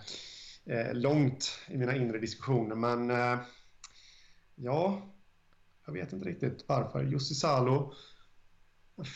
eh, 0.66 0.94
långt 0.94 1.58
i 1.68 1.78
mina 1.78 1.96
inre 1.96 2.18
diskussioner. 2.18 2.74
Men 2.74 3.10
eh, 3.10 3.38
ja, 4.54 5.02
jag 5.86 5.92
vet 5.92 6.12
inte 6.12 6.28
riktigt 6.28 6.64
varför. 6.68 7.02
Jussi 7.02 7.34
Salo, 7.34 7.94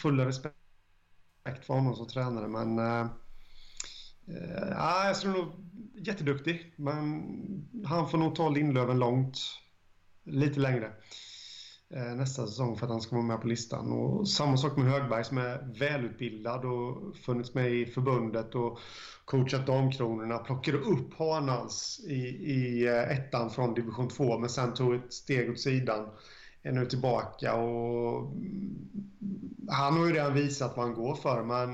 full 0.03 0.21
respekt 0.21 0.57
för 1.67 1.75
honom 1.75 1.97
som 1.97 2.09
tränare, 2.09 2.49
men 2.49 2.79
eh, 2.79 3.07
eh, 4.37 4.73
ah, 4.77 5.07
jag 5.07 5.21
tror 5.21 5.33
nog 5.33 5.49
jätteduktig. 6.07 6.75
Men 6.77 7.23
han 7.85 8.09
får 8.09 8.19
nog 8.19 8.35
ta 8.35 8.49
Lindlöven 8.49 8.99
långt, 8.99 9.39
lite 10.25 10.61
längre 10.61 10.93
eh, 11.91 12.15
nästa 12.15 12.47
säsong 12.47 12.77
för 12.77 12.87
att 12.87 12.93
han 12.93 13.01
ska 13.01 13.17
vara 13.17 13.27
med 13.27 13.41
på 13.41 13.47
listan. 13.47 13.93
Och 13.93 14.29
samma 14.29 14.57
sak 14.57 14.77
med 14.77 14.93
Högberg 14.93 15.25
som 15.25 15.39
är 15.39 15.79
välutbildad 15.79 16.65
och 16.65 17.17
funnits 17.17 17.55
med 17.55 17.73
i 17.73 17.87
förbundet 17.87 18.55
och 18.55 18.79
coachat 19.25 19.67
Damkronorna. 19.67 20.39
Plockade 20.39 20.79
upp 20.79 21.15
Hanals 21.19 22.01
i, 22.09 22.23
i 22.53 22.87
eh, 22.87 23.19
ettan 23.19 23.51
från 23.51 23.75
division 23.75 24.09
2 24.09 24.39
men 24.39 24.49
sen 24.49 24.75
tog 24.75 24.95
ett 24.95 25.13
steg 25.13 25.51
åt 25.51 25.61
sidan. 25.61 26.09
Är 26.65 26.73
nu 26.73 26.87
tillbaka 26.87 27.55
och 27.55 28.33
mm, 28.33 28.89
han 29.69 29.97
har 29.99 30.07
ju 30.07 30.13
redan 30.13 30.35
visat 30.35 30.77
vad 30.77 30.87
han 30.87 30.95
går 30.95 31.15
för 31.15 31.43
men 31.43 31.71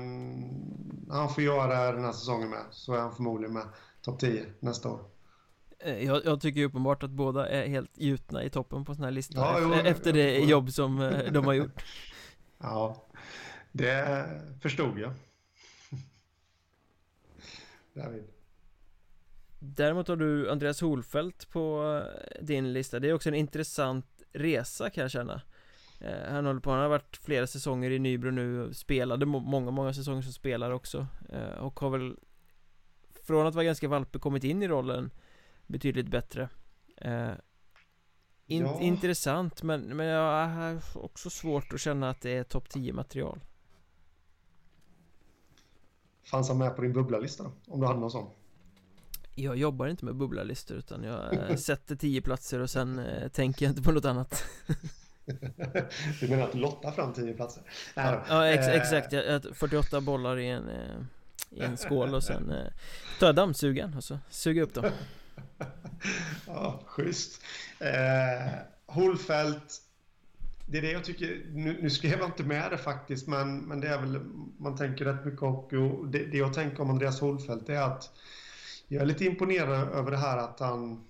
han 1.09 1.29
får 1.29 1.43
göra 1.43 1.91
den 1.91 2.03
här 2.03 2.11
säsongen 2.11 2.49
med. 2.49 2.63
Så 2.71 2.93
är 2.93 2.99
han 2.99 3.15
förmodligen 3.15 3.53
med 3.53 3.65
topp 4.01 4.19
10 4.19 4.45
nästa 4.59 4.89
år. 4.89 5.08
Eh, 5.79 6.03
jag, 6.03 6.25
jag, 6.25 6.41
tycker 6.41 6.63
uppenbart 6.63 7.03
att 7.03 7.09
båda 7.09 7.49
är 7.49 7.67
helt 7.67 7.97
gjutna 7.97 8.43
i 8.43 8.49
toppen 8.49 8.85
på 8.85 8.93
sådana 8.93 9.07
här 9.07 9.11
listor 9.11 9.37
ja, 9.37 9.57
efter, 9.57 9.67
jo, 9.67 9.73
efter 9.73 10.13
det 10.13 10.37
jobb 10.37 10.71
som 10.71 11.01
eh, 11.01 11.23
de 11.31 11.45
har 11.45 11.53
gjort. 11.53 11.83
Ja, 12.57 13.07
det 13.71 14.25
förstod 14.61 14.99
jag. 14.99 15.13
David. 17.93 18.23
Däremot 19.59 20.07
har 20.07 20.15
du 20.15 20.51
Andreas 20.51 20.81
Holfelt 20.81 21.49
på 21.49 21.93
eh, 22.03 22.45
din 22.45 22.73
lista. 22.73 22.99
Det 22.99 23.09
är 23.09 23.13
också 23.13 23.29
en 23.29 23.35
intressant 23.35 24.05
resa 24.33 24.89
kan 24.89 25.01
jag 25.01 25.11
känna. 25.11 25.41
Han 26.29 26.45
håller 26.45 26.59
på, 26.59 26.71
han 26.71 26.79
har 26.79 26.89
varit 26.89 27.17
flera 27.17 27.47
säsonger 27.47 27.91
i 27.91 27.99
Nybro 27.99 28.31
nu 28.31 28.73
Spelade 28.73 29.25
många, 29.25 29.71
många 29.71 29.93
säsonger 29.93 30.21
som 30.21 30.33
spelare 30.33 30.73
också. 30.73 31.07
Och 31.59 31.79
har 31.79 31.89
väl 31.89 32.15
Från 33.23 33.47
att 33.47 33.55
vara 33.55 33.65
ganska 33.65 33.87
valpig 33.87 34.21
kommit 34.21 34.43
in 34.43 34.63
i 34.63 34.67
rollen 34.67 35.11
betydligt 35.69 36.07
bättre 36.07 36.49
eh, 36.97 37.31
in, 38.45 38.61
ja. 38.61 38.81
Intressant 38.81 39.63
men, 39.63 39.81
men 39.81 40.07
jag 40.07 40.47
har 40.47 40.81
också 40.97 41.29
svårt 41.29 41.73
att 41.73 41.79
känna 41.79 42.09
att 42.09 42.21
det 42.21 42.37
är 42.37 42.43
topp 42.43 42.69
10 42.69 42.93
material 42.93 43.39
Fanns 46.23 46.47
han 46.47 46.57
med 46.57 46.75
på 46.75 46.81
din 46.81 46.93
bubblalista 46.93 47.43
då? 47.43 47.51
Om 47.67 47.79
du 47.79 47.87
hade 47.87 47.99
någon 47.99 48.11
sån? 48.11 48.29
Jag 49.35 49.57
jobbar 49.57 49.87
inte 49.87 50.05
med 50.05 50.15
bubblarlistor 50.15 50.77
utan 50.77 51.03
jag 51.03 51.33
eh, 51.33 51.55
sätter 51.57 51.95
10 51.95 52.21
platser 52.21 52.59
och 52.59 52.69
sen 52.69 52.99
eh, 52.99 53.27
tänker 53.27 53.65
jag 53.65 53.71
inte 53.71 53.81
på 53.81 53.91
något 53.91 54.05
annat 54.05 54.43
Du 56.19 56.27
menar 56.29 56.43
att 56.43 56.51
du 56.51 56.57
lottar 56.57 56.91
fram 56.91 57.13
10 57.13 57.33
platser? 57.33 57.63
Ja, 57.95 58.23
ja 58.29 58.47
ex 58.47 58.67
eh. 58.67 58.73
exakt, 58.73 59.11
jag, 59.11 59.25
jag 59.27 59.45
48 59.53 60.01
bollar 60.01 60.37
i 60.37 60.47
en, 60.49 60.69
eh, 60.69 61.01
i 61.49 61.61
en 61.61 61.77
skål 61.77 62.15
och 62.15 62.23
sen 62.23 62.51
eh, 62.51 62.65
tar 63.19 63.27
jag 63.27 63.35
dammsugaren 63.35 63.93
och 63.93 64.03
så 64.03 64.19
suger 64.29 64.61
jag 64.61 64.67
upp 64.67 64.73
dem 64.73 64.85
ja, 66.47 66.83
schysst. 66.85 67.41
Eh, 67.79 68.53
Holfält, 68.85 69.81
det 70.65 70.77
är 70.77 70.81
det 70.81 70.91
jag 70.91 71.03
tycker, 71.03 71.45
nu, 71.51 71.79
nu 71.81 71.89
skrev 71.89 72.19
jag 72.19 72.27
inte 72.27 72.43
med 72.43 72.71
det 72.71 72.77
faktiskt, 72.77 73.27
men, 73.27 73.57
men 73.57 73.81
det 73.81 73.87
är 73.87 74.01
väl, 74.01 74.19
man 74.57 74.77
tänker 74.77 75.05
rätt 75.05 75.25
mycket 75.25 75.41
hockey 75.41 75.75
och 75.75 76.07
det, 76.07 76.25
det 76.25 76.37
jag 76.37 76.53
tänker 76.53 76.81
om 76.81 76.89
Andreas 76.89 77.19
Holfält 77.19 77.69
är 77.69 77.81
att 77.81 78.11
jag 78.87 79.01
är 79.01 79.05
lite 79.05 79.25
imponerad 79.25 79.89
över 79.89 80.11
det 80.11 80.17
här 80.17 80.37
att 80.37 80.59
han 80.59 81.05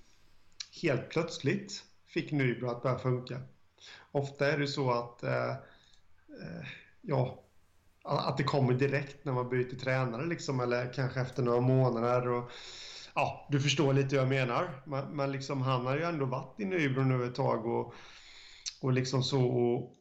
helt 0.82 1.10
plötsligt 1.10 1.84
fick 2.08 2.32
Nybro 2.32 2.70
att 2.70 2.84
börja 2.84 2.98
funka. 2.98 3.42
Ofta 4.12 4.52
är 4.52 4.58
det 4.58 4.68
så 4.68 4.92
att, 4.92 5.24
eh, 5.24 5.50
eh, 5.50 6.68
ja, 7.02 7.44
att 8.04 8.38
det 8.38 8.44
kommer 8.44 8.74
direkt 8.74 9.26
när 9.26 9.34
man 9.34 9.50
byter 9.50 9.76
tränare 9.76 10.26
liksom, 10.26 10.60
eller 10.60 10.94
kanske 10.94 11.22
efter 11.22 11.44
några 11.44 11.62
månader. 11.62 12.28
Och, 12.28 12.52
ja, 13.16 13.48
du 13.52 13.60
förstår 13.60 13.94
lite 13.94 14.16
hur 14.16 14.18
jag 14.18 14.30
menar. 14.30 14.82
Men, 14.86 15.16
men 15.16 15.32
liksom, 15.32 15.62
han 15.62 15.86
har 15.86 15.98
ju 15.98 16.04
ändå 16.04 16.26
varit 16.26 16.60
i 16.60 16.66
Nybro 16.66 17.04
nu 17.04 17.26
ett 17.26 17.36
tag 17.36 17.66
och, 17.66 17.94
och 18.82 18.94
liksom 18.94 19.24
så 19.24 19.46
och, 19.46 19.98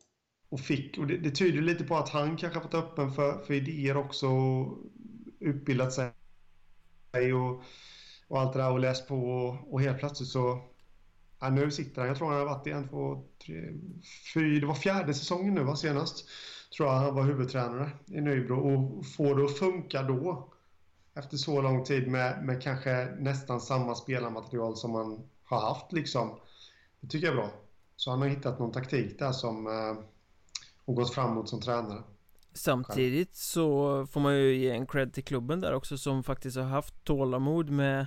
och 0.50 0.60
fick, 0.60 0.98
och 0.98 1.06
det, 1.06 1.16
det, 1.16 1.30
tyder 1.30 1.62
lite 1.62 1.84
på 1.84 1.96
att 1.96 2.08
han 2.08 2.36
kanske 2.36 2.58
har 2.58 2.64
varit 2.64 2.74
öppen 2.74 3.12
för, 3.12 3.38
för 3.38 3.54
idéer 3.54 3.96
också 3.96 4.26
och 4.26 4.78
utbildat 5.40 5.92
sig 5.92 6.12
och, 7.34 7.62
och 8.28 8.40
allt 8.40 8.52
det 8.52 8.58
där 8.58 8.72
och 8.72 8.80
läst 8.80 9.08
på 9.08 9.30
och, 9.30 9.74
och 9.74 9.80
helt 9.80 9.98
plötsligt 9.98 10.28
så 10.28 10.68
Ja, 11.40 11.50
nu 11.50 11.70
sitter 11.70 12.00
han, 12.00 12.08
jag 12.08 12.18
tror 12.18 12.28
han 12.28 12.38
har 12.38 12.44
varit 12.44 12.66
i 12.66 12.70
en, 12.70 12.88
två, 12.88 13.24
tre, 13.46 13.54
fyra, 14.34 14.60
det 14.60 14.66
var 14.66 14.74
fjärde 14.74 15.14
säsongen 15.14 15.54
nu 15.54 15.62
va, 15.62 15.76
senast. 15.76 16.28
Tror 16.76 16.88
jag 16.88 16.94
han 16.94 17.14
var 17.14 17.22
huvudtränare 17.22 17.90
i 18.06 18.20
Nybro 18.20 18.56
och 18.56 19.06
får 19.06 19.36
det 19.36 19.44
att 19.44 19.58
funka 19.58 20.02
då 20.02 20.52
efter 21.18 21.36
så 21.36 21.62
lång 21.62 21.84
tid 21.84 22.08
med, 22.08 22.44
med 22.44 22.62
kanske 22.62 23.08
nästan 23.18 23.60
samma 23.60 23.94
spelarmaterial 23.94 24.76
som 24.76 24.92
man 24.92 25.22
har 25.44 25.60
haft. 25.60 25.92
Liksom. 25.92 26.40
Det 27.00 27.08
tycker 27.08 27.26
jag 27.26 27.32
är 27.32 27.40
bra. 27.40 27.50
Så 27.96 28.10
han 28.10 28.20
har 28.20 28.28
hittat 28.28 28.58
någon 28.58 28.72
taktik 28.72 29.18
där 29.18 29.32
som 29.32 29.66
eh, 29.66 30.04
och 30.84 30.94
gått 30.94 31.14
framåt 31.14 31.48
som 31.48 31.60
tränare. 31.60 32.02
Samtidigt 32.52 33.36
så 33.36 34.06
får 34.06 34.20
man 34.20 34.36
ju 34.36 34.56
ge 34.56 34.70
en 34.70 34.86
cred 34.86 35.14
till 35.14 35.24
klubben 35.24 35.60
där 35.60 35.72
också 35.72 35.98
som 35.98 36.22
faktiskt 36.22 36.56
har 36.56 36.64
haft 36.64 37.04
tålamod 37.04 37.70
med 37.70 38.06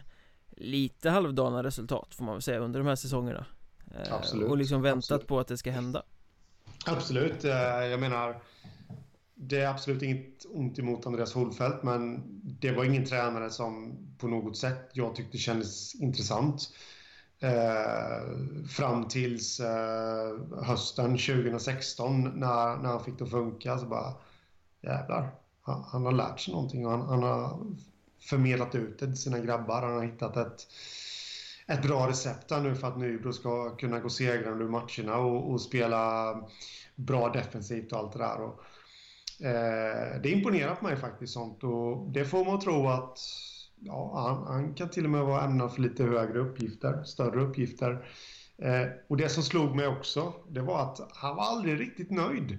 lite 0.50 1.10
halvdana 1.10 1.64
resultat 1.64 2.16
får 2.16 2.24
man 2.24 2.36
väl 2.36 2.42
säga 2.42 2.60
under 2.60 2.80
de 2.80 2.88
här 2.88 2.96
säsongerna. 2.96 3.46
Eh, 3.96 4.14
Absolut. 4.14 4.50
Och 4.50 4.58
liksom 4.58 4.82
väntat 4.82 4.98
Absolut. 4.98 5.28
på 5.28 5.40
att 5.40 5.48
det 5.48 5.58
ska 5.58 5.72
hända. 5.72 6.04
Absolut, 6.86 7.44
eh, 7.44 7.52
jag 7.86 8.00
menar 8.00 8.42
det 9.44 9.62
är 9.62 9.68
absolut 9.68 10.02
inget 10.02 10.46
ont 10.54 10.80
emot 10.80 11.08
Andreas 11.08 11.34
Holfeldt, 11.34 11.84
men 11.84 12.24
det 12.44 12.72
var 12.72 12.86
ingen 12.86 13.06
tränare 13.06 13.50
som 13.50 13.98
på 14.18 14.28
något 14.28 14.58
sätt 14.58 14.90
jag 14.94 15.16
tyckte 15.16 15.38
kändes 15.38 15.96
intressant. 15.96 16.62
Eh, 17.40 18.66
fram 18.70 19.08
tills 19.08 19.60
eh, 19.60 20.38
hösten 20.64 21.18
2016 21.18 22.24
när, 22.24 22.78
när 22.78 22.90
han 22.90 23.04
fick 23.04 23.18
det 23.18 23.24
att 23.24 23.32
funka 23.32 23.78
så 23.78 23.86
bara 23.86 24.14
jävlar, 24.82 25.30
han, 25.62 25.84
han 25.84 26.06
har 26.06 26.12
lärt 26.12 26.40
sig 26.40 26.54
någonting 26.54 26.86
och 26.86 26.92
han, 26.92 27.02
han, 27.02 27.24
har 27.24 27.60
förmedlat 28.20 28.76
ut 28.76 29.00
det 29.00 29.06
till 29.06 29.18
sina 29.18 29.40
grabbar. 29.40 29.82
Han 29.82 29.94
har 29.94 30.04
hittat 30.04 30.38
ett, 30.38 30.68
ett 31.68 31.82
bra 31.82 32.10
recept 32.10 32.48
där 32.48 32.62
nu 32.62 32.76
för 32.76 32.88
att 32.88 32.98
Nybro 32.98 33.34
ska 33.34 33.76
kunna 33.76 34.00
gå 34.00 34.10
segrande 34.10 34.64
ur 34.64 34.70
matcherna 34.70 35.18
och, 35.18 35.52
och 35.52 35.62
spela 35.62 36.36
bra 36.96 37.30
defensivt 37.30 37.92
och 37.92 38.00
allt 38.00 38.14
det 38.14 38.20
där. 38.20 38.42
Och, 38.42 38.64
Eh, 38.64 38.81
Eh, 39.44 40.22
det 40.24 40.30
imponerar 40.30 40.76
på 40.76 40.86
mig 40.86 40.96
faktiskt 40.96 41.34
sånt 41.34 41.64
och 41.64 42.12
det 42.12 42.26
får 42.26 42.46
man 42.46 42.60
tro 42.60 42.88
att 42.88 43.20
ja, 43.80 44.12
han, 44.16 44.54
han, 44.54 44.74
kan 44.74 44.90
till 44.90 45.06
och 45.06 45.10
med 45.10 45.26
vara 45.26 45.44
ämnad 45.46 45.74
för 45.74 45.82
lite 45.82 46.04
högre 46.04 46.40
uppgifter, 46.40 47.04
större 47.04 47.42
uppgifter. 47.42 48.06
Eh, 48.58 48.88
och 49.08 49.18
det 49.18 49.30
som 49.30 49.44
slog 49.44 49.76
mig 49.76 49.88
också, 49.88 50.34
det 50.50 50.62
var 50.62 50.82
att 50.82 51.00
han 51.14 51.36
var 51.36 51.44
aldrig 51.44 51.80
riktigt 51.80 52.12
nöjd. 52.12 52.52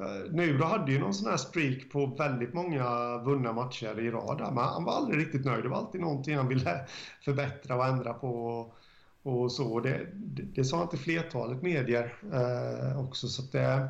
Eh, 0.00 0.32
Nybro 0.32 0.64
hade 0.64 0.92
ju 0.92 0.98
någon 0.98 1.14
sån 1.14 1.30
här 1.30 1.36
streak 1.36 1.90
på 1.92 2.06
väldigt 2.06 2.54
många 2.54 3.18
vunna 3.18 3.52
matcher 3.52 4.00
i 4.00 4.10
rad 4.10 4.40
men 4.40 4.64
han 4.64 4.84
var 4.84 4.92
aldrig 4.92 5.20
riktigt 5.20 5.44
nöjd. 5.44 5.64
Det 5.64 5.68
var 5.68 5.76
alltid 5.76 6.00
någonting 6.00 6.36
han 6.36 6.48
ville 6.48 6.86
förbättra 7.24 7.76
och 7.76 7.86
ändra 7.86 8.14
på. 8.14 8.28
Och, 8.28 8.74
och 9.22 9.52
så. 9.52 9.80
Det, 9.80 10.06
det, 10.14 10.42
det 10.42 10.64
sa 10.64 10.78
han 10.78 10.88
till 10.88 10.98
flertalet 10.98 11.62
medier 11.62 12.14
eh, 12.32 13.04
också. 13.04 13.28
Så 13.28 13.42
det, 13.42 13.88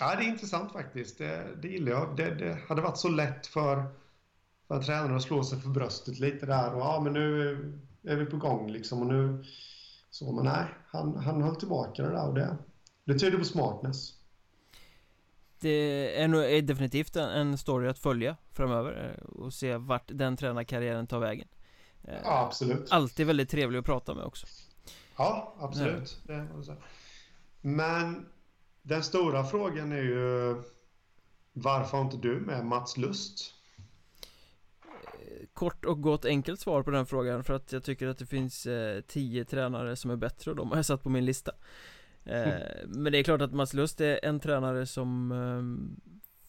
Ja, 0.00 0.16
det 0.16 0.24
är 0.24 0.28
intressant 0.28 0.72
faktiskt. 0.72 1.18
Det, 1.18 1.48
det 1.62 1.68
gillar 1.68 1.92
jag. 1.92 2.16
Det, 2.16 2.34
det, 2.34 2.58
hade 2.68 2.82
varit 2.82 2.98
så 2.98 3.08
lätt 3.08 3.46
för, 3.46 3.84
för 4.68 4.82
tränaren 4.82 5.16
att 5.16 5.22
slå 5.22 5.44
sig 5.44 5.60
för 5.60 5.68
bröstet 5.68 6.18
lite 6.18 6.46
där 6.46 6.74
och 6.74 6.80
ja, 6.80 7.00
men 7.04 7.12
nu 7.12 7.52
är 8.02 8.16
vi 8.16 8.26
på 8.26 8.36
gång 8.36 8.70
liksom 8.70 9.00
och 9.00 9.06
nu 9.06 9.44
så. 10.10 10.32
Men 10.32 10.44
nej, 10.44 10.64
han, 10.86 11.16
han 11.16 11.42
höll 11.42 11.56
tillbaka 11.56 12.02
det 12.02 12.08
där 12.08 12.28
och 12.28 12.34
det, 12.34 12.56
det 13.04 13.18
tyder 13.18 13.38
på 13.38 13.44
smartness. 13.44 14.14
Det 15.60 16.22
är, 16.22 16.28
nog, 16.28 16.44
är 16.44 16.62
definitivt 16.62 17.16
en 17.16 17.58
story 17.58 17.88
att 17.88 17.98
följa 17.98 18.36
framöver 18.52 19.16
eh, 19.18 19.24
och 19.24 19.52
se 19.52 19.76
vart 19.76 20.04
den 20.06 20.36
tränarkarriären 20.36 21.06
tar 21.06 21.18
vägen. 21.18 21.48
Eh, 22.04 22.14
ja, 22.24 22.46
absolut. 22.46 22.92
Alltid 22.92 23.26
väldigt 23.26 23.50
trevlig 23.50 23.78
att 23.78 23.84
prata 23.84 24.14
med 24.14 24.24
också. 24.24 24.46
Ja, 25.16 25.54
absolut. 25.58 26.22
Ja. 26.26 26.74
Men 27.60 28.26
Den 28.90 29.02
stora 29.02 29.44
frågan 29.44 29.92
är 29.92 30.02
ju 30.02 30.56
varför 31.52 31.96
har 31.96 32.04
inte 32.04 32.16
du 32.16 32.40
med 32.40 32.66
Mats 32.66 32.96
Lust? 32.96 33.54
Kort 35.52 35.84
och 35.84 36.02
gott 36.02 36.24
enkelt 36.24 36.60
svar 36.60 36.82
på 36.82 36.90
den 36.90 37.06
frågan 37.06 37.44
för 37.44 37.54
att 37.54 37.72
jag 37.72 37.84
tycker 37.84 38.08
att 38.08 38.18
det 38.18 38.26
finns 38.26 38.66
eh, 38.66 39.00
tio 39.00 39.44
tränare 39.44 39.96
som 39.96 40.10
är 40.10 40.16
bättre 40.16 40.50
och 40.50 40.56
de 40.56 40.68
har 40.68 40.76
jag 40.76 40.86
satt 40.86 41.02
på 41.02 41.08
min 41.08 41.24
lista. 41.24 41.52
Eh, 42.24 42.54
Men 42.86 43.12
det 43.12 43.18
är 43.18 43.22
klart 43.22 43.40
att 43.40 43.52
Mats 43.52 43.74
Lust 43.74 44.00
är 44.00 44.24
en 44.24 44.40
tränare 44.40 44.86
som 44.86 45.32
eh, 45.32 45.62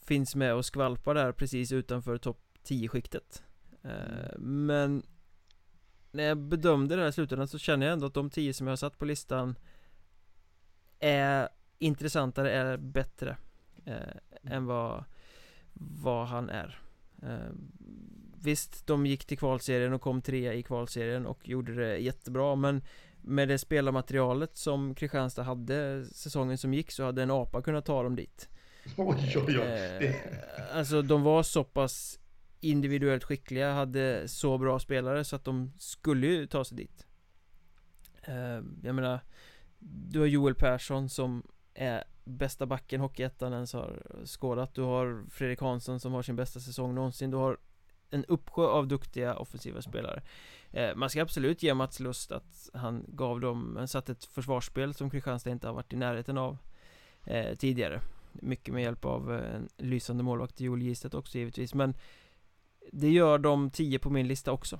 finns 0.05 0.35
med 0.35 0.53
och 0.53 0.65
skvalpar 0.65 1.15
där 1.15 1.31
precis 1.31 1.71
utanför 1.71 2.17
topp 2.17 2.41
10-skiktet 2.63 3.43
eh, 3.83 4.37
Men 4.37 5.03
när 6.11 6.23
jag 6.23 6.37
bedömde 6.37 6.95
det 6.95 7.01
här 7.01 7.09
i 7.09 7.13
slutändan 7.13 7.47
så 7.47 7.57
känner 7.57 7.85
jag 7.85 7.93
ändå 7.93 8.05
att 8.05 8.13
de 8.13 8.29
tio 8.29 8.53
som 8.53 8.67
jag 8.67 8.71
har 8.71 8.77
satt 8.77 8.97
på 8.97 9.05
listan 9.05 9.55
är 10.99 11.49
intressantare, 11.81 12.51
är 12.51 12.77
bättre 12.77 13.37
eh, 13.85 14.51
än 14.53 14.65
vad, 14.65 15.03
vad 15.73 16.27
han 16.27 16.49
är. 16.49 16.79
Eh, 17.23 17.51
Visst, 18.43 18.87
de 18.87 19.05
gick 19.05 19.25
till 19.25 19.37
kvalserien 19.37 19.93
och 19.93 20.01
kom 20.01 20.21
trea 20.21 20.53
i 20.53 20.63
kvalserien 20.63 21.25
och 21.25 21.49
gjorde 21.49 21.75
det 21.75 21.97
jättebra 21.97 22.55
men 22.55 22.81
med 23.21 23.47
det 23.47 23.57
spelarmaterialet 23.57 24.57
som 24.57 24.95
Kristianstad 24.95 25.43
hade 25.43 26.05
säsongen 26.05 26.57
som 26.57 26.73
gick 26.73 26.91
så 26.91 27.03
hade 27.03 27.23
en 27.23 27.31
apa 27.31 27.61
kunnat 27.61 27.85
ta 27.85 28.03
dem 28.03 28.15
dit. 28.15 28.49
Oj, 28.97 29.33
oj, 29.47 29.59
oj. 29.59 29.65
Eh, 29.65 30.15
alltså 30.77 31.01
de 31.01 31.23
var 31.23 31.43
så 31.43 31.63
pass 31.63 32.19
individuellt 32.59 33.23
skickliga, 33.23 33.73
hade 33.73 34.27
så 34.27 34.57
bra 34.57 34.79
spelare 34.79 35.23
så 35.23 35.35
att 35.35 35.45
de 35.45 35.71
skulle 35.77 36.27
ju 36.27 36.47
ta 36.47 36.65
sig 36.65 36.77
dit. 36.77 37.07
Eh, 38.23 38.61
Jag 38.83 38.95
menar 38.95 39.19
Du 39.79 40.19
har 40.19 40.27
Joel 40.27 40.55
Persson 40.55 41.09
som 41.09 41.43
är 41.73 42.03
bästa 42.23 42.65
backen 42.65 43.01
Hockeyettan 43.01 43.53
ens 43.53 43.73
har 43.73 44.03
skådat. 44.25 44.73
Du 44.73 44.81
har 44.81 45.25
Fredrik 45.29 45.59
Hansson 45.61 45.99
som 45.99 46.13
har 46.13 46.21
sin 46.21 46.35
bästa 46.35 46.59
säsong 46.59 46.95
någonsin. 46.95 47.31
Du 47.31 47.37
har 47.37 47.57
en 48.09 48.25
uppsjö 48.25 48.63
av 48.63 48.87
duktiga 48.87 49.35
offensiva 49.35 49.81
spelare. 49.81 50.21
Eh, 50.71 50.95
Man 50.95 51.09
ska 51.09 51.21
absolut 51.21 51.63
ge 51.63 51.73
Mats 51.73 51.99
Lust 51.99 52.31
att 52.31 52.69
han 52.73 53.05
gav 53.07 53.39
dem, 53.39 53.75
han 53.77 53.87
satt 53.87 54.09
ett 54.09 54.25
försvarsspel 54.25 54.93
som 54.93 55.09
Kristianstad 55.09 55.49
inte 55.49 55.67
har 55.67 55.73
varit 55.73 55.93
i 55.93 55.95
närheten 55.95 56.37
av 56.37 56.57
eh, 57.25 57.55
tidigare. 57.55 58.01
Mycket 58.33 58.73
med 58.73 58.83
hjälp 58.83 59.05
av 59.05 59.33
eh, 59.33 59.55
en 59.55 59.69
lysande 59.77 60.23
målvakt 60.23 60.59
Joel 60.61 60.81
Gistet 60.81 61.13
också 61.13 61.37
givetvis. 61.37 61.73
Men 61.73 61.93
Det 62.91 63.09
gör 63.09 63.37
de 63.37 63.71
tio 63.71 63.99
på 63.99 64.09
min 64.09 64.27
lista 64.27 64.51
också. 64.51 64.79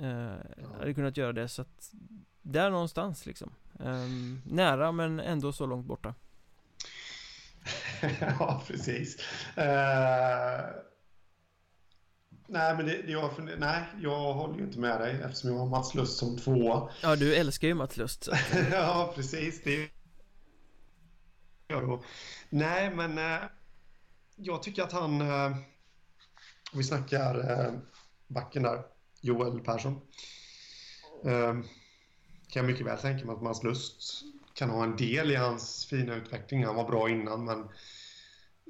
Eh, 0.00 0.32
Hade 0.78 0.94
kunnat 0.94 1.16
göra 1.16 1.32
det 1.32 1.48
så 1.48 1.62
att 1.62 1.92
Där 2.50 2.70
någonstans 2.70 3.26
liksom 3.26 3.50
eh, 3.80 4.08
Nära 4.44 4.92
men 4.92 5.20
ändå 5.20 5.52
så 5.52 5.66
långt 5.66 5.86
borta 5.86 6.14
Ja, 8.20 8.62
precis 8.66 9.16
uh... 9.58 9.64
Nej, 12.50 12.76
men 12.76 12.86
det, 12.86 13.02
det 13.02 13.12
jag, 13.12 13.36
funder, 13.36 13.56
nej, 13.56 13.82
jag 14.00 14.34
håller 14.34 14.58
ju 14.58 14.64
inte 14.64 14.78
med 14.78 15.00
dig 15.00 15.22
eftersom 15.24 15.50
jag 15.50 15.58
har 15.58 15.66
Mats 15.66 15.94
Lust 15.94 16.18
som 16.18 16.38
tvåa. 16.38 16.90
Ja, 17.02 17.16
du 17.16 17.34
älskar 17.34 17.68
ju 17.68 17.74
Mats 17.74 17.96
Lust. 17.96 18.28
Ja, 18.72 19.12
precis. 19.14 19.62
Det 19.62 19.90
gör 21.68 21.82
jag. 21.82 22.04
Nej, 22.48 22.94
men 22.94 23.18
eh, 23.18 23.40
jag 24.36 24.62
tycker 24.62 24.82
att 24.82 24.92
han... 24.92 25.20
Eh, 25.20 25.56
vi 26.72 26.84
snackar 26.84 27.72
backen 28.26 28.62
där, 28.62 28.82
Joel 29.20 29.60
Persson. 29.60 30.00
Kan 32.48 32.62
jag 32.62 32.70
mycket 32.70 32.86
väl 32.86 32.98
tänka 32.98 33.26
mig 33.26 33.34
att 33.34 33.42
Mats 33.42 33.62
Lust 33.62 34.24
kan 34.54 34.70
ha 34.70 34.84
en 34.84 34.96
del 34.96 35.30
i 35.30 35.34
hans 35.34 35.86
fina 35.86 36.14
utveckling. 36.14 36.64
Han 36.64 36.74
var 36.74 36.88
bra 36.88 37.10
innan, 37.10 37.44
men 37.44 37.68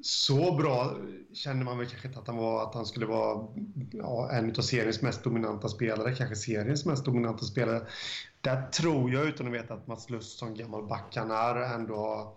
så 0.02 0.56
bra 0.56 0.96
kände 1.32 1.64
man 1.64 1.78
väl 1.78 1.86
kanske 1.86 2.08
inte 2.08 2.20
att 2.20 2.26
han 2.26 2.36
var, 2.36 2.62
att 2.62 2.74
han 2.74 2.86
skulle 2.86 3.06
vara 3.06 3.48
ja, 3.92 4.30
en 4.32 4.50
av 4.50 4.62
seriens 4.62 5.02
mest 5.02 5.24
dominanta 5.24 5.68
spelare, 5.68 6.14
kanske 6.14 6.36
seriens 6.36 6.86
mest 6.86 7.04
dominanta 7.04 7.44
spelare. 7.44 7.86
Där 8.40 8.62
tror 8.66 9.12
jag, 9.12 9.26
utan 9.26 9.46
att 9.46 9.52
veta 9.52 9.74
att 9.74 9.86
Mats 9.86 10.10
Lust 10.10 10.38
som 10.38 10.54
gammal 10.54 10.86
back 10.86 11.16
han 11.16 11.30
är, 11.30 11.74
ändå 11.74 11.96
har 11.96 12.32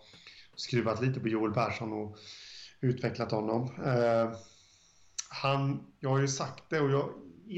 skruvat 0.56 1.02
lite 1.02 1.20
på 1.20 1.28
Joel 1.28 1.54
Persson 1.54 1.94
och 1.94 2.18
utvecklat 2.82 3.32
honom. 3.32 3.70
Eh, 3.86 4.38
han, 5.30 5.88
jag 6.00 6.10
har 6.10 6.20
ju 6.20 6.28
sagt 6.28 6.64
det 6.70 6.80
och 6.80 6.92
jag 6.92 7.10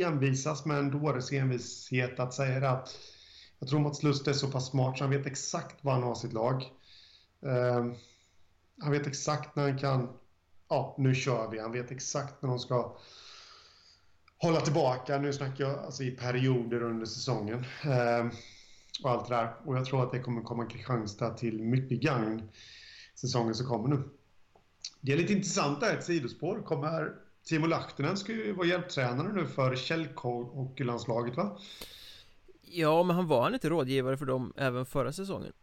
envisas 0.08 0.66
med 0.66 0.78
en 0.78 0.92
dåres 0.92 1.32
envishet 1.32 2.20
att 2.20 2.34
säga 2.34 2.60
det 2.60 2.70
att 2.70 2.98
jag 3.64 3.70
tror 3.70 3.80
Mats 3.80 4.04
Lust 4.04 4.28
är 4.28 4.34
så 4.34 4.48
pass 4.48 4.70
smart 4.70 4.98
så 4.98 5.04
han 5.04 5.12
vet 5.12 5.26
exakt 5.26 5.84
var 5.84 5.94
han 5.94 6.04
har 6.04 6.16
sitt 6.16 6.34
lag. 6.34 6.64
Eh, 7.46 7.86
han 8.82 8.92
vet 8.92 9.08
exakt 9.08 9.56
när 9.56 9.64
han 9.64 9.78
kan, 9.78 10.10
ja, 10.70 10.96
nu 10.98 11.16
kör 11.16 11.50
vi. 11.50 11.60
Han 11.60 11.72
vet 11.72 11.92
exakt 11.92 12.42
när 12.42 12.50
de 12.50 12.60
ska 12.60 12.98
hålla 14.38 14.62
tillbaka. 14.62 15.18
Nu 15.18 15.34
snackar 15.34 15.64
jag 15.64 15.80
alltså 15.80 16.04
i 16.04 16.12
perioder 16.12 16.84
under 16.84 17.06
säsongen. 17.06 17.66
Eh, 17.84 18.28
och 19.04 19.12
allt 19.12 19.30
det 19.30 19.36
där. 19.36 19.54
Och 19.66 19.78
jag 19.78 19.86
tror 19.86 20.04
att 20.04 20.12
det 20.12 20.20
kommer 20.20 20.42
komma 20.42 20.66
Kristianstad 20.66 21.34
till 21.34 21.62
mycket 21.62 22.02
gagn 22.02 22.50
säsongen 23.16 23.56
som 23.56 23.68
kommer 23.68 23.88
nu. 23.88 24.04
Det 25.02 25.14
är 25.14 25.18
lite 25.18 25.34
intressant 25.34 25.80
där, 25.80 25.98
ett 25.98 26.04
sidospår. 26.04 26.62
Kommer 26.62 27.16
Timo 27.46 27.68
Lahtinen 27.68 28.18
ska 28.18 28.32
ju 28.32 28.54
vara 28.54 28.68
hjälptränare 28.68 29.34
nu 29.34 29.48
för 29.48 29.76
Källhockeylandslaget 29.76 31.38
va? 31.38 31.60
Ja, 32.76 33.04
men 33.04 33.16
han 33.16 33.28
var 33.28 33.44
han 33.44 33.54
inte 33.54 33.70
rådgivare 33.70 34.18
för 34.18 34.26
dem 34.26 34.54
även 34.58 34.86
förra 34.86 35.14
säsongen? 35.14 35.54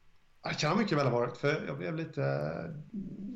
Det 0.42 0.54
kan 0.54 0.78
mycket 0.78 0.98
väl 0.98 1.06
ha 1.06 1.18
varit, 1.18 1.36
för 1.36 1.64
jag 1.66 1.78
blev 1.78 1.96
lite... 1.96 2.22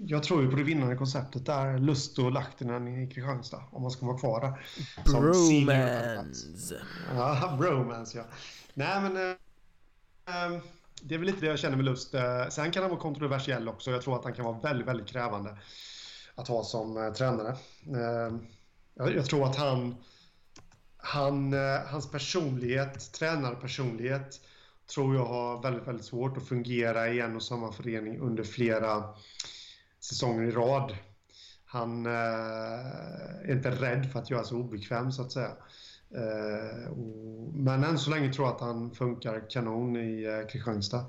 Jag 0.07 0.23
tror 0.23 0.43
ju 0.43 0.51
på 0.51 0.57
det 0.57 0.63
vinnande 0.63 0.97
konceptet 0.97 1.47
där, 1.47 1.79
Lust 1.79 2.19
och 2.19 2.33
Lahtinen 2.33 2.89
i 2.89 3.07
Kristianstad, 3.07 3.63
om 3.71 3.83
man 3.83 3.91
ska 3.91 4.07
vara 4.07 4.19
kvar 4.19 4.41
där. 4.41 4.67
Bromance! 5.05 6.81
Ja, 7.15 7.57
bromance 7.61 8.19
ja. 8.19 8.25
Nej 8.75 9.01
men... 9.03 9.17
Äh, 10.27 10.63
det 11.03 11.15
är 11.15 11.19
väl 11.19 11.27
lite 11.27 11.41
det 11.41 11.47
jag 11.47 11.59
känner 11.59 11.77
med 11.77 11.85
Lust. 11.85 12.15
Äh, 12.15 12.49
sen 12.51 12.71
kan 12.71 12.83
han 12.83 12.91
vara 12.91 13.01
kontroversiell 13.01 13.69
också. 13.69 13.91
Jag 13.91 14.03
tror 14.03 14.17
att 14.17 14.25
han 14.25 14.33
kan 14.33 14.45
vara 14.45 14.59
väldigt, 14.59 14.89
väldigt 14.89 15.07
krävande 15.09 15.59
att 16.35 16.49
ha 16.49 16.65
som 16.65 16.97
äh, 16.97 17.13
tränare. 17.13 17.57
Jag, 18.95 19.17
jag, 19.17 19.27
tror 19.27 19.47
att 19.47 19.57
han 19.57 19.97
han 21.05 21.53
eh, 21.53 21.81
hans 21.87 22.11
personlighet, 22.11 23.13
tränarpersonlighet 23.13 24.41
tror 24.95 25.15
jag 25.15 25.25
har 25.25 25.63
väldigt, 25.63 25.89
väldigt 25.89 26.07
svårt 26.07 26.37
att 26.37 26.49
fungera 26.49 27.09
i 27.09 27.21
en 27.21 27.37
och 27.37 27.43
samma 27.43 27.73
förening 27.73 28.21
under 28.21 28.45
flera 28.45 29.05
säsonger 30.01 30.43
i 30.43 30.51
rad. 30.51 30.97
Han 31.65 32.07
eh, 32.07 32.13
är 32.13 33.53
inte 33.53 33.71
rädd 33.71 34.13
för 34.13 34.19
att 34.19 34.31
göra 34.31 34.45
sig 34.45 34.57
obekväm 34.57 35.13
så 35.13 35.23
att 35.23 35.33
säga. 35.33 35.51
Eh, 36.15 36.91
och, 36.91 37.55
men 37.55 37.85
än 37.85 37.99
så 37.99 38.11
länge 38.11 38.33
tror 38.33 38.47
jag 38.47 38.55
att 38.55 38.61
han 38.61 38.91
funkar 38.91 39.51
kanon 39.51 39.97
i 39.97 40.25
eh, 40.25 40.49
Kristianstad. 40.49 41.05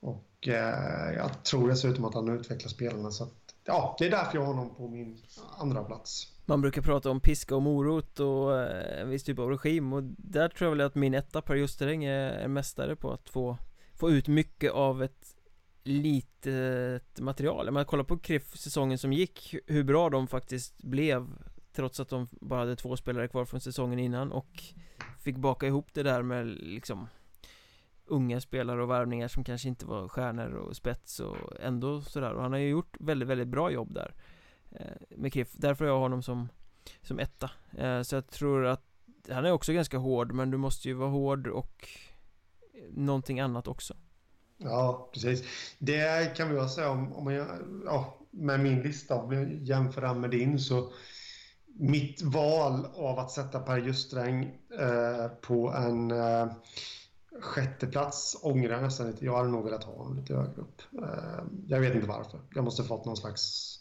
Och 0.00 0.48
eh, 0.48 1.14
jag 1.16 1.44
tror 1.44 1.68
dessutom 1.68 2.04
att 2.04 2.14
han 2.14 2.28
utvecklar 2.28 2.68
spelarna 2.68 3.10
så 3.10 3.24
att, 3.24 3.54
ja, 3.64 3.96
det 3.98 4.06
är 4.06 4.10
därför 4.10 4.38
jag 4.38 4.44
har 4.44 4.54
honom 4.54 4.74
på 4.74 4.88
min 4.88 5.22
andra 5.58 5.84
plats. 5.84 6.32
Man 6.52 6.60
brukar 6.60 6.82
prata 6.82 7.10
om 7.10 7.20
piska 7.20 7.56
och 7.56 7.62
morot 7.62 8.20
och 8.20 8.60
eh, 8.60 9.00
en 9.00 9.10
viss 9.10 9.24
typ 9.24 9.38
av 9.38 9.48
regim 9.48 9.92
och 9.92 10.02
där 10.04 10.48
tror 10.48 10.66
jag 10.66 10.76
väl 10.76 10.86
att 10.86 10.94
min 10.94 11.14
etta 11.14 11.42
Per 11.42 11.54
Justereng 11.54 12.04
är, 12.04 12.48
mästare 12.48 12.96
på 12.96 13.12
att 13.12 13.28
få 13.28 13.58
Få 13.94 14.10
ut 14.10 14.28
mycket 14.28 14.72
av 14.72 15.02
ett 15.02 15.36
litet 15.82 17.20
material. 17.20 17.70
Man 17.70 17.84
kollar 17.84 18.04
på 18.04 18.18
Kriff 18.18 18.56
säsongen 18.56 18.98
som 18.98 19.12
gick 19.12 19.54
Hur 19.66 19.84
bra 19.84 20.10
de 20.10 20.26
faktiskt 20.26 20.82
blev 20.82 21.26
Trots 21.72 22.00
att 22.00 22.08
de 22.08 22.28
bara 22.30 22.60
hade 22.60 22.76
två 22.76 22.96
spelare 22.96 23.28
kvar 23.28 23.44
från 23.44 23.60
säsongen 23.60 23.98
innan 23.98 24.32
och 24.32 24.62
Fick 25.20 25.36
baka 25.36 25.66
ihop 25.66 25.88
det 25.94 26.02
där 26.02 26.22
med 26.22 26.46
liksom 26.46 27.08
Unga 28.04 28.40
spelare 28.40 28.82
och 28.82 28.90
värvningar 28.90 29.28
som 29.28 29.44
kanske 29.44 29.68
inte 29.68 29.86
var 29.86 30.08
stjärnor 30.08 30.52
och 30.52 30.76
spets 30.76 31.20
och 31.20 31.36
ändå 31.60 32.00
sådär 32.00 32.32
och 32.32 32.42
han 32.42 32.52
har 32.52 32.58
ju 32.58 32.68
gjort 32.68 32.96
väldigt, 33.00 33.28
väldigt 33.28 33.48
bra 33.48 33.70
jobb 33.70 33.94
där 33.94 34.14
Eh, 34.14 34.41
Eh, 34.74 35.16
med 35.16 35.32
Kriff, 35.32 35.48
därför 35.52 35.84
har 35.84 35.92
jag 35.92 36.00
honom 36.00 36.22
som, 36.22 36.48
som 37.02 37.18
etta 37.18 37.50
eh, 37.78 38.02
Så 38.02 38.14
jag 38.14 38.26
tror 38.26 38.66
att 38.66 38.84
han 39.28 39.44
är 39.44 39.52
också 39.52 39.72
ganska 39.72 39.98
hård 39.98 40.32
men 40.32 40.50
du 40.50 40.56
måste 40.56 40.88
ju 40.88 40.94
vara 40.94 41.10
hård 41.10 41.46
och 41.46 41.88
eh, 42.74 42.92
någonting 42.92 43.40
annat 43.40 43.68
också 43.68 43.94
Ja, 44.64 45.10
precis. 45.12 45.44
Det 45.78 46.36
kan 46.36 46.54
vi 46.54 46.68
säga 46.68 46.90
om, 46.90 47.12
om 47.12 47.32
jag, 47.32 47.46
ja, 47.84 48.18
med 48.30 48.60
min 48.60 48.82
lista, 48.82 49.16
om 49.16 49.32
jag 49.32 49.52
jämför 49.52 50.00
den 50.00 50.20
med 50.20 50.30
din 50.30 50.58
så 50.58 50.92
mitt 51.74 52.22
val 52.22 52.86
av 52.94 53.18
att 53.18 53.30
sätta 53.30 53.60
Per 53.60 53.78
Ljusträng 53.78 54.44
eh, 54.80 55.28
på 55.28 55.72
en 55.72 56.10
eh, 56.10 56.46
sjätte 57.40 57.86
plats 57.86 58.36
ångrar 58.42 58.72
jag 58.72 58.82
nästan 58.82 59.10
lite. 59.10 59.24
Jag 59.24 59.36
hade 59.36 59.48
nog 59.48 59.64
velat 59.64 59.84
ha 59.84 59.92
honom 59.92 60.16
lite 60.16 60.34
högre 60.34 60.62
upp. 60.62 60.82
Eh, 61.02 61.44
jag 61.66 61.80
vet 61.80 61.94
inte 61.94 62.06
varför. 62.06 62.40
Jag 62.54 62.64
måste 62.64 62.84
fått 62.84 63.04
någon 63.04 63.16
slags 63.16 63.78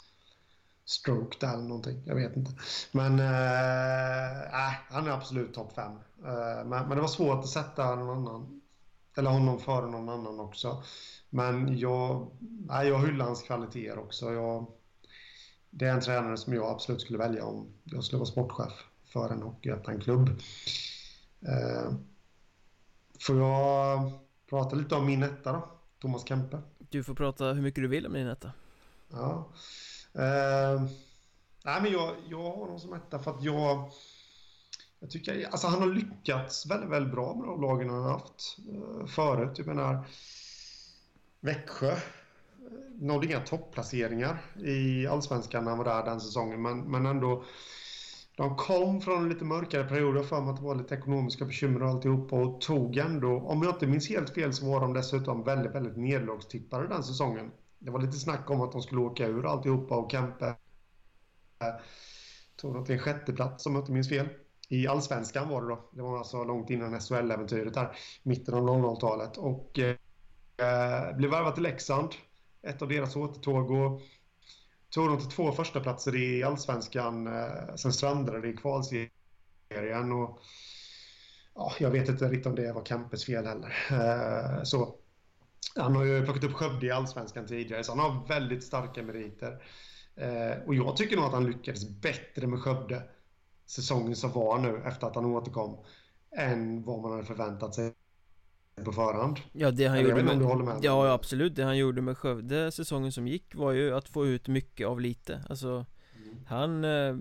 stroke 0.91 1.37
där 1.39 1.53
eller 1.53 1.63
någonting. 1.63 2.01
Jag 2.05 2.15
vet 2.15 2.37
inte. 2.37 2.51
Men 2.91 3.19
äh, 3.19 4.73
han 4.89 5.07
är 5.07 5.11
absolut 5.11 5.53
topp 5.53 5.73
fem. 5.75 5.91
Äh, 6.25 6.65
men, 6.65 6.87
men, 6.87 6.89
det 6.89 7.01
var 7.01 7.07
svårt 7.07 7.39
att 7.39 7.49
sätta 7.49 7.95
någon 7.95 8.17
annan 8.17 8.61
eller 9.17 9.29
honom 9.29 9.59
före 9.59 9.91
någon 9.91 10.09
annan 10.09 10.39
också. 10.39 10.83
Men 11.29 11.77
jag, 11.77 12.31
nej, 12.67 12.87
jag 12.87 12.99
hyllar 12.99 13.25
hans 13.25 13.41
kvaliteter 13.41 13.99
också. 13.99 14.33
Jag, 14.33 14.67
det 15.69 15.85
är 15.85 15.93
en 15.93 16.01
tränare 16.01 16.37
som 16.37 16.53
jag 16.53 16.65
absolut 16.65 17.01
skulle 17.01 17.19
välja 17.19 17.45
om 17.45 17.67
jag 17.83 18.03
skulle 18.03 18.19
vara 18.19 18.29
sportchef 18.29 18.73
för 19.13 19.29
en 19.29 19.41
Hockeyettan-klubb. 19.41 20.29
Eh, 21.41 21.93
får 23.19 23.37
jag 23.37 24.11
prata 24.49 24.75
lite 24.75 24.95
om 24.95 25.05
min 25.05 25.23
etta 25.23 25.51
då? 25.51 25.67
Thomas 25.99 26.27
Kempe. 26.27 26.61
Du 26.89 27.03
får 27.03 27.13
prata 27.13 27.45
hur 27.45 27.61
mycket 27.61 27.83
du 27.83 27.87
vill 27.87 28.05
om 28.05 28.13
din 28.13 28.27
etta. 28.27 28.51
Ja. 29.11 29.49
Uh, 30.15 30.81
nej, 31.65 31.81
men 31.81 31.91
jag, 31.91 32.15
jag 32.29 32.43
har 32.43 32.57
honom 32.57 32.79
som 32.79 32.93
etta 32.93 33.19
för 33.19 33.31
att 33.31 33.43
jag... 33.43 33.91
Jag 34.99 35.09
tycker, 35.09 35.45
alltså 35.51 35.67
han 35.67 35.81
har 35.81 35.87
lyckats 35.87 36.65
väldigt, 36.65 36.89
väldigt 36.89 37.13
bra 37.13 37.35
med 37.35 37.47
de 37.47 37.61
lagen 37.61 37.89
han 37.89 38.03
har 38.03 38.11
haft 38.11 38.57
eh, 38.69 39.05
förut. 39.05 39.57
Jag 39.57 39.67
menar, 39.67 40.05
Växjö 41.39 41.91
eh, 41.91 41.97
nådde 42.99 43.25
inga 43.25 43.39
topplaceringar 43.39 44.41
i 44.63 45.07
Allsvenskan 45.07 45.63
när 45.63 45.71
han 45.71 45.77
var 45.77 45.85
där 45.85 46.05
den 46.05 46.21
säsongen, 46.21 46.61
men, 46.61 46.91
men 46.91 47.05
ändå 47.05 47.43
de 48.35 48.55
kom 48.57 49.01
från 49.01 49.23
en 49.23 49.29
lite 49.29 49.45
mörkare 49.45 49.83
period 49.83 50.25
för 50.25 50.41
mig 50.41 50.49
att 50.49 50.57
det 50.57 50.63
var 50.63 50.75
lite 50.75 50.95
ekonomiska 50.95 51.45
bekymmer 51.45 51.83
och 51.83 51.89
alltihopa 51.89 52.35
och 52.35 52.61
tog 52.61 52.97
ändå, 52.97 53.39
om 53.39 53.63
jag 53.63 53.75
inte 53.75 53.87
minns 53.87 54.09
helt 54.09 54.29
fel 54.29 54.53
så 54.53 54.65
var 54.65 54.81
de 54.81 54.93
dessutom 54.93 55.43
väldigt, 55.43 55.75
väldigt 55.75 55.97
nederlagstippade 55.97 56.87
den 56.87 57.03
säsongen. 57.03 57.51
Det 57.81 57.91
var 57.91 57.99
lite 57.99 58.17
snack 58.17 58.49
om 58.49 58.61
att 58.61 58.71
de 58.71 58.81
skulle 58.81 59.01
åka 59.01 59.27
ur 59.27 59.45
alltihopa 59.45 59.95
och 59.95 60.11
Kempe 60.11 60.55
tog 62.55 62.73
dem 62.73 62.85
till 62.85 62.95
en 62.95 63.01
sjätteplats 63.01 63.65
om 63.65 63.75
jag 63.75 63.81
inte 63.81 63.91
minns 63.91 64.09
fel. 64.09 64.29
I 64.69 64.87
allsvenskan 64.87 65.49
var 65.49 65.61
det 65.61 65.67
då. 65.67 65.89
Det 65.93 66.01
var 66.01 66.17
alltså 66.17 66.43
långt 66.43 66.69
innan 66.69 66.99
SHL-äventyret 66.99 67.73
där, 67.73 67.97
mitten 68.23 68.53
av 68.53 68.61
00-talet. 68.61 69.37
Och 69.37 69.79
eh, 69.79 71.15
blev 71.15 71.31
värvad 71.31 71.53
till 71.53 71.63
Leksand, 71.63 72.09
ett 72.61 72.81
av 72.81 72.87
deras 72.87 73.15
återtåg. 73.15 73.71
Och 73.71 74.01
tog 74.89 75.07
dem 75.07 75.19
till 75.19 75.29
två 75.29 75.51
första 75.51 75.79
platser 75.79 76.15
i 76.15 76.43
allsvenskan. 76.43 77.27
Eh, 77.27 77.75
sen 77.75 77.93
strandade 77.93 78.41
det 78.41 78.47
i 78.49 78.57
kvalserien. 78.57 80.11
Och, 80.11 80.39
ja, 81.55 81.73
jag 81.79 81.91
vet 81.91 82.09
inte 82.09 82.25
riktigt 82.25 82.45
om 82.45 82.55
det 82.55 82.73
var 82.73 82.85
Kempes 82.85 83.25
fel 83.25 83.45
heller. 83.45 83.75
Eh, 83.91 84.63
så, 84.63 84.95
han 85.75 85.95
har 85.95 86.03
ju 86.03 86.23
plockat 86.25 86.43
upp 86.43 86.53
Skövde 86.53 86.85
i 86.85 86.91
allsvenskan 86.91 87.45
tidigare, 87.47 87.83
så 87.83 87.91
han 87.91 87.99
har 87.99 88.27
väldigt 88.27 88.63
starka 88.63 89.03
meriter. 89.03 89.63
Eh, 90.15 90.67
och 90.67 90.75
jag 90.75 90.97
tycker 90.97 91.15
nog 91.15 91.25
att 91.25 91.33
han 91.33 91.45
lyckades 91.45 91.89
bättre 91.89 92.47
med 92.47 92.59
Skövde 92.59 93.03
säsongen 93.65 94.15
som 94.15 94.31
var 94.31 94.59
nu 94.59 94.81
efter 94.85 95.07
att 95.07 95.15
han 95.15 95.25
återkom 95.25 95.77
än 96.37 96.83
vad 96.83 97.01
man 97.01 97.11
hade 97.11 97.23
förväntat 97.23 97.75
sig 97.75 97.93
på 98.83 98.91
förhand. 98.91 99.39
Ja, 99.51 99.71
det 99.71 99.87
han 99.87 99.97
Eller 99.97 100.09
gjorde 100.09 100.23
med, 100.23 100.65
med 100.65 100.77
Ja, 100.81 101.11
absolut. 101.11 101.55
Det 101.55 101.63
han 101.63 101.77
gjorde 101.77 102.01
med 102.01 102.17
Skövde 102.17 102.71
säsongen 102.71 103.11
som 103.11 103.27
gick 103.27 103.55
var 103.55 103.71
ju 103.71 103.95
att 103.95 104.07
få 104.07 104.27
ut 104.27 104.47
mycket 104.47 104.87
av 104.87 105.01
lite. 105.01 105.43
Alltså, 105.49 105.85
mm. 106.15 106.45
han... 106.47 106.83
Eh, 106.83 107.15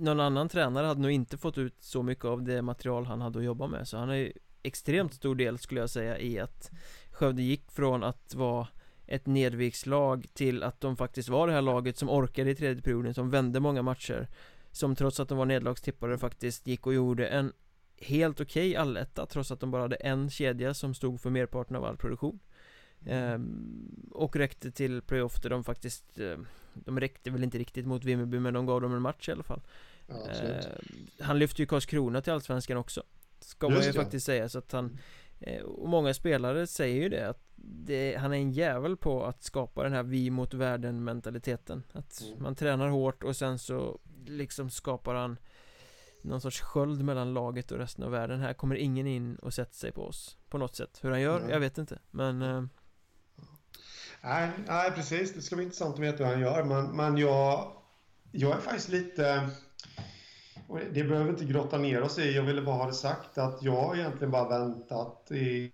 någon 0.00 0.20
annan 0.20 0.48
tränare 0.48 0.86
hade 0.86 1.00
nog 1.00 1.10
inte 1.10 1.38
fått 1.38 1.58
ut 1.58 1.76
så 1.80 2.02
mycket 2.02 2.24
av 2.24 2.42
det 2.42 2.62
material 2.62 3.06
han 3.06 3.20
hade 3.20 3.38
att 3.38 3.44
jobba 3.44 3.66
med. 3.66 3.88
Så 3.88 3.96
han 3.96 4.08
har 4.08 4.16
ju 4.16 4.32
extremt 4.62 5.14
stor 5.14 5.34
del 5.34 5.58
skulle 5.58 5.80
jag 5.80 5.90
säga 5.90 6.18
i 6.18 6.38
att 6.38 6.70
Skövde 7.18 7.42
gick 7.42 7.70
från 7.70 8.04
att 8.04 8.34
vara 8.34 8.68
ett 9.06 9.26
nedvikslag 9.26 10.26
till 10.34 10.62
att 10.62 10.80
de 10.80 10.96
faktiskt 10.96 11.28
var 11.28 11.46
det 11.46 11.52
här 11.52 11.62
laget 11.62 11.96
som 11.96 12.10
orkade 12.10 12.50
i 12.50 12.54
tredje 12.54 12.82
perioden, 12.82 13.14
som 13.14 13.30
vände 13.30 13.60
många 13.60 13.82
matcher 13.82 14.28
Som 14.72 14.96
trots 14.96 15.20
att 15.20 15.28
de 15.28 15.38
var 15.38 15.46
nedlagstippare 15.46 16.18
faktiskt 16.18 16.66
gick 16.66 16.86
och 16.86 16.94
gjorde 16.94 17.26
en 17.26 17.52
helt 17.96 18.40
okej 18.40 18.70
okay 18.70 18.82
alletta 18.82 19.26
trots 19.26 19.50
att 19.50 19.60
de 19.60 19.70
bara 19.70 19.82
hade 19.82 19.96
en 19.96 20.30
kedja 20.30 20.74
som 20.74 20.94
stod 20.94 21.20
för 21.20 21.30
merparten 21.30 21.76
av 21.76 21.84
all 21.84 21.96
produktion. 21.96 22.38
Ehm, 23.06 24.10
Och 24.12 24.36
räckte 24.36 24.70
till 24.70 25.02
playoff 25.02 25.42
där 25.42 25.50
de 25.50 25.64
faktiskt 25.64 26.18
eh, 26.18 26.38
De 26.74 27.00
räckte 27.00 27.30
väl 27.30 27.44
inte 27.44 27.58
riktigt 27.58 27.86
mot 27.86 28.04
Vimmerby 28.04 28.38
men 28.38 28.54
de 28.54 28.66
gav 28.66 28.80
dem 28.80 28.94
en 28.94 29.02
match 29.02 29.28
i 29.28 29.32
alla 29.32 29.42
fall. 29.42 29.60
Ja, 30.06 30.30
ehm, 30.30 30.62
Han 31.20 31.38
lyfte 31.38 31.62
ju 31.62 31.66
Karlskrona 31.66 32.20
till 32.20 32.32
Allsvenskan 32.32 32.76
också 32.76 33.02
Ska 33.40 33.68
man 33.68 33.82
ju 33.82 33.92
faktiskt 33.92 34.26
säga 34.26 34.48
så 34.48 34.58
att 34.58 34.72
han 34.72 34.84
eh, 34.84 34.90
Och 35.64 35.88
många 35.88 36.14
spelare 36.14 36.66
säger 36.66 37.02
ju 37.02 37.08
det 37.08 37.28
att 37.28 37.48
det, 37.56 38.16
Han 38.16 38.32
är 38.32 38.36
en 38.36 38.52
jävel 38.52 38.96
på 38.96 39.24
att 39.24 39.42
skapa 39.42 39.82
den 39.82 39.92
här 39.92 40.02
vi 40.02 40.30
mot 40.30 40.54
världen 40.54 41.04
mentaliteten 41.04 41.82
Att 41.92 42.20
mm. 42.20 42.42
man 42.42 42.54
tränar 42.54 42.88
hårt 42.88 43.22
och 43.22 43.36
sen 43.36 43.58
så 43.58 44.00
liksom 44.26 44.70
skapar 44.70 45.14
han 45.14 45.38
någon 46.22 46.40
sorts 46.40 46.60
sköld 46.60 47.04
mellan 47.04 47.34
laget 47.34 47.70
och 47.72 47.78
resten 47.78 48.04
av 48.04 48.10
världen. 48.10 48.40
Här 48.40 48.54
kommer 48.54 48.74
ingen 48.74 49.06
in 49.06 49.36
och 49.36 49.54
sätter 49.54 49.74
sig 49.74 49.92
på 49.92 50.02
oss 50.02 50.38
På 50.48 50.58
något 50.58 50.76
sätt. 50.76 50.98
Hur 51.02 51.10
han 51.10 51.20
gör, 51.20 51.38
mm. 51.38 51.50
jag 51.50 51.60
vet 51.60 51.78
inte. 51.78 51.98
Men 52.10 52.42
eh... 52.42 52.64
nej, 54.22 54.50
nej, 54.66 54.90
precis. 54.90 55.34
Det 55.34 55.42
ska 55.42 55.56
bli 55.56 55.64
intressant 55.64 55.94
att 55.94 56.00
veta 56.00 56.24
hur 56.24 56.32
han 56.32 56.40
gör. 56.40 56.64
Men, 56.64 56.96
men 56.96 57.16
jag 57.16 57.72
Jag 58.32 58.56
är 58.56 58.60
faktiskt 58.60 58.88
lite 58.88 59.50
Det 60.92 61.04
behöver 61.04 61.30
inte 61.30 61.44
grotta 61.44 61.78
ner 61.78 62.02
oss 62.02 62.18
i 62.18 62.34
Jag 62.34 62.42
ville 62.42 62.62
bara 62.62 62.76
ha 62.76 62.86
det 62.86 62.92
sagt 62.92 63.38
att 63.38 63.62
jag 63.62 63.76
har 63.76 63.96
egentligen 63.96 64.30
bara 64.30 64.48
väntat 64.48 65.30
i 65.30 65.72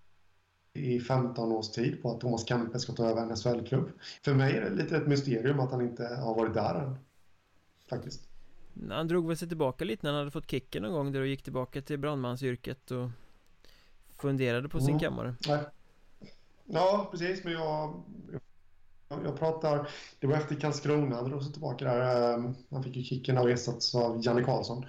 i 0.75 1.01
15 1.01 1.53
års 1.53 1.69
tid 1.69 2.03
på 2.03 2.11
att 2.11 2.21
Thomas 2.21 2.49
Kempe 2.49 2.79
ska 2.79 2.93
ta 2.93 3.07
över 3.07 3.23
en 3.23 3.37
SHL-klubb. 3.37 3.91
För 4.23 4.35
mig 4.35 4.57
är 4.57 4.61
det 4.61 4.71
lite 4.71 4.97
ett 4.97 5.07
mysterium 5.07 5.61
att 5.61 5.71
han 5.71 5.81
inte 5.81 6.07
har 6.07 6.35
varit 6.35 6.55
där 6.55 6.75
än. 6.75 6.99
Faktiskt. 7.89 8.29
Han 8.91 9.09
drog 9.09 9.29
väl 9.29 9.37
sig 9.37 9.49
tillbaka 9.49 9.85
lite 9.85 10.07
när 10.07 10.11
han 10.11 10.19
hade 10.19 10.31
fått 10.31 10.51
kicken 10.51 10.83
någon 10.83 10.93
gång 10.93 11.13
där 11.13 11.21
och 11.21 11.27
gick 11.27 11.43
tillbaka 11.43 11.83
till 11.83 11.99
brandmansyrket 11.99 12.91
och 12.91 13.11
funderade 14.19 14.69
på 14.69 14.81
sin 14.81 14.89
mm. 14.89 15.01
kammare. 15.01 15.35
Ja, 16.65 17.09
precis, 17.11 17.45
men 17.45 17.53
jag, 17.53 18.03
jag, 18.33 18.41
jag 19.25 19.39
pratar, 19.39 19.89
det 20.21 20.27
var 20.27 20.37
efter 20.37 20.55
Karlskrona, 20.55 21.17
han 21.17 21.31
drog 21.31 21.43
sig 21.43 21.53
tillbaka 21.53 21.85
där. 21.85 22.35
Ehm, 22.35 22.55
han 22.71 22.83
fick 22.83 22.97
ju 22.97 23.03
kicken 23.03 23.39
av 23.39 23.51
ersatts 23.51 23.95
av 23.95 24.21
Janne 24.27 24.43
Karlsson. 24.45 24.87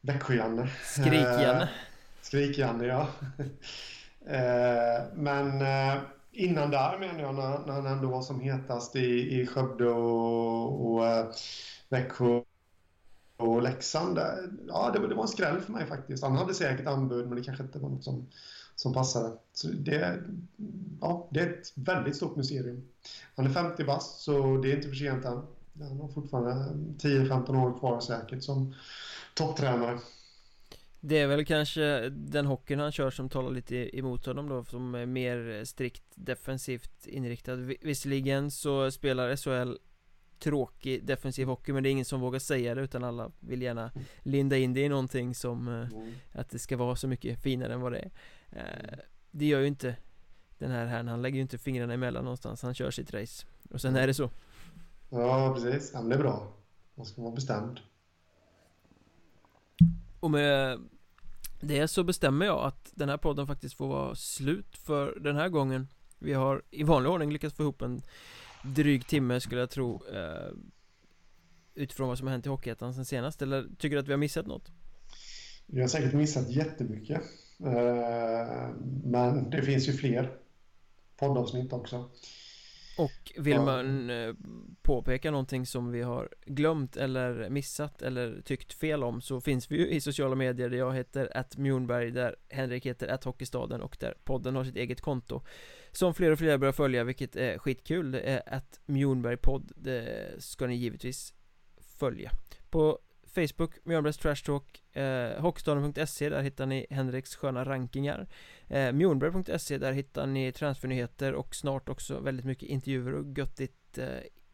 Växjö-Janne. 0.00 0.70
Skrik-Janne. 0.84 1.62
Eh, 1.62 1.68
Skrik-Janne, 2.22 2.86
ja. 2.86 3.08
eh, 4.26 5.06
men 5.14 5.62
eh, 5.62 6.02
innan 6.32 6.70
där 6.70 6.98
menar 6.98 7.20
jag, 7.20 7.34
när, 7.34 7.58
när 7.66 7.72
han 7.72 7.86
ändå 7.86 8.08
var 8.08 8.22
som 8.22 8.40
hetast 8.40 8.96
i, 8.96 9.40
i 9.40 9.46
Skövde 9.46 9.88
och, 9.88 10.92
och 10.92 11.06
eh, 11.06 11.26
Växjö 11.88 12.42
och 13.36 13.62
Leksand, 13.62 14.18
ja 14.68 14.90
det, 14.94 15.08
det 15.08 15.14
var 15.14 15.22
en 15.22 15.28
skräll 15.28 15.60
för 15.60 15.72
mig 15.72 15.86
faktiskt. 15.86 16.22
Han 16.22 16.36
hade 16.36 16.54
säkert 16.54 16.86
anbud 16.86 17.26
men 17.28 17.38
det 17.38 17.44
kanske 17.44 17.64
inte 17.64 17.78
var 17.78 17.88
något 17.88 18.04
som, 18.04 18.26
som 18.78 18.92
passade. 18.92 19.36
Så 19.52 19.68
det, 19.68 20.20
ja, 21.00 21.28
det 21.30 21.40
är 21.40 21.46
ett 21.46 21.72
väldigt 21.74 22.16
stort 22.16 22.36
mysterium. 22.36 22.88
Han 23.36 23.46
är 23.46 23.50
50 23.50 23.84
bast 23.84 24.20
så 24.20 24.56
det 24.56 24.72
är 24.72 24.76
inte 24.76 24.88
för 24.88 24.94
sent 24.94 25.24
än. 25.24 25.42
Han 25.80 26.00
har 26.00 26.08
fortfarande 26.08 26.50
10-15 26.98 27.64
år 27.64 27.78
kvar 27.78 28.00
säkert 28.00 28.42
som 28.42 28.74
topptränare. 29.34 29.98
Det 31.00 31.18
är 31.18 31.26
väl 31.26 31.44
kanske 31.46 32.08
den 32.08 32.46
hockeyn 32.46 32.80
han 32.80 32.92
kör 32.92 33.10
som 33.10 33.28
talar 33.28 33.50
lite 33.50 33.98
emot 33.98 34.26
honom 34.26 34.48
då 34.48 34.64
Som 34.64 34.94
är 34.94 35.06
mer 35.06 35.64
strikt 35.64 36.04
defensivt 36.14 37.06
inriktad 37.06 37.56
Visserligen 37.56 38.50
så 38.50 38.90
spelar 38.90 39.36
SHL 39.36 39.76
tråkig 40.38 41.04
defensiv 41.04 41.46
hockey 41.46 41.72
men 41.72 41.82
det 41.82 41.88
är 41.88 41.90
ingen 41.90 42.04
som 42.04 42.20
vågar 42.20 42.38
säga 42.38 42.74
det 42.74 42.80
utan 42.80 43.04
alla 43.04 43.30
vill 43.40 43.62
gärna 43.62 43.90
linda 44.22 44.56
in 44.56 44.74
det 44.74 44.80
i 44.80 44.88
någonting 44.88 45.34
som 45.34 45.68
eh, 45.68 45.74
mm. 45.74 46.14
att 46.32 46.50
det 46.50 46.58
ska 46.58 46.76
vara 46.76 46.96
så 46.96 47.08
mycket 47.08 47.42
finare 47.42 47.72
än 47.72 47.80
vad 47.80 47.92
det 47.92 47.98
är 47.98 48.10
eh, 48.50 48.98
Det 49.30 49.46
gör 49.46 49.60
ju 49.60 49.66
inte 49.66 49.96
den 50.58 50.70
här 50.70 50.86
herrn, 50.86 51.08
han 51.08 51.22
lägger 51.22 51.36
ju 51.36 51.42
inte 51.42 51.58
fingrarna 51.58 51.94
emellan 51.94 52.24
någonstans, 52.24 52.62
han 52.62 52.74
kör 52.74 52.90
sitt 52.90 53.14
race. 53.14 53.46
Och 53.70 53.80
sen 53.80 53.96
är 53.96 54.06
det 54.06 54.14
så. 54.14 54.30
Ja 55.10 55.54
precis, 55.54 55.90
ja, 55.94 56.00
men 56.00 56.08
det 56.08 56.14
är 56.14 56.18
bra. 56.18 56.52
Man 56.94 57.06
ska 57.06 57.22
vara 57.22 57.34
bestämd. 57.34 57.80
Och 60.20 60.30
med 60.30 60.80
det 61.60 61.88
så 61.88 62.04
bestämmer 62.04 62.46
jag 62.46 62.64
att 62.64 62.92
den 62.94 63.08
här 63.08 63.16
podden 63.16 63.46
faktiskt 63.46 63.74
får 63.74 63.88
vara 63.88 64.14
slut 64.14 64.76
för 64.76 65.20
den 65.20 65.36
här 65.36 65.48
gången. 65.48 65.88
Vi 66.18 66.32
har 66.32 66.62
i 66.70 66.82
vanlig 66.82 67.12
ordning 67.12 67.32
lyckats 67.32 67.56
få 67.56 67.62
ihop 67.62 67.82
en 67.82 68.02
dryg 68.62 69.06
timme 69.06 69.40
skulle 69.40 69.60
jag 69.60 69.70
tro 69.70 70.02
eh, 70.12 70.52
Utifrån 71.74 72.08
vad 72.08 72.18
som 72.18 72.26
har 72.26 72.32
hänt 72.32 72.46
i 72.46 72.48
Hockeyettan 72.48 72.94
sen 72.94 73.04
senast. 73.04 73.42
Eller 73.42 73.66
tycker 73.78 73.96
du 73.96 74.00
att 74.00 74.08
vi 74.08 74.12
har 74.12 74.18
missat 74.18 74.46
något? 74.46 74.70
Vi 75.66 75.80
har 75.80 75.88
säkert 75.88 76.12
missat 76.12 76.50
jättemycket 76.50 77.22
Men 79.04 79.50
det 79.50 79.62
finns 79.62 79.88
ju 79.88 79.92
fler 79.92 80.32
poddavsnitt 81.16 81.72
också. 81.72 82.10
Och 82.98 83.32
vill 83.36 83.52
ja. 83.52 83.64
man 83.64 84.10
eh, 84.10 84.34
påpeka 84.82 85.30
någonting 85.30 85.66
som 85.66 85.92
vi 85.92 86.02
har 86.02 86.28
glömt 86.46 86.96
eller 86.96 87.50
missat 87.50 88.02
eller 88.02 88.40
tyckt 88.44 88.72
fel 88.72 89.04
om 89.04 89.20
så 89.20 89.40
finns 89.40 89.70
vi 89.70 89.76
ju 89.76 89.88
i 89.88 90.00
sociala 90.00 90.34
medier. 90.34 90.70
Där 90.70 90.78
jag 90.78 90.94
heter 90.94 91.36
att 91.36 91.56
Mjornberg 91.56 92.10
där 92.10 92.36
Henrik 92.48 92.86
heter 92.86 93.08
att 93.08 93.24
Hockeystaden 93.24 93.80
och 93.80 93.96
där 94.00 94.14
podden 94.24 94.56
har 94.56 94.64
sitt 94.64 94.76
eget 94.76 95.00
konto. 95.00 95.42
Som 95.92 96.14
fler 96.14 96.30
och 96.30 96.38
fler 96.38 96.58
börjar 96.58 96.72
följa 96.72 97.04
vilket 97.04 97.36
är 97.36 97.58
skitkul 97.58 98.40
att 98.46 98.80
Mjornberg 98.86 99.36
podd 99.36 99.72
Det 99.76 100.34
ska 100.38 100.66
ni 100.66 100.74
givetvis 100.74 101.34
följa. 101.98 102.30
På 102.70 102.98
Facebook, 103.34 103.70
Mjölnbergs 103.84 104.18
Trash 104.18 104.44
Talk 104.44 104.96
eh, 104.96 105.40
Hockeystaden.se, 105.40 106.28
där 106.28 106.42
hittar 106.42 106.66
ni 106.66 106.86
Henriks 106.90 107.36
sköna 107.36 107.64
rankingar. 107.64 108.28
Eh, 108.68 108.92
Mjolnberg.se, 108.92 109.78
där 109.78 109.92
hittar 109.92 110.26
ni 110.26 110.52
transfernyheter 110.52 111.32
och 111.34 111.54
snart 111.54 111.88
också 111.88 112.20
väldigt 112.20 112.46
mycket 112.46 112.68
intervjuer 112.68 113.14
och 113.14 113.38
göttigt 113.38 113.98
eh, 113.98 114.06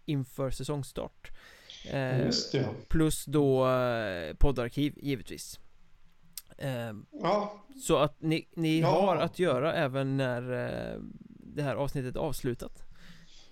inför 0.04 0.50
säsongstart. 0.50 1.30
Eh, 1.92 2.24
Just 2.24 2.52
det. 2.52 2.68
Plus 2.88 3.24
då 3.24 3.68
eh, 3.68 4.34
poddarkiv, 4.34 4.94
givetvis. 4.96 5.60
Eh, 6.58 6.92
Ja. 7.10 7.64
Så 7.82 7.96
att 7.96 8.22
ni, 8.22 8.48
ni 8.56 8.80
ja. 8.80 8.88
har 8.88 9.16
att 9.16 9.38
göra 9.38 9.74
även 9.74 10.16
när 10.16 10.42
eh, 10.52 11.00
det 11.28 11.62
här 11.62 11.74
avsnittet 11.76 12.16
är 12.16 12.20
avslutat. 12.20 12.82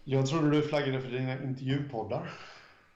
Jag 0.05 0.27
trodde 0.27 0.51
du 0.51 0.63
flaggade 0.63 1.01
för 1.01 1.11
dina 1.11 1.43
intervjupoddar. 1.43 2.31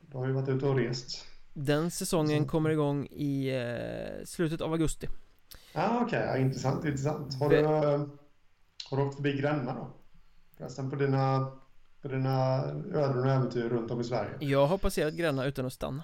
Du 0.00 0.16
har 0.18 0.26
ju 0.26 0.32
varit 0.32 0.48
ute 0.48 0.66
och 0.66 0.76
rest 0.76 1.26
Den 1.58 1.90
säsongen 1.90 2.42
Så. 2.42 2.48
kommer 2.48 2.70
igång 2.70 3.06
i 3.06 3.48
eh, 3.48 4.24
slutet 4.24 4.60
av 4.60 4.72
augusti 4.72 5.08
ah, 5.74 6.00
okej, 6.02 6.28
okay. 6.28 6.40
intressant, 6.40 6.84
intressant 6.84 7.40
Har 7.40 7.48
du, 7.48 7.64
har 8.90 8.96
du 8.96 9.02
åkt 9.02 9.16
förbi 9.16 9.40
Gränna 9.40 9.74
då? 9.74 9.88
Förresten 10.56 10.90
på 10.90 10.96
dina, 10.96 11.52
på 12.02 12.08
dina 12.08 12.64
öden 12.94 13.18
och 13.18 13.30
äventyr 13.30 13.68
runt 13.68 13.90
om 13.90 14.00
i 14.00 14.04
Sverige 14.04 14.30
Jag 14.40 14.66
har 14.66 14.78
passerat 14.78 15.14
Gränna 15.14 15.44
utan 15.44 15.66
att 15.66 15.72
stanna 15.72 16.02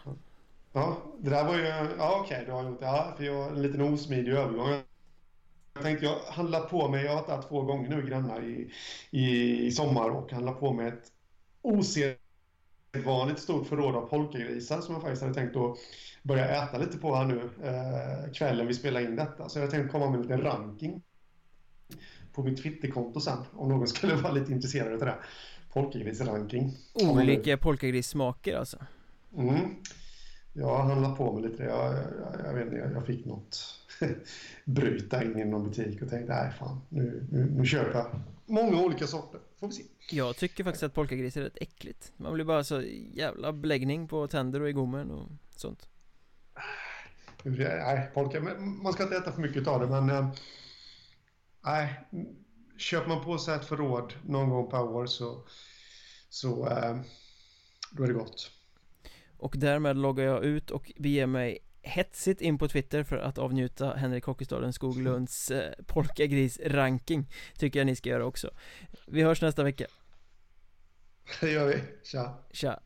Ja, 0.72 0.96
det 1.18 1.30
där 1.30 1.44
var 1.44 1.54
ju, 1.54 1.66
ja 1.98 2.20
okej, 2.20 2.36
okay, 2.36 2.44
du 2.44 2.52
har 2.52 2.62
gjort 2.62 2.80
det, 2.80 2.86
ja, 2.86 3.14
för 3.16 3.24
jag, 3.24 3.48
en 3.48 3.62
liten 3.62 3.80
osmidig 3.80 4.32
övergång 4.32 4.68
jag 5.74 5.82
tänkte 5.82 6.06
jag 6.06 6.18
handlar 6.18 6.60
på 6.60 6.88
mig, 6.88 7.04
jag 7.04 7.10
har 7.10 7.16
varit 7.16 7.42
där 7.42 7.48
två 7.48 7.62
gånger 7.62 7.88
nu 7.88 8.06
Gränna 8.06 8.42
i, 8.42 8.70
i, 9.10 9.58
i 9.66 9.70
sommar 9.70 10.10
och 10.10 10.32
handlar 10.32 10.52
på 10.52 10.72
mig 10.72 10.88
ett 10.88 11.12
osedvanligt 11.62 12.21
stort 13.36 13.66
förråd 13.66 13.96
av 13.96 14.08
polkagrisar 14.08 14.80
som 14.80 14.94
jag 14.94 15.02
faktiskt 15.02 15.22
hade 15.22 15.34
tänkt 15.34 15.56
att 15.56 15.76
börja 16.22 16.62
äta 16.62 16.78
lite 16.78 16.98
på 16.98 17.14
här 17.14 17.24
nu 17.24 17.50
eh, 17.62 18.32
kvällen 18.32 18.66
vi 18.66 18.74
spelar 18.74 19.00
in 19.00 19.16
detta. 19.16 19.48
Så 19.48 19.58
jag 19.58 19.70
tänkte 19.70 19.88
komma 19.88 20.10
med 20.10 20.14
en 20.14 20.22
liten 20.22 20.42
ranking 20.42 21.02
på 22.32 22.42
mitt 22.42 22.62
Twitterkonto 22.62 23.20
sen 23.20 23.38
om 23.52 23.68
någon 23.68 23.88
skulle 23.88 24.14
vara 24.14 24.32
lite 24.32 24.52
intresserad 24.52 24.92
av 24.92 24.98
det. 24.98 25.14
Polkagrisranking. 25.72 26.76
Olika 26.94 27.56
polkagrissmaker 27.56 28.56
alltså? 28.56 28.78
Mm. 29.36 29.56
Jag 30.52 30.78
handlar 30.78 31.16
på 31.16 31.32
mig 31.32 31.42
lite. 31.50 31.62
Jag, 31.62 31.94
jag, 31.94 32.46
jag 32.46 32.54
vet 32.54 32.64
inte, 32.64 32.90
jag 32.94 33.06
fick 33.06 33.24
något 33.24 33.58
bryta 34.64 35.24
in 35.24 35.38
i 35.38 35.44
någon 35.44 35.68
butik 35.68 36.02
och 36.02 36.10
tänkte 36.10 36.34
nej 36.34 36.52
fan, 36.58 36.80
nu, 36.88 37.26
nu, 37.30 37.50
nu 37.50 37.66
köper 37.66 37.98
jag 37.98 38.06
många 38.46 38.82
olika 38.82 39.06
sorter. 39.06 39.40
Får 39.60 39.66
vi 39.66 39.72
se. 39.72 39.82
Jag 40.10 40.36
tycker 40.36 40.64
faktiskt 40.64 40.82
att 40.82 40.94
polkagris 40.94 41.36
är 41.36 41.42
rätt 41.42 41.56
äckligt. 41.60 42.12
Man 42.16 42.34
blir 42.34 42.44
bara 42.44 42.64
så 42.64 42.82
jävla 43.12 43.52
beläggning 43.52 44.08
på 44.08 44.28
tänder 44.28 44.60
och 44.60 44.68
i 44.68 44.72
gommen 44.72 45.10
och 45.10 45.28
sånt. 45.56 45.88
Nej, 47.44 48.10
polka, 48.14 48.40
man 48.60 48.92
ska 48.92 49.02
inte 49.02 49.16
äta 49.16 49.32
för 49.32 49.40
mycket 49.40 49.66
av 49.66 49.80
det 49.80 49.86
men 49.86 50.10
äh, 50.10 50.28
nej, 51.64 52.00
köper 52.76 53.08
man 53.08 53.24
på 53.24 53.38
sig 53.38 53.56
ett 53.56 53.64
förråd 53.64 54.14
någon 54.26 54.50
gång 54.50 54.70
per 54.70 54.82
år 54.82 55.06
så, 55.06 55.44
så 56.28 56.68
äh, 56.68 56.96
då 57.92 58.02
är 58.02 58.06
det 58.06 58.14
gott. 58.14 58.50
Och 59.38 59.54
därmed 59.58 59.96
loggar 59.96 60.24
jag 60.24 60.44
ut 60.44 60.70
och 60.70 60.92
beger 60.96 61.26
mig 61.26 61.58
hetsigt 61.82 62.40
in 62.40 62.58
på 62.58 62.68
Twitter 62.68 63.04
för 63.04 63.16
att 63.16 63.38
avnjuta 63.38 63.94
Henrik 63.94 64.24
Hockeystaden 64.24 64.72
Skoglunds 64.72 65.50
eh, 65.50 65.72
polkagris-ranking 65.86 67.26
Tycker 67.58 67.80
jag 67.80 67.86
ni 67.86 67.96
ska 67.96 68.10
göra 68.10 68.24
också. 68.24 68.50
Vi 69.06 69.22
hörs 69.22 69.42
nästa 69.42 69.62
vecka. 69.62 69.86
Det 71.40 71.50
gör 71.50 71.66
vi, 71.66 71.82
tja. 72.02 72.34
Tja 72.52 72.80